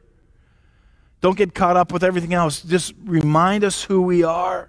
Don't 1.20 1.37
get 1.37 1.53
caught 1.53 1.77
up 1.77 1.90
with 1.90 2.05
everything 2.05 2.35
else. 2.35 2.62
Just 2.62 2.94
remind 3.03 3.64
us 3.64 3.83
who 3.83 4.00
we 4.00 4.22
are 4.22 4.68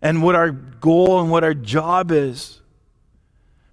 and 0.00 0.22
what 0.22 0.36
our 0.36 0.52
goal 0.52 1.20
and 1.20 1.32
what 1.32 1.42
our 1.42 1.52
job 1.52 2.12
is. 2.12 2.60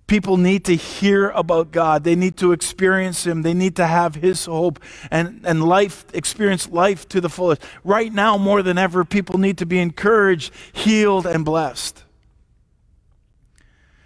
People 0.08 0.38
need 0.38 0.65
to 0.65 0.76
hear 0.76 1.30
about 1.32 1.72
God. 1.72 2.04
They 2.04 2.15
need 2.15 2.38
to 2.38 2.52
experience 2.52 3.26
Him. 3.26 3.41
They 3.41 3.56
need 3.56 3.76
to 3.78 3.88
have 3.88 4.15
His 4.15 4.46
hope 4.46 4.80
and, 5.10 5.41
and 5.44 5.63
life, 5.63 6.06
experience 6.13 6.70
life 6.70 7.08
to 7.10 7.20
the 7.20 7.30
fullest. 7.30 7.63
Right 7.84 8.13
now, 8.13 8.38
more 8.38 8.62
than 8.62 8.78
ever, 8.78 9.04
people 9.04 9.39
need 9.39 9.58
to 9.58 9.65
be 9.65 9.80
encouraged, 9.80 10.54
healed, 10.74 11.26
and 11.26 11.44
blessed. 11.44 12.04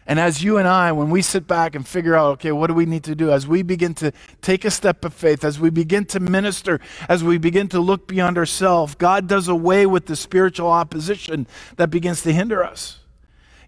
And 0.10 0.20
as 0.20 0.42
you 0.42 0.58
and 0.58 0.68
I, 0.68 0.92
when 0.94 1.12
we 1.12 1.22
sit 1.22 1.46
back 1.46 1.76
and 1.76 1.88
figure 1.88 2.16
out, 2.16 2.32
okay, 2.32 2.52
what 2.52 2.66
do 2.68 2.74
we 2.74 2.88
need 2.88 3.04
to 3.04 3.14
do? 3.14 3.30
As 3.30 3.46
we 3.46 3.62
begin 3.62 3.94
to 3.96 4.12
take 4.42 4.66
a 4.66 4.72
step 4.72 5.06
of 5.06 5.14
faith, 5.14 5.44
as 5.44 5.60
we 5.60 5.70
begin 5.70 6.06
to 6.06 6.20
minister, 6.20 6.80
as 7.08 7.24
we 7.24 7.38
begin 7.38 7.68
to 7.68 7.80
look 7.80 8.08
beyond 8.08 8.36
ourselves, 8.36 8.96
God 8.96 9.28
does 9.28 9.48
away 9.48 9.86
with 9.86 10.08
the 10.08 10.16
spiritual 10.16 10.72
opposition 10.72 11.46
that 11.76 11.92
begins 11.92 12.24
to 12.24 12.34
hinder 12.34 12.64
us. 12.64 13.00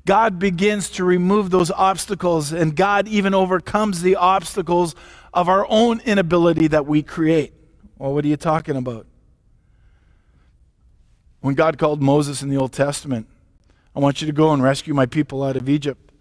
God 0.05 0.39
begins 0.39 0.89
to 0.91 1.03
remove 1.03 1.49
those 1.49 1.69
obstacles, 1.71 2.51
and 2.51 2.75
God 2.75 3.07
even 3.07 3.33
overcomes 3.33 4.01
the 4.01 4.15
obstacles 4.15 4.95
of 5.33 5.47
our 5.47 5.65
own 5.69 6.01
inability 6.01 6.67
that 6.67 6.85
we 6.85 7.03
create. 7.03 7.53
Well, 7.97 8.13
what 8.13 8.25
are 8.25 8.27
you 8.27 8.37
talking 8.37 8.75
about? 8.75 9.05
When 11.41 11.55
God 11.55 11.77
called 11.77 12.01
Moses 12.01 12.41
in 12.41 12.49
the 12.49 12.57
Old 12.57 12.73
Testament, 12.73 13.27
I 13.95 13.99
want 13.99 14.21
you 14.21 14.27
to 14.27 14.33
go 14.33 14.51
and 14.53 14.63
rescue 14.63 14.93
my 14.93 15.05
people 15.05 15.43
out 15.43 15.55
of 15.55 15.69
Egypt. 15.69 16.11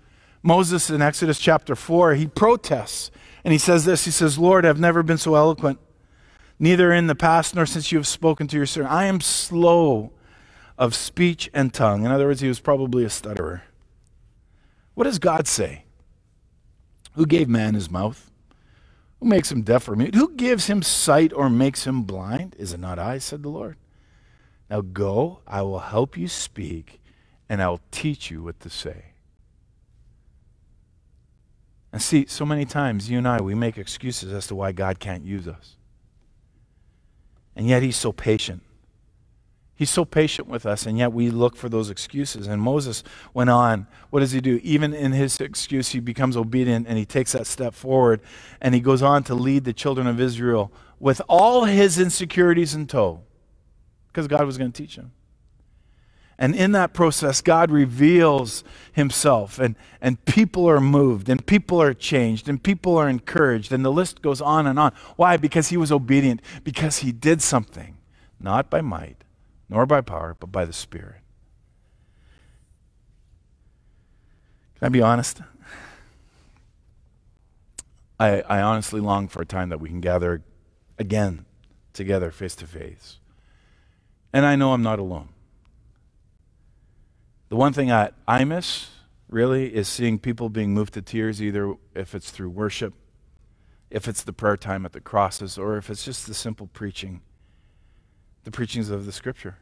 Moses 0.43 0.91
in 0.91 1.03
Exodus 1.03 1.39
chapter 1.39 1.75
4, 1.77 2.15
he 2.15 2.27
protests 2.27 3.11
and 3.45 3.53
he 3.53 3.59
says 3.59 3.85
this 3.85 4.05
He 4.05 4.11
says, 4.11 4.39
Lord, 4.39 4.67
I've 4.67 4.81
never 4.81 5.03
been 5.03 5.19
so 5.19 5.35
eloquent 5.35 5.79
neither 6.59 6.93
in 6.93 7.07
the 7.07 7.15
past 7.15 7.55
nor 7.55 7.67
since 7.67 7.91
you 7.91 7.99
have 7.99 8.07
spoken 8.07 8.47
to 8.49 8.57
your 8.57 8.67
servant. 8.67 8.93
I 8.93 9.07
am 9.07 9.21
slow 9.21 10.13
of 10.79 10.95
speech 10.95 11.51
and 11.53 11.73
tongue. 11.73 12.05
In 12.05 12.11
other 12.11 12.27
words, 12.27 12.41
he 12.41 12.49
was 12.49 12.61
probably 12.61 13.05
a 13.05 13.11
stutterer. 13.11 13.63
What 15.01 15.05
does 15.07 15.19
God 15.19 15.49
say? 15.49 15.85
Who 17.15 17.25
gave 17.25 17.49
man 17.49 17.73
his 17.73 17.91
mouth? 17.91 18.31
Who 19.19 19.27
makes 19.27 19.51
him 19.51 19.63
deaf 19.63 19.89
or 19.89 19.97
mute? 19.97 20.15
Who 20.15 20.37
gives 20.37 20.67
him 20.67 20.83
sight 20.83 21.33
or 21.33 21.49
makes 21.49 21.87
him 21.87 22.03
blind? 22.03 22.55
Is 22.59 22.75
it 22.75 22.81
not 22.81 22.99
I, 22.99 23.17
said 23.17 23.43
the 23.43 23.49
Lord? 23.49 23.79
Now 24.69 24.83
go, 24.83 25.41
I 25.47 25.63
will 25.63 25.79
help 25.79 26.19
you 26.19 26.29
speak, 26.29 27.01
and 27.49 27.63
I 27.63 27.71
will 27.71 27.81
teach 27.91 28.31
you 28.31 28.43
what 28.43 28.61
to 28.61 28.69
say. 28.69 29.13
And 31.95 32.03
see, 32.03 32.27
so 32.27 32.45
many 32.45 32.67
times 32.67 33.09
you 33.09 33.17
and 33.17 33.27
I, 33.27 33.41
we 33.41 33.55
make 33.55 33.79
excuses 33.79 34.35
as 34.35 34.49
to 34.49 34.55
why 34.55 34.73
God 34.73 34.99
can't 34.99 35.25
use 35.25 35.49
us. 35.49 35.77
And 37.57 37.67
yet 37.67 37.83
He's 37.83 37.97
so 37.97 38.13
patient. 38.13 38.63
He's 39.81 39.89
so 39.89 40.05
patient 40.05 40.47
with 40.47 40.67
us, 40.67 40.85
and 40.85 40.99
yet 40.99 41.11
we 41.11 41.31
look 41.31 41.57
for 41.57 41.71
those 41.71 41.89
excuses. 41.89 42.47
And 42.47 42.61
Moses 42.61 43.03
went 43.33 43.49
on. 43.49 43.87
What 44.11 44.21
does 44.21 44.33
he 44.33 44.43
do? 44.43 44.61
Even 44.63 44.93
in 44.93 45.13
his 45.13 45.41
excuse, 45.41 45.89
he 45.89 46.01
becomes 46.01 46.37
obedient 46.37 46.87
and 46.87 46.99
he 46.99 47.07
takes 47.07 47.33
that 47.33 47.47
step 47.47 47.73
forward. 47.73 48.21
And 48.61 48.75
he 48.75 48.83
goes 48.83 49.01
on 49.01 49.23
to 49.25 49.35
lead 49.35 49.65
the 49.65 49.73
children 49.73 50.07
of 50.07 50.21
Israel 50.21 50.71
with 50.99 51.23
all 51.31 51.65
his 51.65 51.99
insecurities 51.99 52.75
in 52.75 52.89
tow 52.89 53.23
because 54.09 54.29
God 54.29 54.45
was 54.45 54.59
going 54.59 54.71
to 54.71 54.83
teach 54.83 54.97
him. 54.97 55.13
And 56.39 56.55
in 56.55 56.73
that 56.73 56.93
process, 56.93 57.41
God 57.41 57.71
reveals 57.71 58.63
himself, 58.93 59.59
and, 59.59 59.77
and 60.03 60.23
people 60.27 60.69
are 60.69 60.79
moved, 60.83 61.31
and 61.31 61.47
people 61.47 61.81
are 61.81 61.95
changed, 61.95 62.51
and 62.51 62.63
people 62.63 62.99
are 62.99 63.09
encouraged, 63.09 63.73
and 63.73 63.83
the 63.83 63.91
list 63.91 64.21
goes 64.21 64.43
on 64.43 64.67
and 64.67 64.79
on. 64.79 64.93
Why? 65.17 65.39
Because 65.39 65.69
he 65.69 65.79
was 65.79 65.91
obedient, 65.91 66.43
because 66.65 66.99
he 66.99 67.13
did 67.13 67.41
something, 67.41 67.97
not 68.39 68.69
by 68.69 68.83
might, 68.83 69.25
nor 69.71 69.87
by 69.87 70.01
power, 70.01 70.37
but 70.39 70.51
by 70.51 70.65
the 70.65 70.73
Spirit. 70.73 71.21
Can 74.79 74.87
I 74.87 74.89
be 74.89 75.01
honest? 75.01 75.41
I, 78.19 78.43
I 78.43 78.61
honestly 78.61 79.01
long 79.01 79.29
for 79.29 79.41
a 79.41 79.47
time 79.47 79.69
that 79.69 79.79
we 79.79 79.89
can 79.89 80.01
gather 80.01 80.43
again 80.99 81.47
together 81.93 82.31
face 82.31 82.55
to 82.57 82.67
face. 82.67 83.19
And 84.33 84.45
I 84.45 84.57
know 84.57 84.73
I'm 84.73 84.83
not 84.83 84.99
alone. 84.99 85.31
The 87.49 87.57
one 87.57 87.73
thing 87.73 87.91
I, 87.91 88.11
I 88.29 88.45
miss, 88.45 88.89
really, 89.29 89.75
is 89.75 89.89
seeing 89.89 90.19
people 90.19 90.49
being 90.51 90.75
moved 90.75 90.95
to 90.95 91.03
tears, 91.03 91.43
either 91.43 91.75
if 91.95 92.15
it's 92.15 92.31
through 92.31 92.51
worship, 92.51 92.95
if 93.91 94.07
it's 94.07 94.23
the 94.23 94.33
prayer 94.33 94.57
time 94.57 94.85
at 94.85 94.93
the 94.93 95.01
crosses, 95.01 95.59
or 95.59 95.77
if 95.77 95.91
it's 95.91 96.05
just 96.05 96.27
the 96.27 96.35
simple 96.35 96.69
preaching, 96.69 97.23
the 98.51 98.57
preachings 98.57 98.91
of 98.91 99.07
the 99.07 99.13
scripture. 99.13 99.57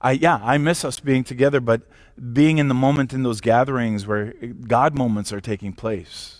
I, 0.00 0.12
yeah, 0.12 0.40
I 0.42 0.58
miss 0.58 0.84
us 0.84 1.00
being 1.00 1.24
together, 1.24 1.60
but 1.60 1.82
being 2.32 2.58
in 2.58 2.68
the 2.68 2.74
moment 2.74 3.12
in 3.12 3.22
those 3.22 3.40
gatherings 3.40 4.06
where 4.06 4.32
God 4.32 4.96
moments 4.96 5.32
are 5.32 5.40
taking 5.40 5.72
place 5.72 6.38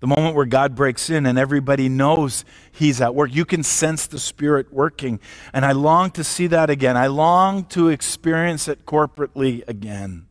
the 0.00 0.06
moment 0.06 0.36
where 0.36 0.46
God 0.46 0.74
breaks 0.74 1.10
in 1.10 1.26
and 1.26 1.38
everybody 1.38 1.88
knows 1.88 2.44
He's 2.70 3.00
at 3.00 3.14
work. 3.14 3.34
You 3.34 3.44
can 3.44 3.62
sense 3.62 4.06
the 4.06 4.18
Spirit 4.18 4.72
working. 4.72 5.18
And 5.52 5.64
I 5.64 5.72
long 5.72 6.10
to 6.12 6.24
see 6.24 6.46
that 6.48 6.70
again. 6.70 6.96
I 6.96 7.08
long 7.08 7.64
to 7.66 7.88
experience 7.88 8.68
it 8.68 8.86
corporately 8.86 9.66
again. 9.66 10.26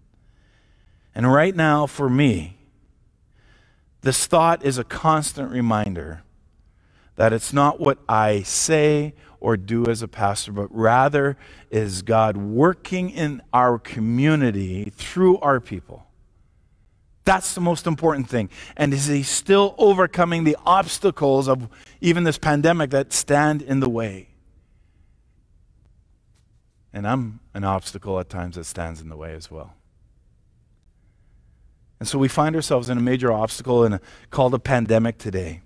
And 1.14 1.32
right 1.32 1.56
now, 1.56 1.86
for 1.86 2.10
me, 2.10 2.58
this 4.02 4.26
thought 4.26 4.64
is 4.64 4.78
a 4.78 4.84
constant 4.84 5.52
reminder 5.52 6.24
that 7.18 7.34
it's 7.34 7.52
not 7.52 7.80
what 7.80 7.98
I 8.08 8.44
say 8.44 9.14
or 9.40 9.58
do 9.58 9.86
as 9.88 10.02
a 10.02 10.08
pastor, 10.08 10.52
but 10.52 10.68
rather 10.72 11.38
is 11.70 12.02
God 12.04 12.38
working 12.38 13.10
in 13.10 13.42
our 13.52 13.78
community 13.78 14.92
through 14.96 15.38
our 15.40 15.60
people. 15.60 16.06
That's 17.26 17.54
the 17.54 17.62
most 17.62 17.88
important 17.88 18.30
thing. 18.30 18.50
And 18.78 18.94
is 18.94 19.08
he 19.08 19.22
still 19.22 19.76
overcoming 19.78 20.46
the 20.46 20.56
obstacles 20.66 21.50
of 21.50 21.68
even 22.00 22.24
this 22.24 22.38
pandemic 22.38 22.92
that 22.92 23.12
stand 23.12 23.62
in 23.62 23.82
the 23.82 23.90
way? 23.90 24.30
And 26.94 27.08
I'm 27.08 27.42
an 27.54 27.64
obstacle 27.64 28.20
at 28.20 28.30
times 28.30 28.56
that 28.56 28.64
stands 28.64 29.02
in 29.02 29.10
the 29.10 29.18
way 29.18 29.34
as 29.34 29.52
well. 29.52 29.74
And 32.00 32.08
so 32.08 32.18
we 32.18 32.28
find 32.28 32.56
ourselves 32.56 32.90
in 32.90 32.98
a 32.98 33.02
major 33.02 33.32
obstacle 33.32 33.84
in 33.84 33.94
a, 33.94 34.02
called 34.30 34.54
a 34.54 34.60
pandemic 34.60 35.18
today. 35.18 35.62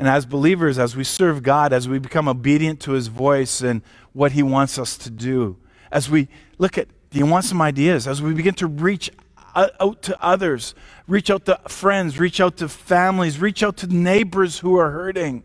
And 0.00 0.08
as 0.08 0.24
believers, 0.24 0.78
as 0.78 0.96
we 0.96 1.04
serve 1.04 1.42
God, 1.42 1.74
as 1.74 1.86
we 1.86 1.98
become 1.98 2.26
obedient 2.26 2.80
to 2.80 2.92
his 2.92 3.08
voice 3.08 3.60
and 3.60 3.82
what 4.14 4.32
he 4.32 4.42
wants 4.42 4.78
us 4.78 4.96
to 4.96 5.10
do, 5.10 5.58
as 5.92 6.08
we 6.08 6.28
look 6.56 6.78
at, 6.78 6.88
do 7.10 7.18
you 7.18 7.26
want 7.26 7.44
some 7.44 7.60
ideas? 7.60 8.08
As 8.08 8.22
we 8.22 8.32
begin 8.32 8.54
to 8.54 8.66
reach 8.66 9.10
out 9.54 10.00
to 10.00 10.24
others, 10.24 10.74
reach 11.06 11.28
out 11.28 11.44
to 11.44 11.60
friends, 11.68 12.18
reach 12.18 12.40
out 12.40 12.56
to 12.56 12.68
families, 12.70 13.38
reach 13.40 13.62
out 13.62 13.76
to 13.76 13.88
neighbors 13.88 14.60
who 14.60 14.74
are 14.78 14.90
hurting. 14.90 15.44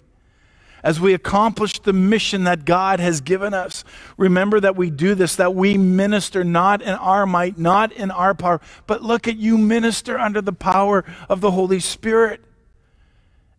As 0.81 1.01
we 1.01 1.13
accomplish 1.13 1.79
the 1.79 1.91
mission 1.91 2.45
that 2.45 2.63
God 2.63 3.01
has 3.01 3.19
given 3.19 3.53
us, 3.53 3.83
remember 4.15 4.61
that 4.61 4.77
we 4.77 4.89
do 4.89 5.15
this, 5.15 5.35
that 5.35 5.53
we 5.53 5.77
minister 5.77 6.45
not 6.45 6.81
in 6.81 6.93
our 6.93 7.25
might, 7.25 7.57
not 7.57 7.91
in 7.91 8.09
our 8.09 8.33
power, 8.33 8.61
but 8.87 9.03
look 9.03 9.27
at 9.27 9.35
you 9.35 9.57
minister 9.57 10.17
under 10.17 10.41
the 10.41 10.53
power 10.53 11.03
of 11.27 11.41
the 11.41 11.51
Holy 11.51 11.81
Spirit. 11.81 12.44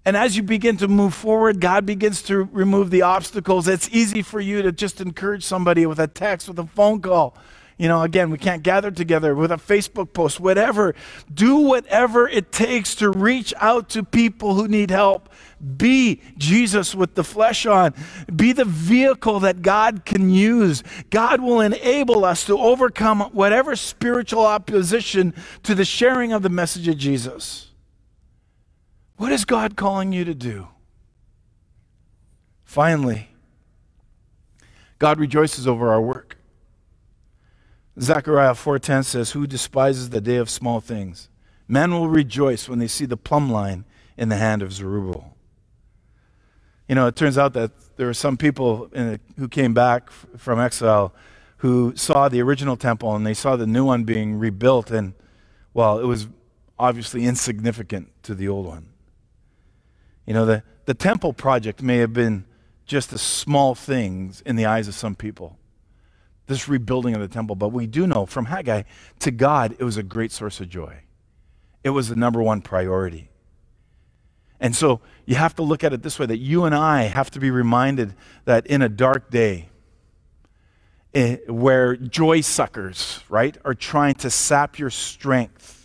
And 0.06 0.16
as 0.16 0.36
you 0.36 0.44
begin 0.44 0.76
to 0.76 0.86
move 0.86 1.14
forward, 1.14 1.60
God 1.60 1.84
begins 1.84 2.22
to 2.22 2.48
remove 2.52 2.90
the 2.90 3.02
obstacles. 3.02 3.66
It's 3.66 3.88
easy 3.90 4.22
for 4.22 4.38
you 4.38 4.62
to 4.62 4.70
just 4.70 5.00
encourage 5.00 5.42
somebody 5.42 5.84
with 5.84 5.98
a 5.98 6.06
text, 6.06 6.46
with 6.46 6.60
a 6.60 6.66
phone 6.66 7.02
call. 7.02 7.36
You 7.76 7.88
know, 7.88 8.02
again, 8.02 8.30
we 8.30 8.38
can't 8.38 8.62
gather 8.62 8.92
together 8.92 9.34
with 9.34 9.50
a 9.50 9.56
Facebook 9.56 10.12
post, 10.12 10.38
whatever. 10.38 10.94
Do 11.34 11.56
whatever 11.56 12.28
it 12.28 12.52
takes 12.52 12.94
to 12.94 13.10
reach 13.10 13.52
out 13.56 13.88
to 13.90 14.04
people 14.04 14.54
who 14.54 14.68
need 14.68 14.90
help. 14.90 15.28
Be 15.76 16.22
Jesus 16.38 16.94
with 16.94 17.16
the 17.16 17.24
flesh 17.24 17.66
on. 17.66 17.92
Be 18.34 18.52
the 18.52 18.64
vehicle 18.64 19.40
that 19.40 19.60
God 19.60 20.04
can 20.04 20.30
use. 20.30 20.84
God 21.10 21.40
will 21.40 21.60
enable 21.60 22.24
us 22.24 22.46
to 22.46 22.56
overcome 22.56 23.22
whatever 23.32 23.74
spiritual 23.74 24.46
opposition 24.46 25.34
to 25.64 25.74
the 25.74 25.84
sharing 25.84 26.32
of 26.32 26.42
the 26.42 26.48
message 26.48 26.86
of 26.86 26.96
Jesus. 26.96 27.65
Is 29.36 29.44
God 29.44 29.76
calling 29.76 30.14
you 30.14 30.24
to 30.24 30.34
do? 30.34 30.68
Finally, 32.64 33.28
God 34.98 35.20
rejoices 35.20 35.68
over 35.68 35.90
our 35.90 36.00
work. 36.00 36.38
Zechariah 38.00 38.54
4:10 38.54 39.02
says, 39.02 39.32
"Who 39.32 39.46
despises 39.46 40.08
the 40.08 40.22
day 40.22 40.36
of 40.36 40.48
small 40.48 40.80
things? 40.80 41.28
Men 41.68 41.92
will 41.92 42.08
rejoice 42.08 42.66
when 42.66 42.78
they 42.78 42.86
see 42.86 43.04
the 43.04 43.18
plumb 43.18 43.50
line 43.50 43.84
in 44.16 44.30
the 44.30 44.38
hand 44.38 44.62
of 44.62 44.72
Zerubbabel." 44.72 45.36
You 46.88 46.94
know, 46.94 47.06
it 47.06 47.14
turns 47.14 47.36
out 47.36 47.52
that 47.52 47.72
there 47.98 48.06
were 48.06 48.14
some 48.14 48.38
people 48.38 48.88
the, 48.90 49.20
who 49.36 49.48
came 49.48 49.74
back 49.74 50.10
from 50.38 50.58
exile 50.58 51.12
who 51.58 51.94
saw 51.94 52.30
the 52.30 52.40
original 52.40 52.78
temple 52.78 53.14
and 53.14 53.26
they 53.26 53.34
saw 53.34 53.54
the 53.54 53.66
new 53.66 53.84
one 53.84 54.04
being 54.04 54.38
rebuilt, 54.38 54.90
and 54.90 55.12
well, 55.74 55.98
it 55.98 56.06
was 56.06 56.26
obviously 56.78 57.26
insignificant 57.26 58.08
to 58.22 58.34
the 58.34 58.48
old 58.48 58.64
one. 58.64 58.95
You 60.26 60.34
know, 60.34 60.44
the, 60.44 60.62
the 60.84 60.94
temple 60.94 61.32
project 61.32 61.82
may 61.82 61.98
have 61.98 62.12
been 62.12 62.44
just 62.84 63.12
a 63.12 63.18
small 63.18 63.74
thing 63.74 64.34
in 64.44 64.56
the 64.56 64.66
eyes 64.66 64.88
of 64.88 64.94
some 64.94 65.14
people 65.14 65.58
this 66.46 66.68
rebuilding 66.68 67.14
of 67.14 67.20
the 67.20 67.28
temple. 67.28 67.56
But 67.56 67.70
we 67.70 67.86
do 67.86 68.06
know 68.06 68.26
from 68.26 68.46
Haggai 68.46 68.82
to 69.20 69.30
God, 69.30 69.76
it 69.78 69.84
was 69.84 69.96
a 69.96 70.02
great 70.02 70.32
source 70.32 70.60
of 70.60 70.68
joy. 70.68 71.00
It 71.84 71.90
was 71.90 72.08
the 72.08 72.16
number 72.16 72.42
one 72.42 72.62
priority. 72.62 73.30
And 74.58 74.74
so 74.74 75.00
you 75.26 75.34
have 75.34 75.54
to 75.56 75.62
look 75.62 75.84
at 75.84 75.92
it 75.92 76.02
this 76.02 76.18
way 76.18 76.26
that 76.26 76.38
you 76.38 76.64
and 76.64 76.74
I 76.74 77.02
have 77.02 77.30
to 77.32 77.40
be 77.40 77.50
reminded 77.50 78.14
that 78.46 78.66
in 78.66 78.80
a 78.80 78.88
dark 78.88 79.30
day, 79.30 79.68
eh, 81.14 81.36
where 81.46 81.94
joy 81.94 82.40
suckers, 82.40 83.20
right, 83.28 83.56
are 83.64 83.74
trying 83.74 84.14
to 84.14 84.30
sap 84.30 84.78
your 84.78 84.90
strength, 84.90 85.75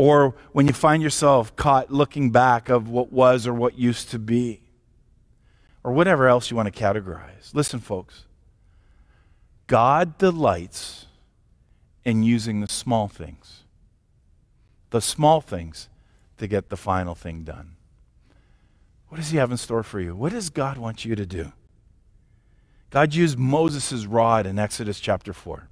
or 0.00 0.34
when 0.52 0.66
you 0.66 0.72
find 0.72 1.02
yourself 1.02 1.54
caught 1.56 1.92
looking 1.92 2.30
back 2.30 2.70
of 2.70 2.88
what 2.88 3.12
was 3.12 3.46
or 3.46 3.52
what 3.52 3.78
used 3.78 4.10
to 4.10 4.18
be, 4.18 4.62
or 5.84 5.92
whatever 5.92 6.26
else 6.26 6.50
you 6.50 6.56
want 6.56 6.74
to 6.74 6.82
categorize. 6.82 7.52
Listen, 7.52 7.80
folks, 7.80 8.24
God 9.66 10.16
delights 10.16 11.04
in 12.02 12.22
using 12.22 12.62
the 12.62 12.68
small 12.68 13.08
things, 13.08 13.64
the 14.88 15.02
small 15.02 15.42
things 15.42 15.90
to 16.38 16.46
get 16.46 16.70
the 16.70 16.78
final 16.78 17.14
thing 17.14 17.44
done. 17.44 17.76
What 19.08 19.18
does 19.18 19.28
He 19.28 19.36
have 19.36 19.50
in 19.50 19.58
store 19.58 19.82
for 19.82 20.00
you? 20.00 20.16
What 20.16 20.32
does 20.32 20.48
God 20.48 20.78
want 20.78 21.04
you 21.04 21.14
to 21.14 21.26
do? 21.26 21.52
God 22.88 23.12
used 23.12 23.38
Moses' 23.38 24.06
rod 24.06 24.46
in 24.46 24.58
Exodus 24.58 24.98
chapter 24.98 25.34
4. 25.34 25.68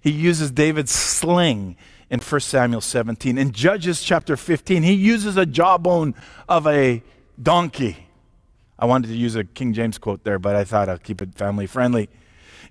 He 0.00 0.10
uses 0.10 0.50
David's 0.50 0.90
sling 0.90 1.76
in 2.12 2.20
1 2.20 2.40
Samuel 2.42 2.82
17. 2.82 3.38
In 3.38 3.52
Judges 3.52 4.02
chapter 4.02 4.36
15, 4.36 4.82
he 4.82 4.92
uses 4.92 5.38
a 5.38 5.46
jawbone 5.46 6.14
of 6.46 6.66
a 6.66 7.02
donkey. 7.42 8.06
I 8.78 8.84
wanted 8.84 9.08
to 9.08 9.14
use 9.14 9.34
a 9.34 9.44
King 9.44 9.72
James 9.72 9.96
quote 9.96 10.22
there, 10.22 10.38
but 10.38 10.54
I 10.54 10.62
thought 10.62 10.90
I'll 10.90 10.98
keep 10.98 11.22
it 11.22 11.34
family 11.34 11.66
friendly. 11.66 12.10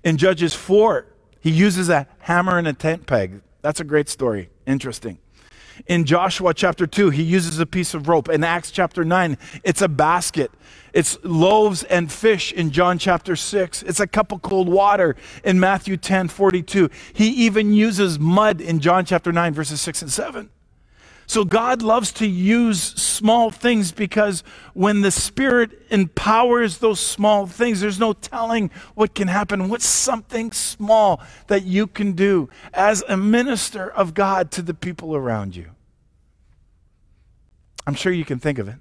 In 0.04 0.16
Judges 0.16 0.54
4, 0.54 1.06
he 1.40 1.50
uses 1.50 1.88
a 1.88 2.06
hammer 2.20 2.56
and 2.56 2.68
a 2.68 2.72
tent 2.72 3.06
peg. 3.06 3.42
That's 3.62 3.80
a 3.80 3.84
great 3.84 4.08
story. 4.08 4.48
Interesting. 4.64 5.18
In 5.86 6.04
Joshua 6.04 6.54
chapter 6.54 6.86
2, 6.86 7.10
he 7.10 7.22
uses 7.22 7.58
a 7.58 7.66
piece 7.66 7.94
of 7.94 8.08
rope. 8.08 8.28
In 8.28 8.44
Acts 8.44 8.70
chapter 8.70 9.04
9, 9.04 9.38
it's 9.64 9.82
a 9.82 9.88
basket. 9.88 10.50
It's 10.92 11.18
loaves 11.22 11.82
and 11.84 12.12
fish 12.12 12.52
in 12.52 12.70
John 12.70 12.98
chapter 12.98 13.34
6. 13.36 13.82
It's 13.84 14.00
a 14.00 14.06
cup 14.06 14.32
of 14.32 14.42
cold 14.42 14.68
water 14.68 15.16
in 15.44 15.58
Matthew 15.58 15.96
10 15.96 16.28
42. 16.28 16.90
He 17.12 17.28
even 17.28 17.72
uses 17.72 18.18
mud 18.18 18.60
in 18.60 18.80
John 18.80 19.04
chapter 19.04 19.32
9, 19.32 19.54
verses 19.54 19.80
6 19.80 20.02
and 20.02 20.10
7. 20.12 20.50
So 21.26 21.44
God 21.44 21.82
loves 21.82 22.12
to 22.14 22.26
use 22.26 22.82
small 22.82 23.50
things 23.50 23.92
because 23.92 24.42
when 24.74 25.00
the 25.00 25.10
Spirit 25.10 25.70
empowers 25.90 26.78
those 26.78 27.00
small 27.00 27.46
things, 27.46 27.80
there's 27.80 27.98
no 27.98 28.12
telling 28.12 28.70
what 28.94 29.14
can 29.14 29.28
happen. 29.28 29.68
What's 29.68 29.86
something 29.86 30.52
small 30.52 31.22
that 31.46 31.64
you 31.64 31.86
can 31.86 32.12
do 32.12 32.48
as 32.74 33.02
a 33.08 33.16
minister 33.16 33.90
of 33.90 34.14
God 34.14 34.50
to 34.52 34.62
the 34.62 34.74
people 34.74 35.14
around 35.16 35.56
you? 35.56 35.70
I'm 37.86 37.94
sure 37.94 38.12
you 38.12 38.24
can 38.24 38.38
think 38.38 38.58
of 38.58 38.68
it. 38.68 38.76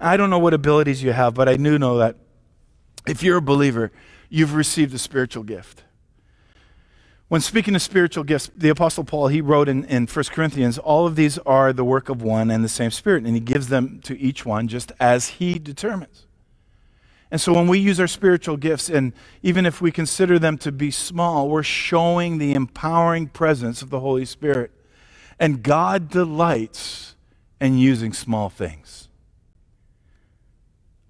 I 0.00 0.16
don't 0.16 0.30
know 0.30 0.38
what 0.38 0.54
abilities 0.54 1.02
you 1.02 1.12
have, 1.12 1.34
but 1.34 1.48
I 1.48 1.56
do 1.56 1.78
know 1.78 1.98
that 1.98 2.16
if 3.06 3.22
you're 3.22 3.38
a 3.38 3.42
believer, 3.42 3.92
you've 4.28 4.54
received 4.54 4.92
a 4.94 4.98
spiritual 4.98 5.42
gift. 5.42 5.84
When 7.28 7.40
speaking 7.40 7.74
of 7.74 7.82
spiritual 7.82 8.22
gifts, 8.22 8.50
the 8.56 8.68
Apostle 8.68 9.02
Paul, 9.02 9.28
he 9.28 9.40
wrote 9.40 9.68
in, 9.68 9.84
in 9.86 10.06
1 10.06 10.24
Corinthians, 10.26 10.78
all 10.78 11.06
of 11.06 11.16
these 11.16 11.38
are 11.38 11.72
the 11.72 11.84
work 11.84 12.08
of 12.08 12.22
one 12.22 12.52
and 12.52 12.62
the 12.62 12.68
same 12.68 12.92
Spirit, 12.92 13.24
and 13.24 13.34
he 13.34 13.40
gives 13.40 13.66
them 13.66 14.00
to 14.04 14.16
each 14.18 14.46
one 14.46 14.68
just 14.68 14.92
as 15.00 15.28
he 15.28 15.58
determines. 15.58 16.26
And 17.28 17.40
so 17.40 17.52
when 17.52 17.66
we 17.66 17.80
use 17.80 17.98
our 17.98 18.06
spiritual 18.06 18.56
gifts, 18.56 18.88
and 18.88 19.12
even 19.42 19.66
if 19.66 19.80
we 19.80 19.90
consider 19.90 20.38
them 20.38 20.56
to 20.58 20.70
be 20.70 20.92
small, 20.92 21.48
we're 21.48 21.64
showing 21.64 22.38
the 22.38 22.54
empowering 22.54 23.26
presence 23.26 23.82
of 23.82 23.90
the 23.90 23.98
Holy 23.98 24.24
Spirit. 24.24 24.70
And 25.40 25.64
God 25.64 26.08
delights 26.08 27.16
in 27.60 27.76
using 27.76 28.12
small 28.12 28.48
things. 28.48 29.08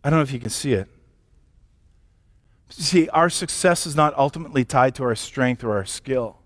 I 0.02 0.08
don't 0.08 0.18
know 0.18 0.22
if 0.22 0.32
you 0.32 0.40
can 0.40 0.50
see 0.50 0.72
it. 0.72 0.88
See, 2.68 3.08
our 3.10 3.30
success 3.30 3.86
is 3.86 3.94
not 3.94 4.16
ultimately 4.18 4.64
tied 4.64 4.94
to 4.96 5.04
our 5.04 5.14
strength 5.14 5.62
or 5.62 5.76
our 5.76 5.84
skill 5.84 6.38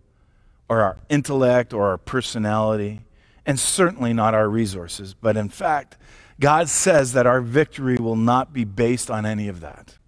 or 0.68 0.82
our 0.82 0.98
intellect 1.08 1.72
or 1.72 1.88
our 1.88 1.98
personality, 1.98 3.00
and 3.44 3.58
certainly 3.58 4.12
not 4.12 4.34
our 4.34 4.48
resources. 4.48 5.14
But 5.14 5.36
in 5.36 5.48
fact, 5.48 5.96
God 6.38 6.68
says 6.68 7.12
that 7.12 7.26
our 7.26 7.40
victory 7.40 7.96
will 7.96 8.16
not 8.16 8.52
be 8.52 8.64
based 8.64 9.10
on 9.10 9.26
any 9.26 9.48
of 9.48 9.60
that, 9.60 9.98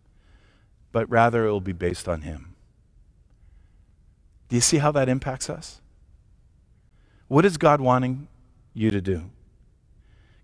but 0.92 1.10
rather 1.10 1.46
it 1.46 1.50
will 1.50 1.60
be 1.60 1.72
based 1.72 2.08
on 2.08 2.22
Him. 2.22 2.54
Do 4.48 4.56
you 4.56 4.62
see 4.62 4.78
how 4.78 4.92
that 4.92 5.08
impacts 5.08 5.50
us? 5.50 5.80
What 7.26 7.44
is 7.44 7.56
God 7.56 7.80
wanting 7.80 8.28
you 8.74 8.90
to 8.90 9.00
do? 9.00 9.30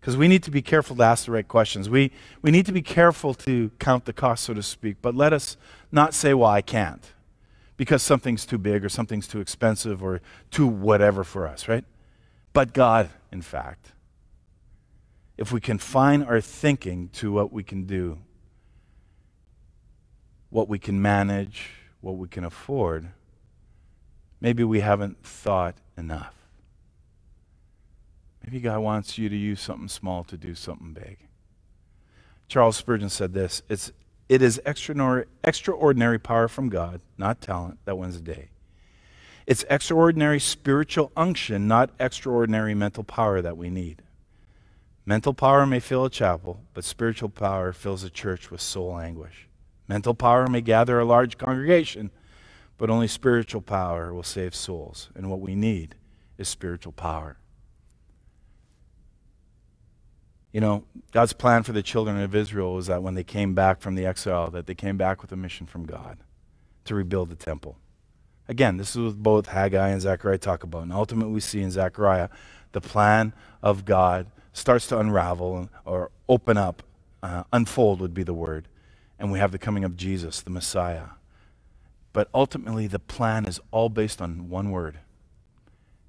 Because 0.09 0.17
we 0.17 0.27
need 0.27 0.43
to 0.43 0.51
be 0.51 0.63
careful 0.63 0.97
to 0.97 1.03
ask 1.03 1.27
the 1.27 1.33
right 1.33 1.47
questions. 1.47 1.91
We, 1.91 2.11
we 2.41 2.51
need 2.51 2.65
to 2.65 2.73
be 2.73 2.81
careful 2.81 3.35
to 3.35 3.71
count 3.79 4.07
the 4.07 4.15
cost, 4.15 4.45
so 4.45 4.55
to 4.55 4.63
speak, 4.63 4.97
but 5.03 5.15
let 5.15 5.35
us 5.35 5.59
not 5.93 6.15
say, 6.15 6.33
well, 6.33 6.49
I 6.49 6.63
can't, 6.63 7.13
because 7.77 8.03
something's 8.03 8.47
too 8.47 8.57
big 8.57 8.87
or 8.87 8.89
something's 8.89 9.29
too 9.29 9.39
expensive 9.39 10.03
or 10.03 10.23
too 10.51 10.67
whatever 10.67 11.25
for 11.25 11.47
us, 11.47 11.69
right? 11.69 11.85
But 12.55 12.73
God, 12.73 13.11
in 13.31 13.43
fact, 13.43 13.93
if 15.37 15.53
we 15.53 15.61
confine 15.61 16.23
our 16.23 16.41
thinking 16.41 17.11
to 17.11 17.31
what 17.31 17.53
we 17.53 17.63
can 17.63 17.85
do, 17.85 18.19
what 20.49 20.71
we 20.71 20.79
can 20.79 21.03
manage, 21.03 21.69
what 22.01 22.17
we 22.17 22.29
can 22.29 22.45
afford, 22.45 23.11
maybe 24.41 24.65
we 24.65 24.81
haven't 24.81 25.23
thought 25.23 25.75
enough. 25.99 26.38
Maybe 28.51 28.61
God 28.61 28.79
wants 28.79 29.19
you 29.19 29.29
to 29.29 29.37
use 29.37 29.61
something 29.61 29.89
small 29.89 30.25
to 30.25 30.39
do 30.39 30.55
something 30.55 30.95
big. 30.95 31.19
Charles 32.49 32.79
Spurgeon 32.79 33.11
said 33.11 33.35
this 33.35 33.61
it's, 33.69 33.93
It 34.31 34.41
is 34.41 34.59
extraordinary, 34.65 35.27
extraordinary 35.45 36.19
power 36.19 36.49
from 36.49 36.71
God, 36.71 37.03
not 37.19 37.43
talent, 37.43 37.79
that 37.85 37.99
wins 37.99 38.15
the 38.15 38.23
day. 38.23 38.49
It's 39.47 39.67
extraordinary 39.69 40.41
spiritual 40.41 41.13
unction, 41.15 41.69
not 41.69 41.91
extraordinary 42.01 42.75
mental 42.75 43.05
power 43.05 43.43
that 43.43 43.59
we 43.59 43.69
need. 43.69 44.01
Mental 45.05 45.35
power 45.35 45.67
may 45.67 45.79
fill 45.79 46.07
a 46.07 46.11
chapel, 46.11 46.63
but 46.73 46.85
spiritual 46.85 47.29
power 47.29 47.75
fills 47.75 48.03
a 48.03 48.09
church 48.09 48.51
with 48.51 48.63
soul 48.63 48.99
anguish. 48.99 49.47
Mental 49.89 50.15
power 50.15 50.47
may 50.47 50.63
gather 50.63 50.99
a 50.99 51.05
large 51.05 51.37
congregation, 51.37 52.11
but 52.79 52.89
only 52.89 53.09
spiritual 53.09 53.61
power 53.61 54.15
will 54.15 54.23
save 54.23 54.55
souls. 54.55 55.11
And 55.15 55.29
what 55.29 55.41
we 55.41 55.55
need 55.55 55.97
is 56.39 56.49
spiritual 56.49 56.93
power. 56.93 57.37
You 60.59 60.61
know, 60.61 60.83
God's 61.13 61.35
plan 61.35 61.63
for 61.63 61.71
the 61.71 61.85
children 61.85 62.21
of 62.21 62.35
Israel 62.35 62.75
was 62.75 62.89
that 62.89 63.01
when 63.01 63.15
they 63.15 63.23
came 63.23 63.55
back 63.55 63.81
from 63.81 63.95
the 63.95 64.05
exile, 64.05 64.51
that 64.51 64.67
they 64.67 64.75
came 64.75 64.97
back 64.97 65.23
with 65.23 65.31
a 65.31 65.37
mission 65.37 65.69
from 65.69 65.87
God 65.87 66.19
to 66.87 66.97
rebuild 66.97 67.29
the 67.29 67.37
temple. 67.37 67.77
Again, 68.49 68.77
this 68.77 68.97
is 68.97 68.97
what 68.97 69.23
both 69.23 69.47
Haggai 69.47 69.91
and 69.91 70.01
Zechariah 70.01 70.39
talk 70.39 70.65
about. 70.65 70.83
And 70.83 70.93
ultimately, 70.93 71.33
we 71.33 71.39
see 71.39 71.63
in 71.63 71.71
Zechariah 71.71 72.29
the 72.73 72.81
plan 72.81 73.35
of 73.63 73.85
God 73.85 74.33
starts 74.53 74.89
to 74.89 74.99
unravel 74.99 75.69
or 75.85 76.11
open 76.29 76.57
up. 76.57 76.83
Uh, 77.23 77.45
unfold 77.53 78.01
would 78.01 78.13
be 78.13 78.25
the 78.25 78.35
word. 78.35 78.67
And 79.17 79.31
we 79.31 79.39
have 79.39 79.53
the 79.53 79.59
coming 79.61 79.85
of 79.85 79.97
Jesus, 79.97 80.41
the 80.41 80.51
Messiah. 80.51 81.11
But 82.13 82.31
ultimately, 82.35 82.89
the 82.89 82.99
plan 82.99 83.47
is 83.47 83.61
all 83.71 83.91
based 83.91 84.21
on 84.21 84.49
one 84.49 84.73
word 84.73 84.99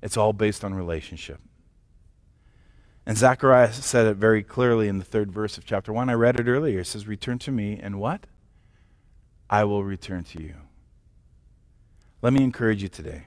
it's 0.01 0.17
all 0.17 0.33
based 0.33 0.63
on 0.63 0.73
relationship. 0.73 1.39
And 3.09 3.17
Zechariah 3.17 3.73
said 3.73 4.05
it 4.05 4.17
very 4.17 4.43
clearly 4.43 4.87
in 4.87 4.99
the 4.99 5.03
third 5.03 5.31
verse 5.31 5.57
of 5.57 5.65
chapter 5.65 5.91
1. 5.91 6.11
I 6.11 6.13
read 6.13 6.39
it 6.39 6.47
earlier. 6.47 6.81
It 6.81 6.85
says, 6.85 7.07
Return 7.07 7.39
to 7.39 7.51
me, 7.51 7.79
and 7.81 7.99
what? 7.99 8.27
I 9.49 9.63
will 9.63 9.83
return 9.83 10.23
to 10.25 10.43
you. 10.43 10.53
Let 12.21 12.33
me 12.33 12.43
encourage 12.43 12.83
you 12.83 12.87
today. 12.87 13.23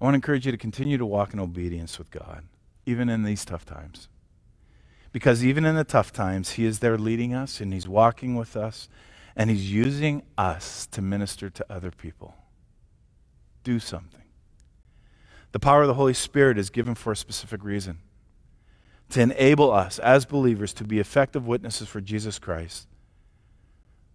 I 0.00 0.04
want 0.04 0.14
to 0.14 0.16
encourage 0.16 0.46
you 0.46 0.52
to 0.52 0.56
continue 0.56 0.96
to 0.96 1.04
walk 1.04 1.34
in 1.34 1.38
obedience 1.38 1.98
with 1.98 2.10
God, 2.10 2.44
even 2.86 3.10
in 3.10 3.24
these 3.24 3.44
tough 3.44 3.66
times. 3.66 4.08
Because 5.12 5.44
even 5.44 5.66
in 5.66 5.76
the 5.76 5.84
tough 5.84 6.10
times, 6.10 6.52
He 6.52 6.64
is 6.64 6.78
there 6.78 6.96
leading 6.96 7.34
us, 7.34 7.60
and 7.60 7.74
He's 7.74 7.86
walking 7.86 8.36
with 8.36 8.56
us, 8.56 8.88
and 9.36 9.50
He's 9.50 9.70
using 9.70 10.22
us 10.38 10.86
to 10.92 11.02
minister 11.02 11.50
to 11.50 11.66
other 11.68 11.90
people. 11.90 12.34
Do 13.64 13.78
something. 13.78 14.22
The 15.52 15.60
power 15.60 15.82
of 15.82 15.88
the 15.88 15.94
Holy 15.94 16.14
Spirit 16.14 16.56
is 16.56 16.70
given 16.70 16.94
for 16.94 17.12
a 17.12 17.16
specific 17.16 17.62
reason 17.62 17.98
to 19.10 19.20
enable 19.20 19.72
us 19.72 19.98
as 19.98 20.24
believers 20.24 20.72
to 20.74 20.84
be 20.84 20.98
effective 20.98 21.46
witnesses 21.46 21.88
for 21.88 22.00
Jesus 22.00 22.38
Christ. 22.38 22.88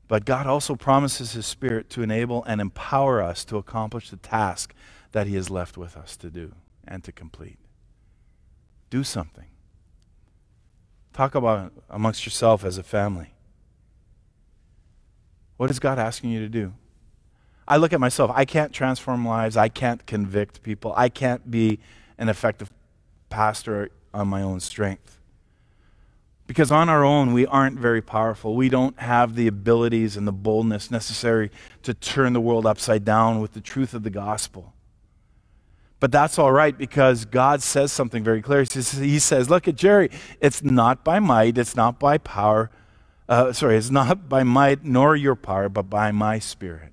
But 0.07 0.25
God 0.25 0.45
also 0.45 0.75
promises 0.75 1.31
His 1.31 1.45
Spirit 1.45 1.89
to 1.91 2.01
enable 2.01 2.43
and 2.43 2.59
empower 2.59 3.21
us 3.21 3.45
to 3.45 3.57
accomplish 3.57 4.09
the 4.09 4.17
task 4.17 4.73
that 5.13 5.27
He 5.27 5.35
has 5.35 5.49
left 5.49 5.77
with 5.77 5.95
us 5.95 6.17
to 6.17 6.29
do 6.29 6.53
and 6.85 7.03
to 7.05 7.11
complete. 7.11 7.57
Do 8.89 9.03
something. 9.03 9.45
Talk 11.13 11.35
about 11.35 11.71
amongst 11.89 12.25
yourself 12.25 12.65
as 12.65 12.77
a 12.77 12.83
family. 12.83 13.33
What 15.55 15.69
is 15.69 15.79
God 15.79 15.99
asking 15.99 16.31
you 16.31 16.39
to 16.39 16.49
do? 16.49 16.73
I 17.67 17.77
look 17.77 17.93
at 17.93 17.99
myself. 17.99 18.31
I 18.33 18.43
can't 18.43 18.73
transform 18.73 19.25
lives. 19.25 19.55
I 19.55 19.69
can't 19.69 20.05
convict 20.05 20.63
people. 20.63 20.93
I 20.97 21.07
can't 21.07 21.49
be 21.49 21.79
an 22.17 22.27
effective 22.27 22.69
pastor 23.29 23.91
on 24.13 24.27
my 24.27 24.41
own 24.41 24.59
strength. 24.59 25.19
Because 26.47 26.71
on 26.71 26.89
our 26.89 27.03
own, 27.05 27.33
we 27.33 27.45
aren't 27.45 27.79
very 27.79 28.01
powerful. 28.01 28.55
We 28.55 28.67
don't 28.67 28.99
have 28.99 29.35
the 29.35 29.47
abilities 29.47 30.17
and 30.17 30.27
the 30.27 30.33
boldness 30.33 30.91
necessary 30.91 31.49
to 31.83 31.93
turn 31.93 32.33
the 32.33 32.41
world 32.41 32.65
upside 32.65 33.05
down 33.05 33.39
with 33.39 33.53
the 33.53 33.61
truth 33.61 33.93
of 33.93 34.03
the 34.03 34.09
gospel. 34.09 34.73
But 36.01 36.11
that's 36.11 36.39
all 36.39 36.51
right 36.51 36.75
because 36.77 37.25
God 37.25 37.61
says 37.61 37.91
something 37.91 38.23
very 38.23 38.41
clear. 38.41 38.63
He 38.63 39.19
says, 39.19 39.49
Look 39.49 39.67
at 39.67 39.75
Jerry, 39.75 40.09
it's 40.41 40.63
not 40.63 41.03
by 41.03 41.19
might, 41.19 41.57
it's 41.57 41.75
not 41.75 41.99
by 41.99 42.17
power. 42.17 42.71
Uh, 43.29 43.53
sorry, 43.53 43.77
it's 43.77 43.91
not 43.91 44.27
by 44.27 44.43
might 44.43 44.83
nor 44.83 45.15
your 45.15 45.35
power, 45.35 45.69
but 45.69 45.89
by 45.89 46.11
my 46.11 46.39
spirit. 46.39 46.91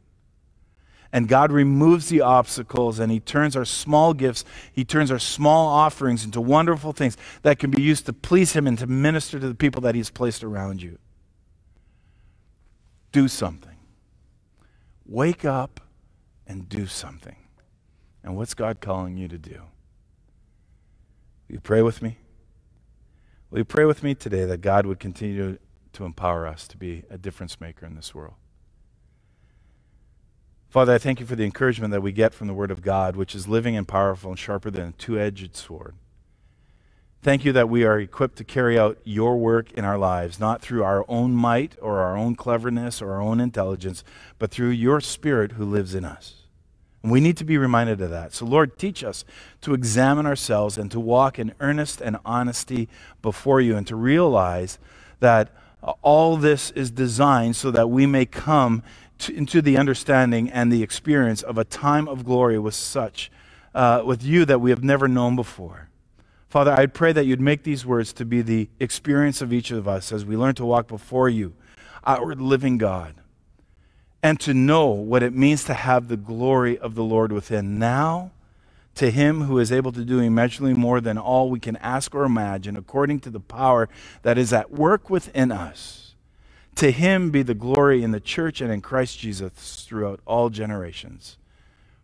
And 1.13 1.27
God 1.27 1.51
removes 1.51 2.09
the 2.09 2.21
obstacles 2.21 2.99
and 2.99 3.11
He 3.11 3.21
turns 3.21 3.57
our 3.57 3.65
small 3.65 4.13
gifts, 4.13 4.45
He 4.73 4.85
turns 4.85 5.11
our 5.11 5.19
small 5.19 5.69
offerings 5.69 6.25
into 6.25 6.41
wonderful 6.41 6.93
things 6.93 7.17
that 7.43 7.59
can 7.59 7.71
be 7.71 7.83
used 7.83 8.07
to 8.07 8.13
please 8.13 8.53
Him 8.53 8.67
and 8.67 8.79
to 8.79 8.87
minister 8.87 9.41
to 9.41 9.49
the 9.49 9.55
people 9.55 9.81
that 9.83 9.95
He's 9.95 10.11
placed 10.11 10.45
around 10.45 10.83
you. 10.83 10.99
Do 13.11 13.27
something. 13.27 13.77
Wake 15.07 15.45
up 15.45 15.81
and 16.47 16.69
do 16.69 16.87
something. 16.87 17.37
And 18.23 18.37
what's 18.37 18.53
God 18.53 18.81
calling 18.81 19.17
you 19.17 19.29
to 19.29 19.39
do? 19.39 19.63
Will 21.49 21.55
you 21.55 21.61
pray 21.61 21.81
with 21.81 22.03
me? 22.03 22.19
Will 23.51 23.59
you 23.59 23.65
pray 23.65 23.87
with 23.87 24.03
me 24.03 24.15
today 24.15 24.45
that 24.45 24.61
God 24.61 24.85
would 24.85 25.01
continue 25.01 25.57
to 25.95 26.05
empower 26.05 26.47
us 26.47 26.69
to 26.69 26.77
be 26.77 27.05
a 27.09 27.17
difference 27.17 27.59
maker 27.61 27.87
in 27.87 27.95
this 27.95 28.15
world? 28.15 28.35
Father, 30.69 30.93
I 30.93 30.99
thank 30.99 31.19
you 31.19 31.25
for 31.25 31.35
the 31.35 31.45
encouragement 31.45 31.93
that 31.93 32.03
we 32.03 32.12
get 32.12 32.35
from 32.35 32.47
the 32.47 32.53
Word 32.53 32.71
of 32.71 32.83
God, 32.83 33.16
which 33.16 33.35
is 33.35 33.49
living 33.49 33.75
and 33.75 33.89
powerful 33.89 34.31
and 34.31 34.39
sharper 34.39 34.71
than 34.71 34.89
a 34.89 34.93
two 34.93 35.19
edged 35.19 35.57
sword. 35.57 35.95
Thank 37.23 37.45
you 37.45 37.53
that 37.53 37.71
we 37.71 37.85
are 37.85 37.99
equipped 37.99 38.37
to 38.37 38.45
carry 38.45 38.79
out 38.79 38.99
your 39.03 39.39
work 39.39 39.73
in 39.73 39.85
our 39.85 39.99
lives, 39.99 40.39
not 40.39 40.61
through 40.61 40.85
our 40.85 41.07
own 41.09 41.33
might 41.35 41.77
or 41.81 42.01
our 42.01 42.16
own 42.16 42.37
cleverness 42.37 43.01
or 43.01 43.12
our 43.12 43.21
own 43.21 43.41
intelligence, 43.41 44.05
but 44.39 44.51
through 44.51 44.69
your 44.69 45.01
Spirit 45.01 45.53
who 45.53 45.64
lives 45.64 45.95
in 45.95 46.05
us. 46.05 46.35
And 47.03 47.11
we 47.11 47.21
need 47.21 47.39
to 47.39 47.45
be 47.45 47.57
reminded 47.57 48.01
of 48.03 48.11
that. 48.11 48.35
So, 48.35 48.45
Lord, 48.45 48.79
teach 48.79 49.03
us 49.03 49.25
to 49.62 49.73
examine 49.73 50.27
ourselves 50.27 50.77
and 50.77 50.91
to 50.91 51.01
walk 51.01 51.39
in 51.39 51.55
earnest 51.61 52.01
and 52.03 52.19
honesty 52.25 52.89
before 53.23 53.61
you 53.61 53.75
and 53.77 53.87
to 53.87 53.97
realize 53.97 54.79
that 55.21 55.51
all 56.03 56.37
this 56.37 56.71
is 56.73 56.91
designed 56.91 57.57
so 57.57 57.71
that 57.71 57.89
we 57.89 58.05
may 58.05 58.27
come 58.27 58.83
to, 59.19 59.35
into 59.35 59.61
the 59.62 59.77
understanding 59.77 60.51
and 60.51 60.73
the 60.73 60.83
experience 60.83 61.43
of 61.43 61.59
a 61.59 61.64
time 61.64 62.09
of 62.09 62.25
glory 62.25 62.59
with 62.59 62.75
such, 62.75 63.31
uh, 63.75 64.03
with 64.05 64.23
you 64.23 64.45
that 64.45 64.61
we 64.61 64.71
have 64.71 64.83
never 64.83 65.09
known 65.09 65.37
before. 65.37 65.89
Father, 66.49 66.73
I 66.73 66.87
pray 66.87 67.12
that 67.12 67.27
you'd 67.27 67.41
make 67.41 67.62
these 67.62 67.85
words 67.85 68.12
to 68.14 68.25
be 68.25 68.41
the 68.41 68.69
experience 68.81 69.43
of 69.43 69.53
each 69.53 69.71
of 69.71 69.87
us 69.87 70.12
as 70.12 70.25
we 70.25 70.37
learn 70.37 70.55
to 70.55 70.64
walk 70.64 70.89
before 70.89 71.29
you, 71.29 71.53
our 72.05 72.35
living 72.35 72.79
God, 72.79 73.14
and 74.23 74.41
to 74.41 74.55
know 74.55 74.87
what 74.87 75.23
it 75.23 75.35
means 75.35 75.64
to 75.64 75.75
have 75.75 76.09
the 76.09 76.16
glory 76.16 76.79
of 76.79 76.95
the 76.95 77.05
Lord 77.05 77.33
within. 77.33 77.79
Now, 77.79 78.31
to 78.95 79.11
him 79.11 79.43
who 79.43 79.59
is 79.59 79.71
able 79.71 79.93
to 79.93 80.05
do 80.05 80.19
immeasurably 80.19 80.75
more 80.75 81.01
than 81.01 81.19
all 81.19 81.51
we 81.51 81.61
can 81.61 81.77
ask 81.77 82.14
or 82.14 82.25
imagine, 82.25 82.77
according 82.77 83.21
to 83.21 83.31
the 83.31 83.41
power 83.41 83.89
that 84.23 84.39
is 84.39 84.53
at 84.53 84.73
work 84.73 85.09
within 85.09 85.53
us. 85.53 86.08
To 86.79 86.93
him 86.93 87.31
be 87.31 87.43
the 87.43 87.55
glory 87.55 88.05
in 88.05 88.12
the 88.12 88.20
church 88.20 88.61
and 88.61 88.70
in 88.70 88.81
Christ 88.81 89.18
Jesus 89.18 89.85
throughout 89.85 90.20
all 90.24 90.49
generations. 90.49 91.37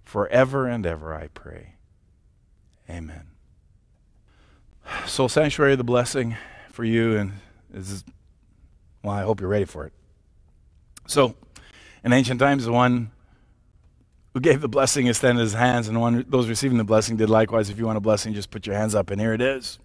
Forever 0.03 0.67
and 0.67 0.85
ever, 0.85 1.15
I 1.15 1.29
pray. 1.29 1.75
Amen. 2.91 3.29
Soul 5.07 5.29
Sanctuary, 5.29 5.77
the 5.77 5.85
blessing 5.85 6.37
for 6.73 6.83
you, 6.83 7.17
and 7.17 7.35
is, 7.73 8.03
well, 9.05 9.15
I 9.15 9.23
hope 9.23 9.41
you're 9.41 9.49
ready 9.49 9.65
for 9.65 9.87
it. 9.87 9.93
So, 11.07 11.37
in 12.03 12.13
ancient 12.13 12.41
times, 12.41 12.65
the 12.65 12.73
one 12.73 13.13
who 14.33 14.41
gave 14.41 14.61
the 14.61 14.67
blessing 14.67 15.07
extended 15.07 15.41
his 15.41 15.53
hands, 15.53 15.87
and 15.87 16.01
one 16.01 16.25
those 16.29 16.49
receiving 16.49 16.79
the 16.79 16.85
blessing 16.85 17.17
did 17.17 17.31
likewise. 17.31 17.71
If 17.71 17.79
you 17.79 17.87
want 17.87 17.99
a 17.99 18.01
blessing, 18.01 18.35
just 18.35 18.51
put 18.51 18.67
your 18.67 18.75
hands 18.75 18.97
up, 18.97 19.13
and 19.13 19.21
here 19.21 19.35
it 19.35 19.41
is. 19.41 19.79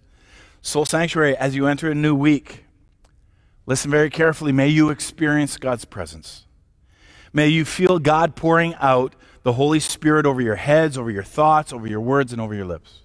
Soul 0.62 0.84
Sanctuary, 0.84 1.36
as 1.36 1.54
you 1.54 1.68
enter 1.68 1.92
a 1.92 1.94
new 1.94 2.16
week, 2.16 2.64
listen 3.70 3.88
very 3.88 4.10
carefully. 4.10 4.50
May 4.50 4.66
you 4.66 4.90
experience 4.90 5.56
God's 5.56 5.84
presence. 5.84 6.44
May 7.32 7.46
you 7.46 7.64
feel 7.64 8.00
God 8.00 8.34
pouring 8.34 8.74
out 8.80 9.14
the 9.44 9.52
Holy 9.52 9.78
Spirit 9.78 10.26
over 10.26 10.40
your 10.40 10.56
heads, 10.56 10.98
over 10.98 11.08
your 11.08 11.22
thoughts, 11.22 11.72
over 11.72 11.86
your 11.86 12.00
words, 12.00 12.32
and 12.32 12.42
over 12.42 12.52
your 12.52 12.64
lips. 12.66 13.02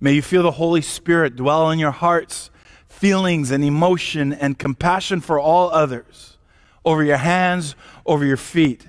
May 0.00 0.14
you 0.14 0.20
feel 0.20 0.42
the 0.42 0.50
Holy 0.50 0.82
Spirit 0.82 1.36
dwell 1.36 1.70
in 1.70 1.78
your 1.78 1.92
hearts, 1.92 2.50
feelings 2.88 3.52
and 3.52 3.62
emotion 3.62 4.32
and 4.32 4.58
compassion 4.58 5.20
for 5.20 5.38
all 5.38 5.70
others 5.70 6.38
over 6.84 7.04
your 7.04 7.18
hands, 7.18 7.76
over 8.04 8.24
your 8.24 8.36
feet, 8.36 8.88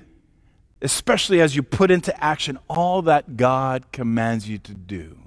especially 0.81 1.39
as 1.39 1.55
you 1.55 1.61
put 1.61 1.91
into 1.91 2.23
action 2.23 2.57
all 2.67 3.03
that 3.03 3.37
God 3.37 3.91
commands 3.91 4.49
you 4.49 4.57
to 4.57 4.73
do. 4.73 5.19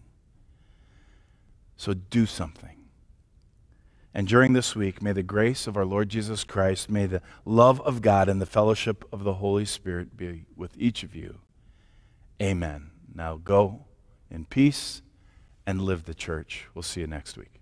So 1.77 1.95
do 1.95 2.27
something. 2.27 2.70
And 4.13 4.27
during 4.27 4.53
this 4.55 4.75
week, 4.75 5.03
may 5.03 5.13
the 5.13 5.23
grace 5.23 5.67
of 5.67 5.77
our 5.77 5.85
Lord 5.85 6.09
Jesus 6.09 6.43
Christ, 6.43 6.91
may 6.91 7.07
the 7.07 7.23
love 7.45 7.81
of 7.83 8.03
God 8.03 8.29
and 8.29 8.41
the 8.41 8.47
fellowship 8.47 9.05
of 9.13 9.23
the 9.23 9.35
Holy 9.35 9.65
Spirit 9.65 10.17
be 10.17 10.47
with 10.57 10.73
each 10.77 11.03
of 11.03 11.15
you. 11.15 11.39
Amen. 12.43 12.91
Now 13.15 13.37
go 13.37 13.85
in 14.31 14.47
peace 14.47 15.03
and 15.67 15.83
live 15.83 16.05
the 16.05 16.15
church. 16.15 16.67
We'll 16.75 16.83
see 16.83 17.03
you 17.03 17.07
next 17.07 17.37
week. 17.37 17.51